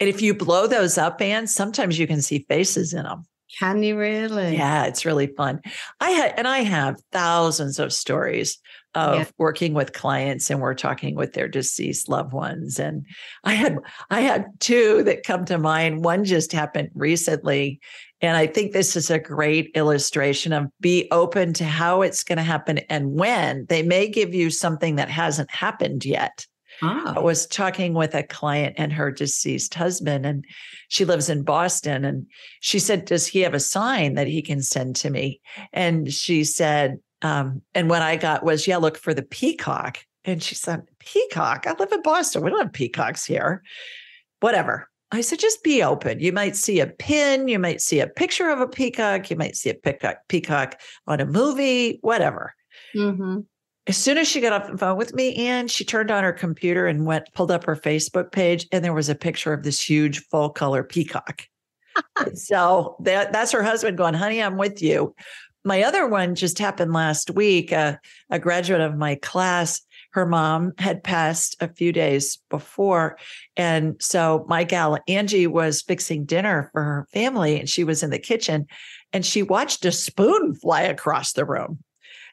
And 0.00 0.08
if 0.08 0.22
you 0.22 0.32
blow 0.32 0.66
those 0.66 0.96
up, 0.96 1.20
Anne, 1.20 1.46
sometimes 1.46 1.98
you 1.98 2.06
can 2.06 2.22
see 2.22 2.44
faces 2.48 2.92
in 2.92 3.02
them. 3.02 3.24
Can 3.58 3.82
you 3.82 3.98
really? 3.98 4.54
Yeah, 4.54 4.84
it's 4.84 5.04
really 5.04 5.28
fun. 5.28 5.60
I 6.00 6.10
had, 6.10 6.34
and 6.36 6.46
I 6.46 6.58
have 6.58 7.00
thousands 7.10 7.78
of 7.78 7.92
stories 7.92 8.58
of 8.94 9.14
Yeah. 9.18 9.24
working 9.38 9.74
with 9.74 9.92
clients 9.92 10.50
and 10.50 10.60
we're 10.60 10.74
talking 10.74 11.14
with 11.14 11.32
their 11.34 11.48
deceased 11.48 12.08
loved 12.08 12.32
ones. 12.32 12.78
And 12.78 13.04
I 13.44 13.54
had, 13.54 13.78
I 14.10 14.20
had 14.22 14.46
two 14.60 15.02
that 15.04 15.24
come 15.24 15.44
to 15.46 15.58
mind. 15.58 16.04
One 16.04 16.24
just 16.24 16.52
happened 16.52 16.90
recently. 16.94 17.80
And 18.20 18.36
I 18.36 18.46
think 18.46 18.72
this 18.72 18.96
is 18.96 19.10
a 19.10 19.18
great 19.18 19.70
illustration 19.74 20.52
of 20.52 20.66
be 20.80 21.06
open 21.10 21.52
to 21.54 21.64
how 21.64 22.02
it's 22.02 22.24
going 22.24 22.38
to 22.38 22.42
happen 22.42 22.78
and 22.90 23.12
when 23.12 23.66
they 23.68 23.82
may 23.82 24.08
give 24.08 24.34
you 24.34 24.50
something 24.50 24.96
that 24.96 25.08
hasn't 25.10 25.50
happened 25.50 26.04
yet. 26.04 26.46
I 26.80 26.86
Ah, 27.16 27.20
was 27.20 27.44
talking 27.48 27.92
with 27.94 28.14
a 28.14 28.22
client 28.22 28.76
and 28.78 28.92
her 28.92 29.10
deceased 29.10 29.74
husband, 29.74 30.24
and 30.24 30.44
she 30.86 31.04
lives 31.04 31.28
in 31.28 31.42
Boston. 31.42 32.04
And 32.04 32.26
she 32.60 32.78
said, 32.78 33.04
Does 33.04 33.26
he 33.26 33.40
have 33.40 33.54
a 33.54 33.58
sign 33.58 34.14
that 34.14 34.28
he 34.28 34.42
can 34.42 34.62
send 34.62 34.94
to 34.96 35.10
me? 35.10 35.40
And 35.72 36.12
she 36.12 36.44
said, 36.44 36.98
um, 37.22 37.62
and 37.74 37.90
what 37.90 38.02
I 38.02 38.16
got 38.16 38.44
was, 38.44 38.66
Yeah, 38.66 38.76
look 38.76 38.96
for 38.96 39.14
the 39.14 39.22
peacock. 39.22 39.98
And 40.24 40.42
she 40.42 40.54
said, 40.54 40.82
Peacock? 40.98 41.66
I 41.66 41.74
live 41.78 41.92
in 41.92 42.02
Boston. 42.02 42.42
We 42.42 42.50
don't 42.50 42.60
have 42.60 42.72
peacocks 42.72 43.24
here. 43.24 43.62
Whatever. 44.40 44.88
I 45.10 45.22
said, 45.22 45.38
just 45.38 45.64
be 45.64 45.82
open. 45.82 46.20
You 46.20 46.32
might 46.32 46.54
see 46.54 46.80
a 46.80 46.86
pin, 46.86 47.48
you 47.48 47.58
might 47.58 47.80
see 47.80 48.00
a 48.00 48.06
picture 48.06 48.50
of 48.50 48.60
a 48.60 48.68
peacock, 48.68 49.30
you 49.30 49.36
might 49.36 49.56
see 49.56 49.70
a 49.70 49.74
peacock, 49.74 50.18
peacock 50.28 50.80
on 51.06 51.20
a 51.20 51.24
movie, 51.24 51.98
whatever 52.02 52.54
mhm. 52.94 53.44
as 53.86 53.96
soon 53.96 54.18
as 54.18 54.28
she 54.28 54.40
got 54.40 54.52
off 54.52 54.70
the 54.70 54.76
phone 54.76 54.98
with 54.98 55.14
me, 55.14 55.34
and 55.34 55.70
she 55.70 55.84
turned 55.84 56.10
on 56.10 56.24
her 56.24 56.32
computer 56.32 56.86
and 56.86 57.06
went, 57.06 57.32
pulled 57.34 57.50
up 57.50 57.64
her 57.64 57.76
Facebook 57.76 58.32
page, 58.32 58.66
and 58.70 58.84
there 58.84 58.92
was 58.92 59.08
a 59.08 59.14
picture 59.14 59.52
of 59.52 59.62
this 59.62 59.82
huge 59.82 60.20
full 60.26 60.50
color 60.50 60.82
peacock. 60.82 61.42
so 62.34 62.96
that, 63.00 63.32
that's 63.32 63.52
her 63.52 63.62
husband 63.62 63.96
going, 63.96 64.14
honey, 64.14 64.42
I'm 64.42 64.58
with 64.58 64.82
you. 64.82 65.14
My 65.68 65.82
other 65.82 66.06
one 66.06 66.34
just 66.34 66.58
happened 66.58 66.94
last 66.94 67.30
week. 67.30 67.72
A 67.72 68.00
graduate 68.40 68.80
of 68.80 68.96
my 68.96 69.16
class, 69.16 69.82
her 70.12 70.24
mom 70.24 70.72
had 70.78 71.04
passed 71.04 71.56
a 71.60 71.68
few 71.68 71.92
days 71.92 72.38
before. 72.48 73.18
And 73.54 73.94
so 74.00 74.46
my 74.48 74.64
gal, 74.64 74.96
Angie, 75.06 75.46
was 75.46 75.82
fixing 75.82 76.24
dinner 76.24 76.70
for 76.72 76.82
her 76.82 77.06
family, 77.12 77.60
and 77.60 77.68
she 77.68 77.84
was 77.84 78.02
in 78.02 78.08
the 78.08 78.18
kitchen 78.18 78.66
and 79.12 79.26
she 79.26 79.42
watched 79.42 79.84
a 79.84 79.92
spoon 79.92 80.54
fly 80.54 80.80
across 80.80 81.34
the 81.34 81.44
room 81.44 81.84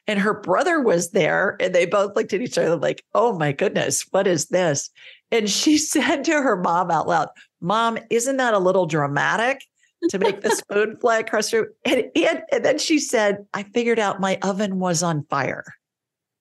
and 0.06 0.18
her 0.18 0.40
brother 0.40 0.80
was 0.80 1.10
there 1.10 1.56
and 1.60 1.74
they 1.74 1.84
both 1.84 2.16
looked 2.16 2.32
at 2.32 2.40
each 2.40 2.58
other 2.58 2.76
like 2.76 3.02
oh 3.14 3.38
my 3.38 3.50
goodness 3.52 4.04
what 4.10 4.26
is 4.26 4.46
this 4.46 4.90
and 5.30 5.48
she 5.48 5.78
said 5.78 6.24
to 6.24 6.32
her 6.32 6.56
mom 6.56 6.90
out 6.90 7.08
loud 7.08 7.28
mom 7.62 7.98
isn't 8.10 8.36
that 8.36 8.52
a 8.52 8.58
little 8.58 8.84
dramatic 8.84 9.62
to 10.10 10.18
make 10.18 10.40
the 10.40 10.50
spoon 10.50 10.96
fly 11.00 11.18
across 11.18 11.50
the 11.50 11.58
room 11.58 11.66
and, 11.84 12.04
and, 12.14 12.42
and 12.52 12.64
then 12.64 12.78
she 12.78 12.98
said 12.98 13.38
i 13.54 13.62
figured 13.62 13.98
out 13.98 14.20
my 14.20 14.38
oven 14.42 14.78
was 14.78 15.02
on 15.02 15.24
fire 15.28 15.64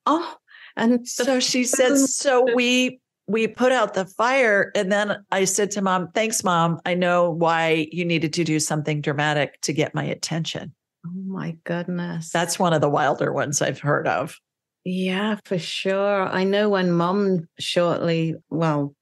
oh 0.06 0.36
and 0.76 1.08
so 1.08 1.40
she 1.40 1.64
said 1.64 1.98
so 1.98 2.46
we 2.54 3.00
we 3.28 3.48
put 3.48 3.72
out 3.72 3.94
the 3.94 4.06
fire 4.06 4.72
and 4.76 4.92
then 4.92 5.18
i 5.32 5.46
said 5.46 5.72
to 5.72 5.82
mom 5.82 6.10
thanks 6.12 6.44
mom 6.44 6.80
i 6.86 6.94
know 6.94 7.30
why 7.30 7.88
you 7.92 8.06
needed 8.06 8.34
to 8.34 8.44
do 8.44 8.60
something 8.60 9.02
dramatic 9.02 9.60
to 9.62 9.74
get 9.74 9.96
my 9.96 10.04
attention 10.04 10.74
Oh 11.06 11.12
my 11.26 11.58
goodness. 11.64 12.32
That's 12.32 12.58
one 12.58 12.74
of 12.74 12.82
the 12.82 12.90
wilder 12.90 13.32
ones 13.32 13.62
I've 13.62 13.80
heard 13.80 14.08
of. 14.08 14.40
Yeah, 14.84 15.38
for 15.46 15.58
sure. 15.58 16.28
I 16.28 16.44
know 16.44 16.70
when 16.70 16.92
mom 16.92 17.48
shortly, 17.60 18.36
well, 18.50 18.96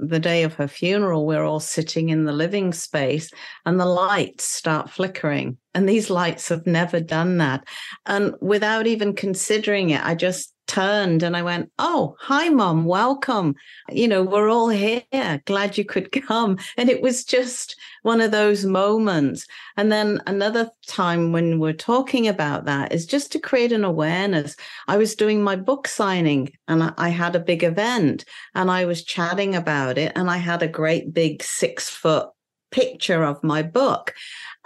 the 0.00 0.20
day 0.20 0.42
of 0.42 0.54
her 0.54 0.68
funeral, 0.68 1.26
we're 1.26 1.44
all 1.44 1.60
sitting 1.60 2.08
in 2.08 2.24
the 2.24 2.32
living 2.32 2.72
space 2.72 3.30
and 3.64 3.78
the 3.78 3.86
lights 3.86 4.44
start 4.44 4.90
flickering. 4.90 5.58
And 5.74 5.88
these 5.88 6.10
lights 6.10 6.48
have 6.48 6.66
never 6.66 7.00
done 7.00 7.38
that. 7.38 7.64
And 8.06 8.34
without 8.40 8.86
even 8.86 9.14
considering 9.14 9.90
it, 9.90 10.04
I 10.04 10.14
just 10.14 10.52
turned 10.68 11.22
and 11.24 11.36
I 11.36 11.42
went, 11.42 11.72
Oh, 11.78 12.14
hi, 12.20 12.48
mom, 12.50 12.84
welcome. 12.84 13.56
You 13.90 14.06
know, 14.06 14.22
we're 14.22 14.48
all 14.48 14.68
here. 14.68 15.02
Glad 15.46 15.76
you 15.76 15.84
could 15.84 16.12
come. 16.28 16.58
And 16.76 16.88
it 16.88 17.02
was 17.02 17.24
just 17.24 17.74
one 18.02 18.20
of 18.20 18.30
those 18.30 18.64
moments. 18.64 19.46
And 19.76 19.90
then 19.90 20.20
another 20.26 20.70
time 20.86 21.32
when 21.32 21.58
we're 21.58 21.72
talking 21.72 22.28
about 22.28 22.66
that 22.66 22.92
is 22.92 23.06
just 23.06 23.32
to 23.32 23.40
create 23.40 23.72
an 23.72 23.84
awareness. 23.84 24.54
I 24.86 24.96
was 24.96 25.16
doing 25.16 25.42
my 25.42 25.56
book 25.56 25.88
signing 25.88 26.52
and 26.68 26.94
I 26.96 27.08
had 27.08 27.34
a 27.34 27.40
big 27.40 27.64
event 27.64 28.24
and 28.54 28.70
I 28.70 28.84
was 28.84 29.02
chatting 29.02 29.56
about 29.56 29.98
it 29.98 30.12
and 30.14 30.30
I 30.30 30.36
had 30.36 30.62
a 30.62 30.68
great 30.68 31.12
big 31.12 31.42
six 31.42 31.88
foot 31.88 32.28
picture 32.70 33.24
of 33.24 33.42
my 33.42 33.62
book 33.62 34.14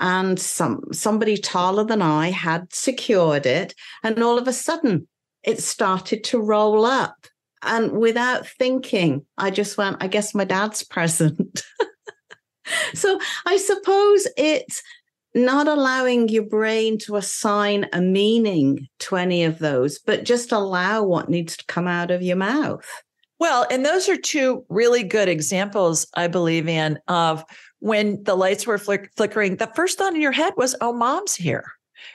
and 0.00 0.38
some 0.40 0.82
somebody 0.92 1.36
taller 1.36 1.84
than 1.84 2.02
I 2.02 2.30
had 2.30 2.72
secured 2.72 3.46
it 3.46 3.74
and 4.02 4.20
all 4.20 4.38
of 4.38 4.48
a 4.48 4.52
sudden 4.52 5.06
it 5.44 5.62
started 5.62 6.24
to 6.24 6.40
roll 6.40 6.84
up. 6.84 7.26
And 7.62 7.92
without 7.92 8.46
thinking, 8.46 9.24
I 9.38 9.50
just 9.50 9.78
went, 9.78 9.98
I 10.00 10.08
guess 10.08 10.34
my 10.34 10.44
dad's 10.44 10.82
present. 10.84 11.62
so 12.94 13.18
I 13.46 13.56
suppose 13.56 14.26
it's 14.36 14.82
not 15.34 15.66
allowing 15.66 16.28
your 16.28 16.44
brain 16.44 16.98
to 16.98 17.16
assign 17.16 17.88
a 17.92 18.00
meaning 18.00 18.86
to 18.98 19.16
any 19.16 19.44
of 19.44 19.58
those, 19.58 19.98
but 19.98 20.24
just 20.24 20.52
allow 20.52 21.02
what 21.02 21.30
needs 21.30 21.56
to 21.56 21.64
come 21.66 21.86
out 21.86 22.10
of 22.10 22.22
your 22.22 22.36
mouth. 22.36 22.86
Well, 23.38 23.66
and 23.70 23.84
those 23.84 24.08
are 24.08 24.16
two 24.16 24.64
really 24.68 25.02
good 25.02 25.28
examples, 25.28 26.06
I 26.14 26.28
believe, 26.28 26.68
in 26.68 26.98
of 27.08 27.44
when 27.80 28.22
the 28.22 28.36
lights 28.36 28.66
were 28.66 28.78
flick- 28.78 29.10
flickering. 29.16 29.56
The 29.56 29.72
first 29.74 29.98
thought 29.98 30.14
in 30.14 30.20
your 30.20 30.32
head 30.32 30.52
was, 30.56 30.76
oh, 30.80 30.92
mom's 30.92 31.34
here. 31.34 31.64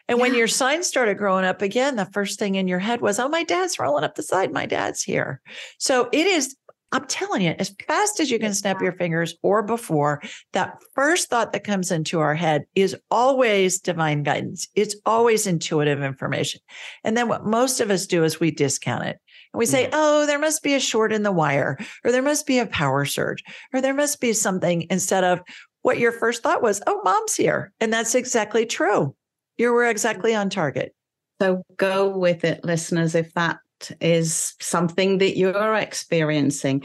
And 0.07 0.17
yeah. 0.17 0.21
when 0.21 0.35
your 0.35 0.47
sign 0.47 0.83
started 0.83 1.17
growing 1.17 1.45
up 1.45 1.61
again, 1.61 1.95
the 1.95 2.05
first 2.05 2.39
thing 2.39 2.55
in 2.55 2.67
your 2.67 2.79
head 2.79 3.01
was, 3.01 3.19
oh, 3.19 3.29
my 3.29 3.43
dad's 3.43 3.79
rolling 3.79 4.03
up 4.03 4.15
the 4.15 4.23
side. 4.23 4.51
My 4.51 4.65
dad's 4.65 5.01
here. 5.01 5.41
So 5.77 6.09
it 6.11 6.27
is, 6.27 6.55
I'm 6.91 7.05
telling 7.05 7.41
you, 7.41 7.53
as 7.59 7.75
fast 7.85 8.19
as 8.19 8.31
you 8.31 8.39
can 8.39 8.53
snap 8.53 8.81
your 8.81 8.93
fingers 8.93 9.35
or 9.43 9.61
before, 9.61 10.21
that 10.53 10.77
first 10.95 11.29
thought 11.29 11.51
that 11.51 11.63
comes 11.63 11.91
into 11.91 12.19
our 12.19 12.35
head 12.35 12.65
is 12.75 12.95
always 13.11 13.79
divine 13.79 14.23
guidance. 14.23 14.67
It's 14.73 14.95
always 15.05 15.47
intuitive 15.47 16.01
information. 16.01 16.61
And 17.03 17.17
then 17.17 17.27
what 17.27 17.45
most 17.45 17.81
of 17.81 17.91
us 17.91 18.07
do 18.07 18.23
is 18.23 18.39
we 18.39 18.51
discount 18.51 19.03
it. 19.03 19.19
And 19.53 19.59
we 19.59 19.65
say, 19.65 19.83
yeah. 19.83 19.89
oh, 19.93 20.25
there 20.25 20.39
must 20.39 20.63
be 20.63 20.75
a 20.75 20.79
short 20.79 21.11
in 21.11 21.23
the 21.23 21.31
wire, 21.31 21.77
or 22.03 22.11
there 22.11 22.21
must 22.21 22.47
be 22.47 22.59
a 22.59 22.65
power 22.65 23.05
surge, 23.05 23.43
or 23.73 23.81
there 23.81 23.93
must 23.93 24.21
be 24.21 24.33
something 24.33 24.87
instead 24.89 25.23
of 25.23 25.41
what 25.81 25.99
your 25.99 26.11
first 26.11 26.43
thought 26.43 26.61
was, 26.61 26.81
oh, 26.87 27.01
mom's 27.03 27.35
here. 27.35 27.71
And 27.79 27.91
that's 27.93 28.15
exactly 28.15 28.65
true. 28.65 29.15
You 29.57 29.73
were 29.73 29.85
exactly 29.85 30.35
on 30.35 30.49
target. 30.49 30.93
So 31.41 31.63
go 31.77 32.09
with 32.09 32.43
it, 32.43 32.63
listeners, 32.63 33.15
if 33.15 33.33
that 33.33 33.59
is 34.01 34.55
something 34.59 35.19
that 35.19 35.37
you're 35.37 35.75
experiencing. 35.75 36.83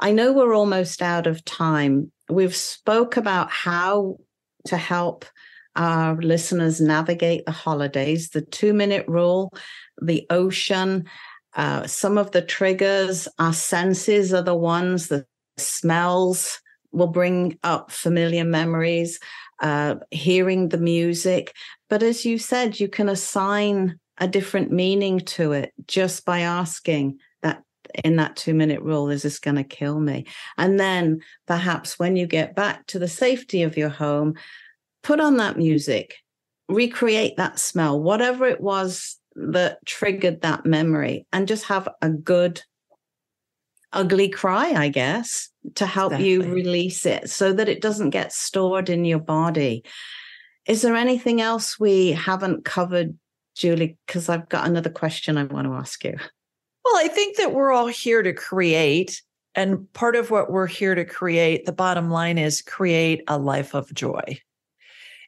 I 0.00 0.12
know 0.12 0.32
we're 0.32 0.54
almost 0.54 1.02
out 1.02 1.26
of 1.26 1.44
time. 1.44 2.10
We've 2.28 2.54
spoke 2.54 3.16
about 3.16 3.50
how 3.50 4.18
to 4.66 4.76
help 4.76 5.24
our 5.76 6.16
listeners 6.16 6.80
navigate 6.80 7.46
the 7.46 7.52
holidays, 7.52 8.30
the 8.30 8.40
two 8.40 8.72
minute 8.72 9.06
rule, 9.06 9.52
the 10.00 10.26
ocean, 10.30 11.04
uh, 11.54 11.86
some 11.86 12.18
of 12.18 12.32
the 12.32 12.42
triggers, 12.42 13.28
our 13.38 13.52
senses 13.52 14.32
are 14.32 14.42
the 14.42 14.54
ones, 14.54 15.08
the 15.08 15.24
smells 15.56 16.60
will 16.92 17.06
bring 17.06 17.58
up 17.62 17.90
familiar 17.90 18.44
memories, 18.44 19.18
uh, 19.60 19.96
hearing 20.10 20.68
the 20.68 20.78
music. 20.78 21.54
But 21.88 22.02
as 22.02 22.24
you 22.24 22.38
said, 22.38 22.80
you 22.80 22.88
can 22.88 23.08
assign 23.08 23.98
a 24.18 24.26
different 24.26 24.72
meaning 24.72 25.20
to 25.20 25.52
it 25.52 25.72
just 25.86 26.24
by 26.24 26.40
asking 26.40 27.18
that 27.42 27.62
in 28.04 28.16
that 28.16 28.36
two 28.36 28.54
minute 28.54 28.82
rule, 28.82 29.10
is 29.10 29.22
this 29.22 29.38
going 29.38 29.56
to 29.56 29.64
kill 29.64 30.00
me? 30.00 30.26
And 30.56 30.80
then 30.80 31.20
perhaps 31.46 31.98
when 31.98 32.16
you 32.16 32.26
get 32.26 32.56
back 32.56 32.86
to 32.86 32.98
the 32.98 33.08
safety 33.08 33.62
of 33.62 33.76
your 33.76 33.88
home, 33.88 34.34
put 35.02 35.20
on 35.20 35.36
that 35.36 35.56
music, 35.56 36.14
recreate 36.68 37.36
that 37.36 37.58
smell, 37.58 38.00
whatever 38.00 38.46
it 38.46 38.60
was 38.60 39.18
that 39.36 39.84
triggered 39.84 40.40
that 40.40 40.64
memory, 40.64 41.26
and 41.32 41.46
just 41.46 41.66
have 41.66 41.88
a 42.00 42.08
good, 42.08 42.62
ugly 43.92 44.28
cry, 44.28 44.72
I 44.72 44.88
guess, 44.88 45.50
to 45.76 45.86
help 45.86 46.12
exactly. 46.12 46.30
you 46.30 46.42
release 46.42 47.06
it 47.06 47.30
so 47.30 47.52
that 47.52 47.68
it 47.68 47.82
doesn't 47.82 48.10
get 48.10 48.32
stored 48.32 48.88
in 48.88 49.04
your 49.04 49.18
body. 49.18 49.84
Is 50.66 50.82
there 50.82 50.96
anything 50.96 51.40
else 51.40 51.78
we 51.78 52.12
haven't 52.12 52.64
covered, 52.64 53.16
Julie? 53.54 53.96
Because 54.06 54.28
I've 54.28 54.48
got 54.48 54.66
another 54.66 54.90
question 54.90 55.38
I 55.38 55.44
want 55.44 55.66
to 55.66 55.74
ask 55.74 56.04
you. 56.04 56.16
Well, 56.84 56.96
I 56.96 57.08
think 57.08 57.36
that 57.36 57.52
we're 57.52 57.72
all 57.72 57.86
here 57.86 58.22
to 58.22 58.32
create. 58.32 59.22
And 59.54 59.90
part 59.92 60.16
of 60.16 60.30
what 60.30 60.50
we're 60.50 60.66
here 60.66 60.94
to 60.94 61.04
create, 61.04 61.66
the 61.66 61.72
bottom 61.72 62.10
line 62.10 62.36
is 62.36 62.62
create 62.62 63.22
a 63.26 63.38
life 63.38 63.74
of 63.74 63.92
joy. 63.94 64.40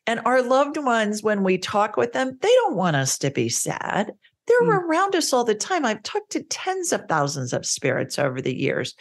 And 0.07 0.21
our 0.25 0.43
loved 0.43 0.77
ones, 0.77 1.23
when 1.23 1.45
we 1.45 1.59
talk 1.59 1.97
with 1.97 2.13
them, 2.13 2.39
they 2.41 2.49
don't 2.49 2.77
want 2.77 2.97
us 2.97 3.19
to 3.19 3.31
be 3.31 3.49
sad. 3.49 4.13
They're 4.47 4.63
mm. 4.63 4.83
around 4.83 5.15
us 5.15 5.33
all 5.33 5.45
the 5.45 5.55
time. 5.55 5.85
I've 5.85 6.03
talked 6.03 6.33
to 6.33 6.43
tens 6.43 6.93
of 6.93 7.05
thousands 7.09 7.53
of 7.53 7.67
spirits 7.67 8.19
over 8.19 8.41
the 8.41 8.57
years, 8.57 8.95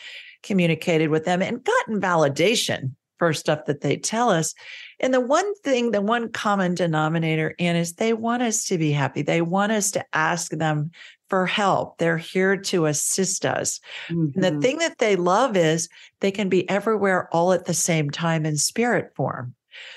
communicated 0.43 1.09
with 1.09 1.25
them, 1.25 1.41
and 1.41 1.63
gotten 1.63 2.01
validation 2.01 2.91
for 3.17 3.33
stuff 3.33 3.65
that 3.65 3.81
they 3.81 3.97
tell 3.97 4.29
us. 4.29 4.53
And 4.99 5.13
the 5.13 5.21
one 5.21 5.53
thing, 5.61 5.91
the 5.91 6.01
one 6.01 6.31
common 6.31 6.75
denominator 6.75 7.53
in 7.57 7.75
is 7.75 7.93
they 7.93 8.13
want 8.13 8.43
us 8.43 8.65
to 8.65 8.77
be 8.77 8.91
happy. 8.91 9.21
They 9.21 9.41
want 9.41 9.71
us 9.71 9.91
to 9.91 10.05
ask 10.13 10.51
them 10.51 10.91
for 11.29 11.45
help. 11.45 11.97
They're 11.97 12.17
here 12.17 12.57
to 12.57 12.85
assist 12.85 13.45
us. 13.45 13.79
Mm-hmm. 14.09 14.39
the 14.39 14.59
thing 14.61 14.77
that 14.79 14.97
they 14.97 15.15
love 15.15 15.57
is 15.57 15.89
they 16.21 16.31
can 16.31 16.49
be 16.49 16.69
everywhere 16.69 17.27
all 17.33 17.53
at 17.53 17.65
the 17.65 17.73
same 17.73 18.09
time 18.09 18.45
in 18.45 18.57
spirit 18.57 19.13
form. 19.15 19.53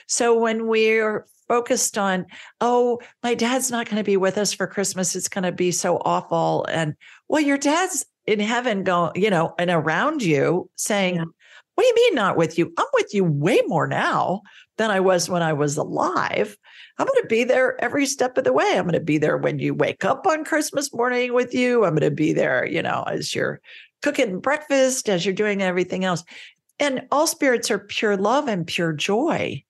So 0.06 0.38
when 0.38 0.66
we're 0.66 1.26
focused 1.48 1.98
on, 1.98 2.26
oh, 2.60 3.00
my 3.22 3.34
dad's 3.34 3.70
not 3.70 3.86
going 3.86 3.96
to 3.96 4.04
be 4.04 4.16
with 4.16 4.38
us 4.38 4.52
for 4.52 4.66
Christmas, 4.66 5.16
it's 5.16 5.28
going 5.28 5.44
to 5.44 5.52
be 5.52 5.70
so 5.70 5.96
awful. 6.04 6.66
And 6.68 6.94
well, 7.28 7.40
your 7.40 7.58
dad's 7.58 8.04
in 8.26 8.40
heaven 8.40 8.84
going, 8.84 9.12
you 9.14 9.30
know, 9.30 9.54
and 9.58 9.70
around 9.70 10.22
you 10.22 10.70
saying, 10.76 11.16
yeah. 11.16 11.24
What 11.80 11.94
do 11.94 12.00
you 12.02 12.08
mean 12.10 12.14
not 12.16 12.36
with 12.36 12.58
you? 12.58 12.74
I'm 12.76 12.84
with 12.92 13.14
you 13.14 13.24
way 13.24 13.62
more 13.66 13.86
now 13.86 14.42
than 14.76 14.90
I 14.90 15.00
was 15.00 15.30
when 15.30 15.40
I 15.40 15.54
was 15.54 15.78
alive. 15.78 16.54
I'm 16.98 17.06
going 17.06 17.22
to 17.22 17.26
be 17.26 17.42
there 17.42 17.82
every 17.82 18.04
step 18.04 18.36
of 18.36 18.44
the 18.44 18.52
way. 18.52 18.72
I'm 18.74 18.82
going 18.82 18.92
to 18.92 19.00
be 19.00 19.16
there 19.16 19.38
when 19.38 19.58
you 19.58 19.72
wake 19.72 20.04
up 20.04 20.26
on 20.26 20.44
Christmas 20.44 20.92
morning 20.92 21.32
with 21.32 21.54
you. 21.54 21.86
I'm 21.86 21.94
going 21.94 22.02
to 22.02 22.10
be 22.14 22.34
there, 22.34 22.66
you 22.66 22.82
know, 22.82 23.04
as 23.04 23.34
you're 23.34 23.62
cooking 24.02 24.40
breakfast, 24.40 25.08
as 25.08 25.24
you're 25.24 25.34
doing 25.34 25.62
everything 25.62 26.04
else. 26.04 26.22
And 26.78 27.06
all 27.10 27.26
spirits 27.26 27.70
are 27.70 27.78
pure 27.78 28.18
love 28.18 28.46
and 28.46 28.66
pure 28.66 28.92
joy. 28.92 29.64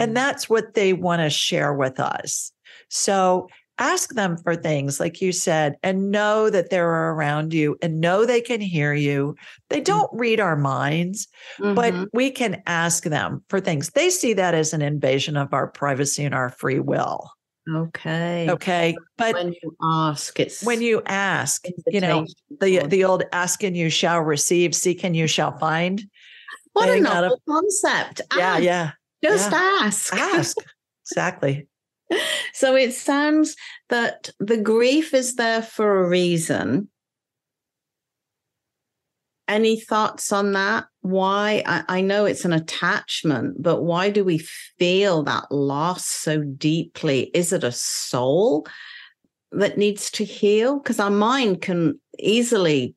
And 0.00 0.08
mm-hmm. 0.08 0.14
that's 0.14 0.50
what 0.50 0.74
they 0.74 0.92
want 0.92 1.22
to 1.22 1.30
share 1.30 1.72
with 1.72 2.00
us. 2.00 2.50
So 2.88 3.46
ask 3.78 4.14
them 4.14 4.36
for 4.36 4.54
things 4.54 5.00
like 5.00 5.20
you 5.20 5.32
said 5.32 5.76
and 5.82 6.10
know 6.10 6.50
that 6.50 6.70
they're 6.70 7.10
around 7.12 7.52
you 7.54 7.76
and 7.82 8.00
know 8.00 8.24
they 8.26 8.40
can 8.40 8.60
hear 8.60 8.92
you 8.92 9.34
they 9.70 9.80
Mm. 9.80 9.84
don't 9.84 10.10
read 10.12 10.40
our 10.40 10.56
minds 10.56 11.26
but 11.58 11.92
Mhm. 11.94 12.06
we 12.12 12.30
can 12.30 12.62
ask 12.66 13.04
them 13.04 13.42
for 13.48 13.60
things 13.60 13.90
they 13.90 14.10
see 14.10 14.34
that 14.34 14.54
as 14.54 14.72
an 14.72 14.82
invasion 14.82 15.36
of 15.36 15.52
our 15.54 15.66
privacy 15.68 16.24
and 16.24 16.34
our 16.34 16.50
free 16.50 16.78
will 16.80 17.30
okay. 17.68 18.48
okay 18.50 18.94
but 19.16 19.34
When 19.34 19.52
you 19.62 19.76
ask, 19.82 20.38
it's 20.38 20.62
when 20.64 20.82
you 20.82 21.00
ask 21.06 21.66
you 21.86 22.00
know 22.00 22.26
the 22.60 22.86
the 22.86 23.04
old 23.04 23.22
ask 23.32 23.62
and 23.64 23.76
you 23.76 23.88
shall 23.88 24.20
receive 24.20 24.74
seek 24.74 25.02
and 25.04 25.16
you 25.16 25.26
shall 25.26 25.56
find 25.58 26.02
what 26.74 26.88
a 26.88 26.92
thing 26.92 27.06
out 27.06 27.24
of- 27.24 27.30
novel 27.30 27.42
concept. 27.48 28.20
yeah 28.36 28.58
yeah 28.58 28.90
Just 29.22 29.52
ask. 29.52 30.12
ask 30.12 30.56
exactly 31.06 31.66
So 32.54 32.76
it 32.76 32.92
sounds 32.92 33.56
that 33.88 34.30
the 34.38 34.58
grief 34.58 35.14
is 35.14 35.36
there 35.36 35.62
for 35.62 36.04
a 36.04 36.08
reason. 36.08 36.88
Any 39.48 39.80
thoughts 39.80 40.32
on 40.32 40.52
that? 40.52 40.84
Why? 41.00 41.62
I, 41.66 41.84
I 41.88 42.00
know 42.02 42.24
it's 42.24 42.44
an 42.44 42.52
attachment, 42.52 43.60
but 43.60 43.82
why 43.82 44.10
do 44.10 44.22
we 44.22 44.38
feel 44.78 45.22
that 45.24 45.50
loss 45.50 46.06
so 46.06 46.42
deeply? 46.42 47.30
Is 47.34 47.52
it 47.52 47.64
a 47.64 47.72
soul 47.72 48.66
that 49.50 49.78
needs 49.78 50.10
to 50.12 50.24
heal? 50.24 50.78
Because 50.78 51.00
our 51.00 51.10
mind 51.10 51.60
can 51.62 51.98
easily 52.18 52.94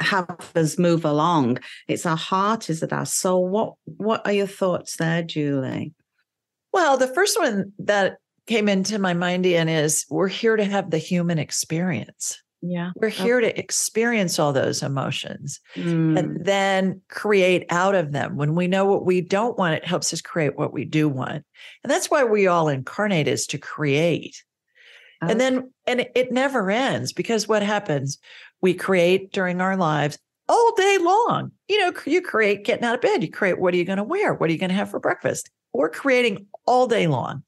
have 0.00 0.34
us 0.56 0.78
move 0.78 1.04
along. 1.04 1.58
It's 1.88 2.06
our 2.06 2.16
heart, 2.16 2.68
is 2.68 2.82
it 2.82 2.92
our 2.92 3.06
soul? 3.06 3.46
What 3.48 3.74
What 3.84 4.26
are 4.26 4.32
your 4.32 4.48
thoughts 4.48 4.96
there, 4.96 5.22
Julie? 5.22 5.92
well 6.72 6.96
the 6.96 7.06
first 7.06 7.38
one 7.38 7.72
that 7.78 8.16
came 8.46 8.68
into 8.68 8.98
my 8.98 9.14
mind 9.14 9.46
Anne 9.46 9.68
is 9.68 10.04
we're 10.10 10.28
here 10.28 10.56
to 10.56 10.64
have 10.64 10.90
the 10.90 10.98
human 10.98 11.38
experience 11.38 12.42
Yeah. 12.62 12.90
we're 12.96 13.08
here 13.08 13.40
to 13.40 13.58
experience 13.58 14.38
all 14.38 14.52
those 14.52 14.82
emotions 14.82 15.60
Mm, 15.76 16.18
and 16.18 16.44
then 16.44 17.00
create 17.08 17.64
out 17.70 17.94
of 17.94 18.12
them. 18.12 18.36
When 18.36 18.54
we 18.54 18.66
know 18.68 18.84
what 18.86 19.04
we 19.04 19.20
don't 19.20 19.58
want, 19.58 19.74
it 19.74 19.84
helps 19.86 20.12
us 20.12 20.20
create 20.20 20.56
what 20.56 20.72
we 20.72 20.84
do 20.84 21.08
want. 21.08 21.44
And 21.82 21.90
that's 21.90 22.10
why 22.10 22.24
we 22.24 22.46
all 22.46 22.68
incarnate 22.68 23.28
is 23.28 23.46
to 23.48 23.58
create. 23.58 24.42
And 25.22 25.40
then, 25.40 25.72
and 25.86 26.00
it- 26.00 26.12
it 26.14 26.32
never 26.32 26.70
ends 26.70 27.12
because 27.14 27.48
what 27.48 27.62
happens? 27.62 28.18
We 28.60 28.74
create 28.74 29.32
during 29.32 29.60
our 29.62 29.76
lives 29.76 30.18
all 30.48 30.74
day 30.76 30.98
long. 31.00 31.50
You 31.68 31.78
know, 31.80 31.92
you 32.04 32.20
create 32.20 32.64
getting 32.66 32.84
out 32.84 32.94
of 32.94 33.00
bed, 33.00 33.22
you 33.22 33.30
create 33.30 33.58
what 33.58 33.72
are 33.72 33.76
you 33.78 33.84
going 33.86 33.96
to 33.98 34.04
wear? 34.04 34.34
What 34.34 34.50
are 34.50 34.52
you 34.52 34.58
going 34.58 34.68
to 34.70 34.76
have 34.76 34.90
for 34.90 35.00
breakfast? 35.00 35.50
We're 35.72 35.88
creating 35.88 36.46
all 36.66 36.86
day 36.86 37.06
long. 37.06 37.42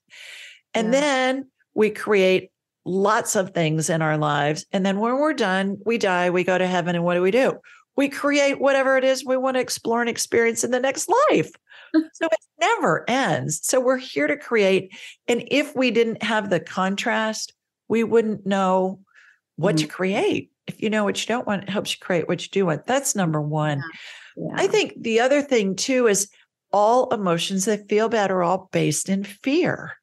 And 0.77 0.93
Yeah. 0.93 1.01
then 1.01 1.51
we 1.75 1.91
create 1.91 2.51
lots 2.85 3.35
of 3.35 3.51
things 3.51 3.91
in 3.91 4.03
our 4.03 4.17
lives. 4.17 4.65
And 4.73 4.85
then 4.87 5.01
when 5.01 5.17
we're 5.19 5.33
done, 5.35 5.79
we 5.85 5.99
die, 5.99 6.31
we 6.31 6.45
go 6.45 6.57
to 6.57 6.67
heaven. 6.67 6.95
And 6.95 7.05
what 7.05 7.15
do 7.15 7.23
we 7.23 7.31
do? 7.33 7.55
We 7.97 8.09
create 8.09 8.61
whatever 8.61 8.97
it 8.97 9.05
is 9.05 9.25
we 9.25 9.37
want 9.37 9.57
to 9.57 9.61
explore 9.61 10.01
and 10.01 10.09
experience 10.11 10.63
in 10.63 10.71
the 10.71 10.79
next 10.81 11.09
life. 11.31 11.51
so 12.13 12.27
it 12.27 12.39
never 12.61 13.09
ends. 13.09 13.61
So 13.67 13.81
we're 13.81 13.97
here 13.97 14.27
to 14.27 14.37
create. 14.37 14.93
And 15.27 15.43
if 15.51 15.75
we 15.75 15.91
didn't 15.91 16.23
have 16.23 16.51
the 16.51 16.61
contrast, 16.61 17.55
we 17.89 18.05
wouldn't 18.05 18.47
know 18.47 19.01
what 19.57 19.79
to 19.79 19.87
Mhm. 19.87 19.91
create. 19.91 20.51
If 20.67 20.83
you 20.83 20.91
know 20.91 21.05
what 21.05 21.21
you 21.21 21.27
don't 21.27 21.47
want, 21.47 21.63
it 21.63 21.69
helps 21.71 21.93
you 21.93 21.99
create 22.01 22.29
what 22.29 22.43
you 22.43 22.51
do 22.51 22.67
want. 22.67 22.87
That's 22.87 23.17
number 23.17 23.41
one. 23.41 23.83
yeah. 24.37 24.49
I 24.55 24.67
think 24.67 24.93
the 25.01 25.21
other 25.21 25.41
thing 25.41 25.75
too 25.77 26.07
is 26.07 26.29
all 26.73 27.09
emotions 27.15 27.65
that 27.65 27.89
feel 27.89 28.09
bad 28.11 28.31
are 28.31 28.43
all 28.43 28.69
based 28.73 29.09
in 29.09 29.25
fear. 29.25 29.96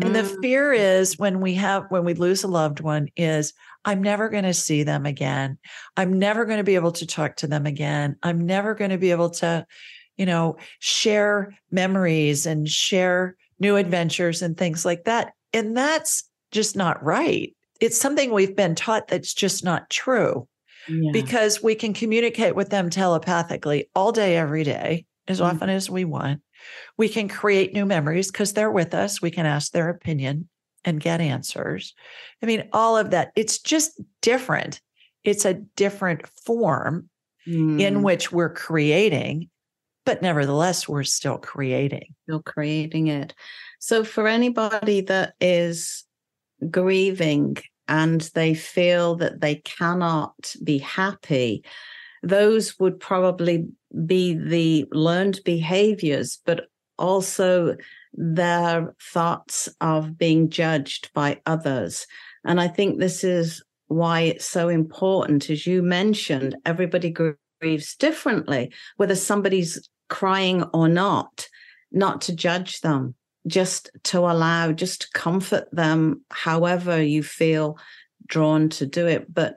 And 0.00 0.14
the 0.14 0.22
Mhm. 0.22 0.40
fear 0.42 0.72
is 0.72 1.18
when 1.18 1.40
we 1.40 1.54
have 1.54 1.86
when 1.88 2.04
we 2.04 2.14
lose 2.14 2.44
a 2.44 2.48
loved 2.48 2.80
one 2.80 3.08
is 3.16 3.52
I'm 3.84 4.02
never 4.02 4.28
going 4.28 4.44
to 4.44 4.52
see 4.54 4.82
them 4.82 5.06
again. 5.06 5.58
I'm 5.96 6.18
never 6.18 6.44
going 6.44 6.58
to 6.58 6.64
be 6.64 6.74
able 6.74 6.92
to 6.92 7.06
talk 7.06 7.36
to 7.36 7.46
them 7.46 7.66
again. 7.66 8.16
I'm 8.22 8.44
never 8.44 8.74
going 8.74 8.90
to 8.90 8.98
be 8.98 9.10
able 9.10 9.30
to, 9.30 9.66
you 10.16 10.26
know, 10.26 10.56
share 10.80 11.56
memories 11.70 12.46
and 12.46 12.68
share 12.68 13.36
new 13.58 13.76
adventures 13.76 14.42
and 14.42 14.56
things 14.56 14.84
like 14.84 15.04
that. 15.04 15.32
And 15.52 15.76
that's 15.76 16.24
just 16.50 16.76
not 16.76 17.02
right. 17.02 17.54
It's 17.80 17.98
something 17.98 18.32
we've 18.32 18.56
been 18.56 18.74
taught 18.74 19.08
that's 19.08 19.32
just 19.34 19.64
not 19.64 19.88
true 19.90 20.48
Yeah. 20.88 21.12
because 21.12 21.62
we 21.62 21.74
can 21.74 21.94
communicate 21.94 22.54
with 22.56 22.70
them 22.70 22.90
telepathically 22.90 23.88
all 23.94 24.12
day, 24.12 24.36
every 24.36 24.64
day, 24.64 25.06
as 25.28 25.40
Mhm. 25.40 25.44
often 25.46 25.70
as 25.70 25.90
we 25.90 26.04
want. 26.04 26.40
We 26.96 27.08
can 27.08 27.28
create 27.28 27.72
new 27.72 27.86
memories 27.86 28.30
because 28.30 28.52
they're 28.52 28.70
with 28.70 28.94
us. 28.94 29.20
We 29.22 29.30
can 29.30 29.46
ask 29.46 29.72
their 29.72 29.88
opinion 29.88 30.48
and 30.84 31.00
get 31.00 31.20
answers. 31.20 31.94
I 32.42 32.46
mean, 32.46 32.68
all 32.72 32.96
of 32.96 33.10
that. 33.10 33.32
It's 33.36 33.58
just 33.58 34.00
different. 34.22 34.80
It's 35.24 35.44
a 35.44 35.54
different 35.54 36.26
form 36.44 37.10
in 37.46 37.94
Mm, 37.94 38.02
which 38.02 38.32
we're 38.32 38.52
creating, 38.52 39.50
but 40.04 40.22
nevertheless, 40.22 40.88
we're 40.88 41.04
still 41.04 41.38
creating. 41.38 42.14
You're 42.26 42.42
creating 42.42 43.08
it. 43.08 43.34
So 43.78 44.02
for 44.04 44.26
anybody 44.26 45.00
that 45.02 45.34
is 45.40 46.04
grieving 46.70 47.58
and 47.88 48.20
they 48.34 48.54
feel 48.54 49.16
that 49.16 49.40
they 49.40 49.56
cannot 49.56 50.54
be 50.64 50.78
happy, 50.78 51.64
those 52.22 52.78
would 52.78 53.00
probably 53.00 53.66
be 54.04 54.34
the 54.34 54.86
learned 54.92 55.40
behaviors, 55.44 56.40
but 56.44 56.68
also 56.98 57.76
their 58.14 58.94
thoughts 59.00 59.68
of 59.80 60.16
being 60.16 60.48
judged 60.48 61.12
by 61.12 61.40
others. 61.46 62.06
And 62.44 62.60
I 62.60 62.68
think 62.68 62.98
this 62.98 63.24
is 63.24 63.62
why 63.88 64.20
it's 64.20 64.46
so 64.46 64.68
important. 64.68 65.50
As 65.50 65.66
you 65.66 65.82
mentioned, 65.82 66.56
everybody 66.64 67.14
grieves 67.60 67.94
differently, 67.96 68.72
whether 68.96 69.14
somebody's 69.14 69.88
crying 70.08 70.62
or 70.72 70.88
not, 70.88 71.48
not 71.92 72.20
to 72.22 72.34
judge 72.34 72.80
them, 72.80 73.14
just 73.46 73.90
to 74.04 74.18
allow, 74.20 74.72
just 74.72 75.02
to 75.02 75.08
comfort 75.14 75.68
them 75.72 76.22
however 76.30 77.02
you 77.02 77.22
feel 77.22 77.78
drawn 78.26 78.68
to 78.70 78.86
do 78.86 79.06
it. 79.06 79.32
But 79.32 79.56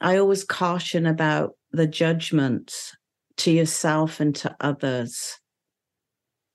I 0.00 0.16
always 0.16 0.44
caution 0.44 1.06
about 1.06 1.52
the 1.72 1.86
judgments 1.86 2.96
to 3.38 3.50
yourself 3.50 4.20
and 4.20 4.34
to 4.36 4.54
others. 4.60 5.38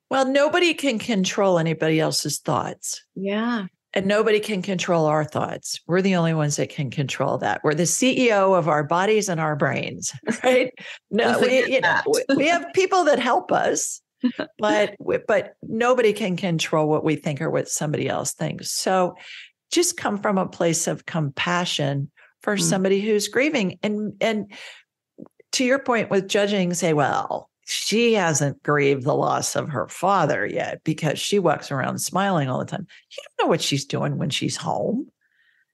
Well, 0.10 0.26
nobody 0.28 0.74
can 0.74 1.00
control 1.00 1.58
anybody 1.58 2.00
else's 2.00 2.40
thoughts. 2.40 3.04
Yeah. 3.16 3.66
And 3.94 4.08
nobody 4.08 4.40
can 4.42 4.62
control 4.62 5.06
our 5.06 5.24
thoughts. 5.24 5.80
We're 5.88 6.02
the 6.02 6.16
only 6.18 6.34
ones 6.34 6.58
that 6.58 6.70
can 6.70 6.92
control 6.92 7.38
that. 7.38 7.62
We're 7.64 7.74
the 7.76 7.84
CEO 7.84 8.58
of 8.58 8.68
our 8.68 8.84
bodies 8.84 9.30
and 9.30 9.40
our 9.40 9.56
brains, 9.56 10.12
right? 10.44 10.72
No, 11.12 11.40
we, 11.40 11.66
you 11.66 11.82
know, 11.82 12.02
we- 12.36 12.48
have 12.48 12.66
people 12.74 13.06
that 13.06 13.20
help 13.20 13.52
us, 13.54 14.02
but 14.60 14.96
but 15.28 15.54
nobody 15.64 16.12
can 16.12 16.36
control 16.36 16.90
what 16.90 17.06
we 17.06 17.16
think 17.16 17.42
or 17.42 17.50
what 17.50 17.70
somebody 17.70 18.10
else 18.10 18.34
thinks. 18.34 18.72
So 18.72 19.16
just 19.72 19.98
come 19.98 20.18
from 20.18 20.38
a 20.38 20.48
place 20.48 20.88
of 20.88 21.06
compassion 21.06 22.12
for 22.46 22.56
Mm. 22.56 22.62
somebody 22.62 23.02
who's 23.02 23.28
grieving. 23.28 23.78
And 23.84 24.14
and 24.22 24.50
to 25.54 25.66
your 25.66 25.80
point 25.80 26.10
with 26.10 26.30
judging, 26.30 26.74
say, 26.74 26.94
well, 26.94 27.50
she 27.66 28.14
hasn't 28.14 28.62
grieved 28.64 29.04
the 29.04 29.16
loss 29.16 29.56
of 29.56 29.70
her 29.70 29.88
father 29.88 30.46
yet 30.46 30.82
because 30.84 31.18
she 31.20 31.40
walks 31.40 31.72
around 31.72 31.98
smiling 32.00 32.48
all 32.48 32.60
the 32.60 32.66
time. 32.66 32.86
You 33.12 33.24
don't 33.38 33.46
know 33.46 33.50
what 33.50 33.62
she's 33.62 33.86
doing 33.86 34.18
when 34.18 34.30
she's 34.30 34.56
home, 34.56 35.08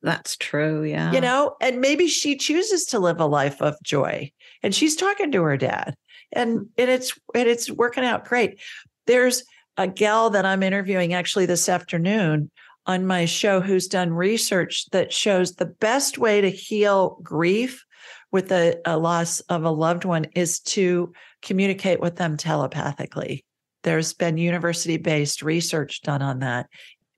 That's 0.02 0.38
true. 0.38 0.84
Yeah. 0.84 1.12
you 1.12 1.20
know? 1.22 1.56
And 1.62 1.82
maybe 1.82 2.08
she 2.08 2.38
chooses 2.38 2.86
to 2.86 3.00
live 3.00 3.20
a 3.20 3.26
life 3.26 3.62
of 3.62 3.76
joy 3.84 4.32
and 4.64 4.74
she's 4.74 4.96
talking 4.96 5.32
to 5.34 5.44
her 5.44 5.58
dad 5.58 5.96
and, 6.32 6.68
and 6.78 6.90
it's 6.90 7.14
and 7.36 7.48
it's 7.50 7.70
working 7.70 8.06
out 8.06 8.26
great. 8.26 8.60
There's 9.08 9.44
a 9.78 9.88
gal 9.88 10.30
that 10.32 10.46
I'm 10.46 10.64
interviewing 10.64 11.14
actually 11.14 11.46
this 11.48 11.68
afternoon 11.68 12.52
on 12.86 13.06
my 13.06 13.26
show 13.26 13.62
who's 13.62 13.88
done 13.88 14.12
research 14.12 14.90
that 14.92 15.14
shows 15.14 15.54
the 15.54 15.66
best 15.66 16.18
way 16.18 16.42
to 16.42 16.50
heal 16.50 17.20
grief 17.22 17.86
with 18.32 18.52
a, 18.52 18.80
a 18.86 18.98
loss 18.98 19.40
of 19.42 19.64
a 19.64 19.70
loved 19.70 20.06
one 20.06 20.26
is 20.36 20.60
to 20.62 21.14
communicate 21.42 22.00
with 22.00 22.16
them 22.16 22.38
telepathically. 22.38 23.46
There's 23.84 24.14
been 24.14 24.38
university 24.38 24.98
based 24.98 25.42
research 25.42 26.02
done 26.02 26.22
on 26.22 26.40
that. 26.40 26.68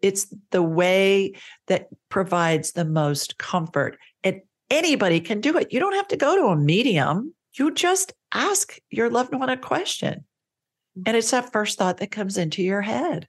It's 0.02 0.34
the 0.52 0.64
way 0.64 1.34
that 1.68 1.88
provides 2.10 2.72
the 2.72 2.86
most 2.86 3.38
comfort. 3.38 3.98
And 4.24 4.42
anybody 4.70 5.20
can 5.20 5.40
do 5.40 5.58
it. 5.58 5.72
You 5.72 5.80
don't 5.80 5.96
have 5.96 6.08
to 6.10 6.18
go 6.18 6.36
to 6.36 6.48
a 6.48 6.58
medium. 6.58 7.34
You 7.54 7.72
just 7.72 8.14
ask 8.34 8.78
your 8.90 9.10
loved 9.10 9.34
one 9.34 9.50
a 9.50 9.58
question. 9.58 10.26
And 11.06 11.18
it's 11.18 11.32
that 11.32 11.52
first 11.52 11.78
thought 11.78 11.98
that 11.98 12.12
comes 12.12 12.38
into 12.38 12.62
your 12.62 12.82
head. 12.82 13.28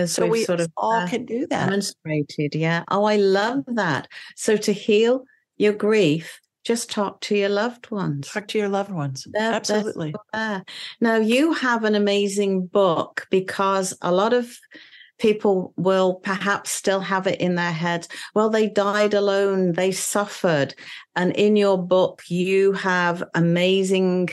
As 0.00 0.12
So 0.12 0.26
we've 0.26 0.46
sort 0.46 0.60
of 0.60 0.70
all 0.76 0.92
uh, 0.92 1.08
can 1.08 1.24
do 1.24 1.46
that. 1.48 1.66
demonstrated. 1.66 2.54
Yeah. 2.54 2.84
Oh, 2.88 3.04
I 3.04 3.16
love 3.16 3.64
that. 3.68 4.08
So 4.36 4.56
to 4.56 4.72
heal 4.72 5.24
your 5.56 5.72
grief, 5.72 6.40
just 6.64 6.90
talk 6.90 7.20
to 7.22 7.36
your 7.36 7.48
loved 7.48 7.90
ones. 7.90 8.28
Talk 8.28 8.48
to 8.48 8.58
your 8.58 8.68
loved 8.68 8.90
ones. 8.90 9.26
They're- 9.30 9.40
they're 9.42 9.52
Absolutely. 9.54 10.14
Now, 11.00 11.16
you 11.16 11.52
have 11.54 11.84
an 11.84 11.94
amazing 11.94 12.66
book 12.66 13.26
because 13.30 13.96
a 14.02 14.12
lot 14.12 14.32
of 14.32 14.56
people 15.18 15.72
will 15.76 16.14
perhaps 16.14 16.70
still 16.70 17.00
have 17.00 17.26
it 17.26 17.40
in 17.40 17.54
their 17.54 17.72
heads. 17.72 18.08
Well, 18.34 18.48
they 18.50 18.68
died 18.68 19.12
alone, 19.14 19.72
they 19.72 19.92
suffered. 19.92 20.74
And 21.14 21.36
in 21.36 21.56
your 21.56 21.76
book, 21.78 22.22
you 22.28 22.72
have 22.72 23.22
amazing, 23.34 24.30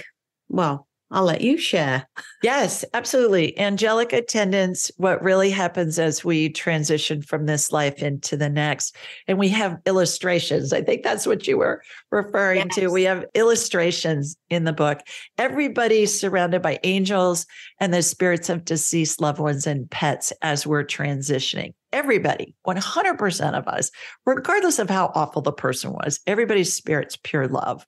well, 0.48 0.87
I'll 1.10 1.24
let 1.24 1.40
you 1.42 1.58
share. 1.58 2.08
Yes, 2.44 2.84
absolutely. 2.94 3.58
Angelic 3.58 4.12
Attendance, 4.12 4.92
what 4.98 5.24
really 5.24 5.50
happens 5.50 5.98
as 6.00 6.26
we 6.26 6.50
transition 6.50 7.22
from 7.22 7.46
this 7.46 7.72
life 7.72 8.04
into 8.04 8.36
the 8.36 8.50
next. 8.50 8.96
And 9.26 9.40
we 9.40 9.48
have 9.50 9.80
illustrations. 9.86 10.74
I 10.74 10.82
think 10.82 11.04
that's 11.04 11.26
what 11.26 11.48
you 11.48 11.60
were 11.60 11.82
referring 12.12 12.68
yes. 12.68 12.76
to. 12.76 12.88
We 12.90 13.04
have 13.04 13.26
illustrations 13.36 14.36
in 14.50 14.66
the 14.66 14.74
book. 14.74 15.00
Everybody's 15.38 16.20
surrounded 16.20 16.62
by 16.62 16.80
angels 16.84 17.46
and 17.80 17.94
the 17.94 18.02
spirits 18.02 18.50
of 18.50 18.66
deceased 18.66 19.22
loved 19.22 19.40
ones 19.40 19.66
and 19.66 19.90
pets 19.90 20.34
as 20.42 20.68
we're 20.68 20.84
transitioning. 20.84 21.74
Everybody, 21.94 22.54
100% 22.68 23.54
of 23.54 23.68
us, 23.68 23.92
regardless 24.26 24.78
of 24.78 24.90
how 24.90 25.10
awful 25.16 25.42
the 25.42 25.54
person 25.54 25.94
was, 25.94 26.20
everybody's 26.28 26.74
spirit's 26.74 27.16
pure 27.16 27.48
love. 27.48 27.86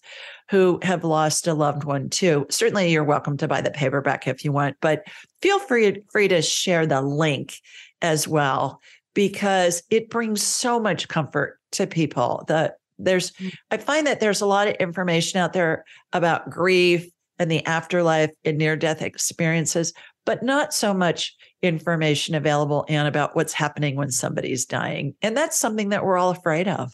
who 0.51 0.79
have 0.83 1.05
lost 1.05 1.47
a 1.47 1.55
loved 1.55 1.85
one 1.85 2.09
too 2.09 2.47
certainly 2.51 2.91
you're 2.91 3.05
welcome 3.05 3.37
to 3.37 3.49
buy 3.49 3.61
the 3.61 3.71
paperback 3.71 4.27
if 4.27 4.45
you 4.45 4.53
want 4.53 4.77
but 4.81 5.05
feel 5.43 5.59
free 5.59 6.03
free 6.11 6.29
to 6.29 6.43
share 6.43 6.87
the 6.87 7.03
link 7.03 7.55
as 8.01 8.27
well 8.27 8.81
because 9.15 9.83
it 9.91 10.11
brings 10.11 10.41
so 10.43 10.79
much 10.79 11.09
comfort 11.09 11.59
to 11.73 11.87
people. 11.89 12.45
The 12.47 12.75
there's 12.99 13.33
mm. 13.33 13.53
I 13.71 13.77
find 13.77 14.07
that 14.07 14.21
there's 14.21 14.41
a 14.41 14.47
lot 14.47 14.69
of 14.69 14.75
information 14.75 15.41
out 15.41 15.53
there 15.53 15.85
about 16.13 16.51
grief 16.51 17.09
and 17.39 17.51
the 17.51 17.65
afterlife 17.67 18.31
and 18.45 18.59
near 18.59 18.77
death 18.77 19.03
experiences, 19.03 19.93
but 20.27 20.43
not 20.43 20.75
so 20.75 20.93
much 20.93 21.37
information 21.63 22.35
available 22.35 22.85
and 22.89 23.09
about 23.09 23.35
what's 23.35 23.53
happening 23.53 23.97
when 23.97 24.11
somebody's 24.11 24.67
dying. 24.67 25.15
And 25.23 25.37
that's 25.37 25.59
something 25.59 25.91
that 25.91 26.05
we're 26.05 26.19
all 26.19 26.31
afraid 26.31 26.69
of. 26.69 26.93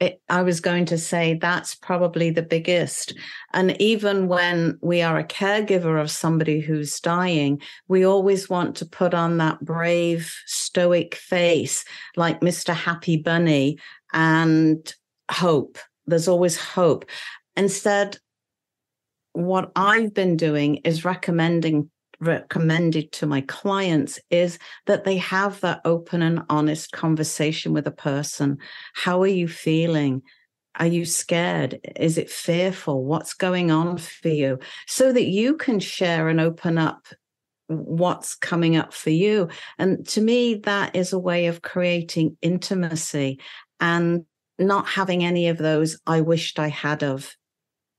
It, 0.00 0.20
I 0.28 0.42
was 0.42 0.60
going 0.60 0.86
to 0.86 0.98
say 0.98 1.34
that's 1.34 1.76
probably 1.76 2.30
the 2.30 2.42
biggest. 2.42 3.14
And 3.52 3.80
even 3.80 4.26
when 4.26 4.76
we 4.82 5.02
are 5.02 5.18
a 5.18 5.24
caregiver 5.24 6.00
of 6.00 6.10
somebody 6.10 6.60
who's 6.60 6.98
dying, 6.98 7.62
we 7.86 8.04
always 8.04 8.50
want 8.50 8.76
to 8.76 8.86
put 8.86 9.14
on 9.14 9.38
that 9.38 9.64
brave, 9.64 10.34
stoic 10.46 11.14
face 11.14 11.84
like 12.16 12.40
Mr. 12.40 12.74
Happy 12.74 13.16
Bunny 13.16 13.78
and 14.12 14.94
hope. 15.30 15.78
There's 16.06 16.28
always 16.28 16.56
hope. 16.56 17.06
Instead, 17.56 18.18
what 19.32 19.72
I've 19.74 20.14
been 20.14 20.36
doing 20.36 20.76
is 20.76 21.04
recommending 21.04 21.90
recommended 22.20 23.12
to 23.12 23.26
my 23.26 23.40
clients 23.42 24.20
is 24.30 24.58
that 24.86 25.04
they 25.04 25.16
have 25.16 25.60
that 25.60 25.80
open 25.84 26.22
and 26.22 26.42
honest 26.48 26.92
conversation 26.92 27.72
with 27.72 27.86
a 27.86 27.92
person. 27.92 28.58
How 28.94 29.22
are 29.22 29.26
you 29.26 29.48
feeling? 29.48 30.22
Are 30.76 30.86
you 30.86 31.04
scared? 31.04 31.80
Is 31.96 32.18
it 32.18 32.30
fearful? 32.30 33.04
What's 33.04 33.34
going 33.34 33.70
on 33.70 33.98
for 33.98 34.28
you? 34.28 34.58
So 34.86 35.12
that 35.12 35.26
you 35.26 35.56
can 35.56 35.80
share 35.80 36.28
and 36.28 36.40
open 36.40 36.78
up 36.78 37.06
what's 37.66 38.34
coming 38.34 38.76
up 38.76 38.92
for 38.92 39.10
you. 39.10 39.48
And 39.78 40.06
to 40.08 40.20
me, 40.20 40.56
that 40.64 40.96
is 40.96 41.12
a 41.12 41.18
way 41.18 41.46
of 41.46 41.62
creating 41.62 42.36
intimacy 42.42 43.40
and 43.80 44.24
not 44.58 44.86
having 44.86 45.24
any 45.24 45.48
of 45.48 45.58
those 45.58 45.98
I 46.06 46.20
wished 46.20 46.58
I 46.58 46.68
had 46.68 47.02
of 47.02 47.34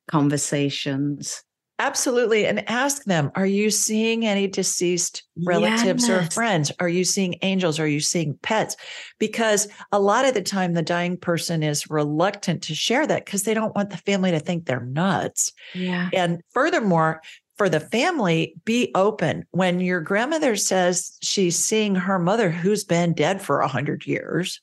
conversations. 0.08 1.44
Absolutely. 1.78 2.46
And 2.46 2.68
ask 2.70 3.04
them 3.04 3.32
Are 3.36 3.46
you 3.46 3.70
seeing 3.70 4.26
any 4.26 4.48
deceased 4.48 5.24
relatives 5.46 6.08
yes. 6.08 6.10
or 6.10 6.32
friends? 6.32 6.72
Are 6.80 6.88
you 6.88 7.04
seeing 7.04 7.36
angels? 7.42 7.80
Are 7.80 7.88
you 7.88 8.00
seeing 8.00 8.40
pets? 8.42 8.78
Because 9.20 9.68
a 9.92 10.00
lot 10.00 10.26
of 10.26 10.34
the 10.34 10.42
time, 10.42 10.74
the 10.74 10.82
dying 10.82 11.18
person 11.18 11.64
is 11.64 11.90
reluctant 11.90 12.64
to 12.64 12.76
share 12.76 13.06
that 13.06 13.26
because 13.26 13.44
they 13.44 13.54
don't 13.54 13.76
want 13.76 13.90
the 13.90 13.98
family 13.98 14.32
to 14.32 14.40
think 14.40 14.66
they're 14.66 14.86
nuts. 14.86 15.52
Yeah. 15.74 16.10
And 16.14 16.42
furthermore, 16.52 17.22
for 17.58 17.68
the 17.68 17.82
family, 17.82 18.56
be 18.64 18.92
open. 18.96 19.46
When 19.52 19.80
your 19.82 20.02
grandmother 20.02 20.56
says 20.56 21.18
she's 21.22 21.58
seeing 21.58 21.96
her 21.96 22.20
mother 22.20 22.50
who's 22.50 22.84
been 22.86 23.14
dead 23.14 23.42
for 23.42 23.60
a 23.60 23.68
hundred 23.68 24.06
years, 24.06 24.62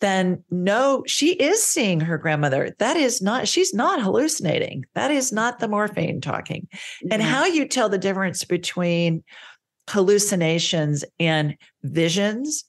then 0.00 0.44
no, 0.50 1.02
she 1.06 1.32
is 1.32 1.62
seeing 1.62 2.00
her 2.00 2.18
grandmother. 2.18 2.74
That 2.78 2.96
is 2.96 3.22
not, 3.22 3.48
she's 3.48 3.72
not 3.72 4.02
hallucinating. 4.02 4.84
That 4.94 5.10
is 5.10 5.32
not 5.32 5.58
the 5.58 5.68
morphine 5.68 6.20
talking. 6.20 6.68
Mm-hmm. 6.72 7.08
And 7.12 7.22
how 7.22 7.44
you 7.46 7.66
tell 7.66 7.88
the 7.88 7.98
difference 7.98 8.44
between 8.44 9.24
hallucinations 9.88 11.04
and 11.18 11.56
visions. 11.82 12.64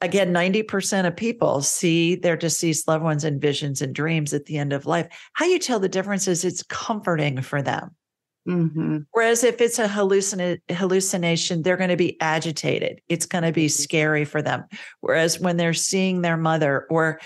Again, 0.00 0.32
90% 0.32 1.06
of 1.06 1.14
people 1.14 1.62
see 1.62 2.16
their 2.16 2.36
deceased 2.36 2.88
loved 2.88 3.04
ones 3.04 3.24
in 3.24 3.38
visions 3.38 3.82
and 3.82 3.94
dreams 3.94 4.32
at 4.32 4.46
the 4.46 4.58
end 4.58 4.72
of 4.72 4.86
life. 4.86 5.06
How 5.34 5.44
you 5.44 5.58
tell 5.58 5.78
the 5.78 5.88
difference 5.88 6.26
is 6.26 6.44
it's 6.44 6.64
comforting 6.64 7.40
for 7.42 7.62
them. 7.62 7.94
Mm-hmm. 8.48 8.98
Whereas 9.12 9.44
if 9.44 9.60
it's 9.60 9.78
a 9.78 9.86
hallucina- 9.86 10.60
hallucination, 10.70 11.62
they're 11.62 11.76
going 11.76 11.90
to 11.90 11.96
be 11.96 12.20
agitated. 12.20 13.00
It's 13.08 13.26
going 13.26 13.44
to 13.44 13.52
be 13.52 13.66
mm-hmm. 13.66 13.82
scary 13.82 14.24
for 14.24 14.42
them. 14.42 14.64
Whereas 15.00 15.38
when 15.38 15.56
they're 15.56 15.74
seeing 15.74 16.22
their 16.22 16.36
mother, 16.36 16.86
or 16.90 17.20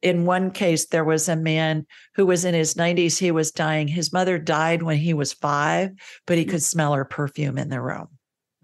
in 0.00 0.24
one 0.24 0.50
case, 0.50 0.86
there 0.86 1.04
was 1.04 1.28
a 1.28 1.36
man 1.36 1.86
who 2.14 2.26
was 2.26 2.44
in 2.44 2.54
his 2.54 2.74
90s, 2.74 3.18
he 3.18 3.30
was 3.30 3.52
dying. 3.52 3.86
His 3.86 4.12
mother 4.12 4.38
died 4.38 4.82
when 4.82 4.96
he 4.96 5.14
was 5.14 5.32
five, 5.32 5.90
but 6.26 6.38
he 6.38 6.44
mm. 6.44 6.50
could 6.50 6.62
smell 6.62 6.94
her 6.94 7.04
perfume 7.04 7.58
in 7.58 7.68
the 7.68 7.80
room. 7.80 8.08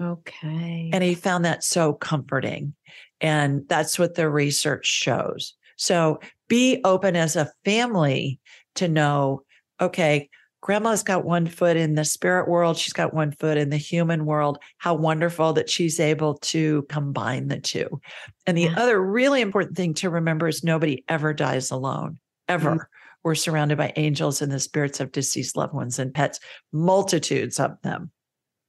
Okay. 0.01 0.91
And 0.93 1.03
he 1.03 1.15
found 1.15 1.45
that 1.45 1.63
so 1.63 1.93
comforting. 1.93 2.75
And 3.21 3.69
that's 3.69 3.99
what 3.99 4.15
the 4.15 4.29
research 4.29 4.87
shows. 4.87 5.55
So 5.77 6.21
be 6.49 6.81
open 6.85 7.17
as 7.17 7.37
a 7.37 7.53
family 7.65 8.41
to 8.77 8.89
know 8.89 9.43
okay, 9.81 10.29
grandma's 10.61 11.03
got 11.03 11.25
one 11.25 11.47
foot 11.47 11.77
in 11.77 11.95
the 11.95 12.05
spirit 12.05 12.49
world 12.49 12.77
she's 12.77 12.93
got 12.93 13.15
one 13.15 13.33
foot 13.33 13.57
in 13.57 13.71
the 13.71 13.77
human 13.77 14.27
world. 14.27 14.59
How 14.79 14.95
wonderful 14.95 15.53
that 15.55 15.71
she's 15.71 16.01
able 16.01 16.35
to 16.39 16.83
combine 16.89 17.49
the 17.49 17.61
two. 17.61 18.01
And 18.47 18.57
the 18.57 18.63
yeah. 18.63 18.75
other 18.77 19.01
really 19.01 19.41
important 19.41 19.77
thing 19.77 19.95
to 19.95 20.11
remember 20.11 20.49
is 20.49 20.65
nobody 20.65 21.05
ever 21.09 21.33
dies 21.33 21.71
alone 21.71 22.19
ever. 22.49 22.71
Mm-hmm. 22.71 22.83
we're 23.25 23.35
surrounded 23.35 23.79
by 23.79 23.93
angels 23.97 24.41
and 24.41 24.51
the 24.51 24.61
spirits 24.61 25.01
of 25.01 25.13
deceased 25.13 25.57
loved 25.57 25.75
ones 25.75 25.99
and 25.99 26.15
pets 26.15 26.41
multitudes 26.73 27.61
of 27.61 27.81
them. 27.83 28.11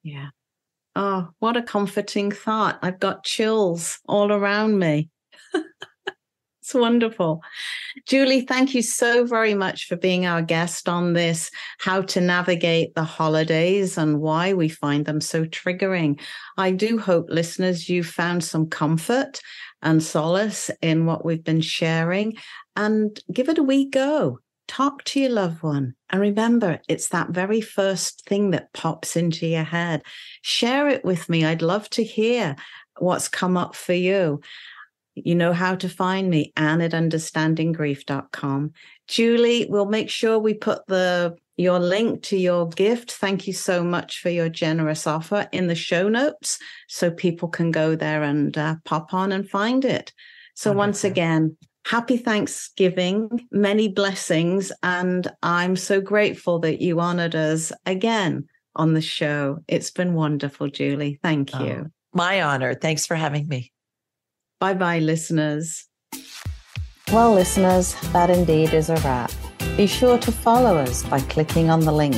Yeah. 0.03 0.29
Oh 0.95 1.29
what 1.39 1.57
a 1.57 1.61
comforting 1.61 2.31
thought. 2.31 2.79
I've 2.81 2.99
got 2.99 3.23
chills 3.23 3.99
all 4.07 4.31
around 4.31 4.79
me 4.79 5.09
it's 6.69 6.75
wonderful. 6.75 7.41
Julie, 8.05 8.41
thank 8.41 8.75
you 8.75 8.83
so 8.83 9.25
very 9.25 9.55
much 9.55 9.87
for 9.87 9.95
being 9.95 10.27
our 10.27 10.43
guest 10.43 10.87
on 10.87 11.13
this 11.13 11.49
how 11.79 12.03
to 12.03 12.21
navigate 12.21 12.93
the 12.93 13.03
holidays 13.03 13.97
and 13.97 14.21
why 14.21 14.53
we 14.53 14.69
find 14.69 15.07
them 15.07 15.19
so 15.19 15.45
triggering. 15.45 16.19
I 16.59 16.69
do 16.69 16.99
hope, 16.99 17.25
listeners, 17.27 17.89
you 17.89 18.03
found 18.03 18.43
some 18.43 18.67
comfort 18.67 19.41
and 19.81 20.03
solace 20.03 20.69
in 20.83 21.07
what 21.07 21.25
we've 21.25 21.43
been 21.43 21.61
sharing 21.61 22.37
and 22.75 23.19
give 23.33 23.49
it 23.49 23.57
a 23.57 23.63
wee 23.63 23.89
go. 23.89 24.37
Talk 24.67 25.03
to 25.05 25.19
your 25.19 25.31
loved 25.31 25.63
one. 25.63 25.95
And 26.11 26.21
remember, 26.21 26.81
it's 26.87 27.09
that 27.09 27.31
very 27.31 27.61
first 27.61 28.27
thing 28.27 28.51
that 28.51 28.73
pops 28.73 29.15
into 29.15 29.47
your 29.47 29.63
head. 29.63 30.03
Share 30.43 30.87
it 30.87 31.03
with 31.03 31.29
me. 31.29 31.45
I'd 31.45 31.63
love 31.63 31.89
to 31.91 32.03
hear 32.03 32.55
what's 32.99 33.27
come 33.27 33.57
up 33.57 33.73
for 33.73 33.93
you. 33.93 34.41
You 35.25 35.35
know 35.35 35.53
how 35.53 35.75
to 35.75 35.89
find 35.89 36.29
me, 36.29 36.53
Anne 36.55 36.81
at 36.81 36.91
understandinggrief.com. 36.91 38.71
Julie, 39.07 39.67
we'll 39.69 39.85
make 39.85 40.09
sure 40.09 40.39
we 40.39 40.53
put 40.53 40.85
the 40.87 41.35
your 41.59 41.79
link 41.79 42.23
to 42.23 42.37
your 42.37 42.69
gift. 42.69 43.11
Thank 43.11 43.45
you 43.45 43.51
so 43.51 43.83
much 43.83 44.21
for 44.21 44.29
your 44.29 44.47
generous 44.47 45.05
offer 45.05 45.49
in 45.51 45.67
the 45.67 45.75
show 45.75 46.07
notes 46.07 46.57
so 46.87 47.11
people 47.11 47.49
can 47.49 47.69
go 47.71 47.95
there 47.95 48.23
and 48.23 48.57
uh, 48.57 48.75
pop 48.85 49.13
on 49.13 49.33
and 49.33 49.49
find 49.49 49.83
it. 49.83 50.13
So, 50.53 50.69
Wonderful. 50.69 50.79
once 50.79 51.03
again, 51.03 51.57
happy 51.85 52.15
Thanksgiving, 52.15 53.47
many 53.51 53.89
blessings. 53.89 54.71
And 54.83 55.29
I'm 55.43 55.75
so 55.75 55.99
grateful 55.99 56.59
that 56.59 56.81
you 56.81 57.01
honored 57.01 57.35
us 57.35 57.73
again 57.85 58.47
on 58.75 58.93
the 58.93 59.01
show. 59.01 59.59
It's 59.67 59.91
been 59.91 60.13
wonderful, 60.13 60.69
Julie. 60.69 61.19
Thank 61.21 61.53
you. 61.59 61.85
Oh, 61.85 61.91
my 62.13 62.41
honor. 62.41 62.73
Thanks 62.73 63.05
for 63.05 63.15
having 63.15 63.47
me. 63.47 63.73
Bye 64.59 64.73
bye, 64.73 64.99
listeners. 64.99 65.87
Well, 67.13 67.33
listeners, 67.33 67.95
that 68.11 68.29
indeed 68.29 68.73
is 68.73 68.89
a 68.89 68.97
wrap. 68.97 69.31
Be 69.77 69.87
sure 69.87 70.17
to 70.17 70.33
follow 70.33 70.75
us 70.75 71.01
by 71.03 71.21
clicking 71.21 71.69
on 71.69 71.79
the 71.79 71.93
link, 71.93 72.17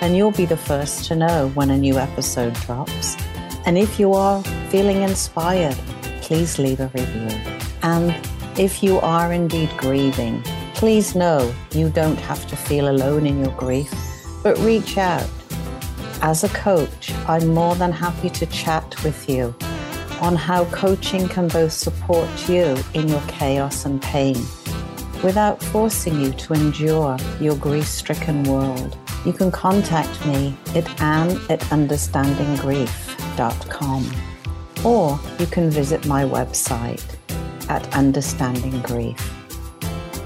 and 0.00 0.16
you'll 0.16 0.32
be 0.32 0.46
the 0.46 0.56
first 0.56 1.04
to 1.04 1.14
know 1.14 1.48
when 1.54 1.70
a 1.70 1.78
new 1.78 1.96
episode 1.96 2.54
drops. 2.54 3.16
And 3.66 3.78
if 3.78 4.00
you 4.00 4.14
are 4.14 4.42
feeling 4.68 5.02
inspired, 5.02 5.76
please 6.22 6.58
leave 6.58 6.80
a 6.80 6.88
review. 6.88 7.38
And 7.84 8.12
if 8.58 8.82
you 8.82 8.98
are 8.98 9.32
indeed 9.32 9.70
grieving, 9.76 10.42
please 10.74 11.14
know 11.14 11.54
you 11.70 11.88
don't 11.88 12.18
have 12.18 12.44
to 12.48 12.56
feel 12.56 12.88
alone 12.88 13.28
in 13.28 13.38
your 13.38 13.54
grief, 13.54 13.94
but 14.42 14.58
reach 14.58 14.98
out. 14.98 15.30
As 16.20 16.42
a 16.42 16.48
coach, 16.48 17.12
I'm 17.28 17.46
more 17.46 17.76
than 17.76 17.92
happy 17.92 18.30
to 18.30 18.46
chat 18.46 19.04
with 19.04 19.28
you 19.28 19.54
on 20.20 20.36
how 20.36 20.64
coaching 20.66 21.26
can 21.28 21.48
both 21.48 21.72
support 21.72 22.28
you 22.48 22.76
in 22.94 23.08
your 23.08 23.22
chaos 23.28 23.84
and 23.84 24.00
pain 24.02 24.36
without 25.22 25.62
forcing 25.62 26.20
you 26.20 26.32
to 26.32 26.52
endure 26.52 27.16
your 27.40 27.56
grief 27.56 27.86
stricken 27.86 28.42
world. 28.44 28.98
You 29.24 29.32
can 29.32 29.50
contact 29.50 30.26
me 30.26 30.54
at 30.74 31.00
anne 31.00 31.30
at 31.50 31.60
understandinggrief.com 31.60 34.12
or 34.84 35.18
you 35.38 35.46
can 35.46 35.70
visit 35.70 36.04
my 36.06 36.24
website 36.24 37.02
at 37.68 37.94
Understanding 37.94 38.80
Grief. 38.82 39.16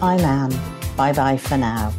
I'm 0.03 0.21
Anne. 0.21 0.55
Bye 0.97 1.13
bye 1.13 1.37
for 1.37 1.57
now. 1.57 1.93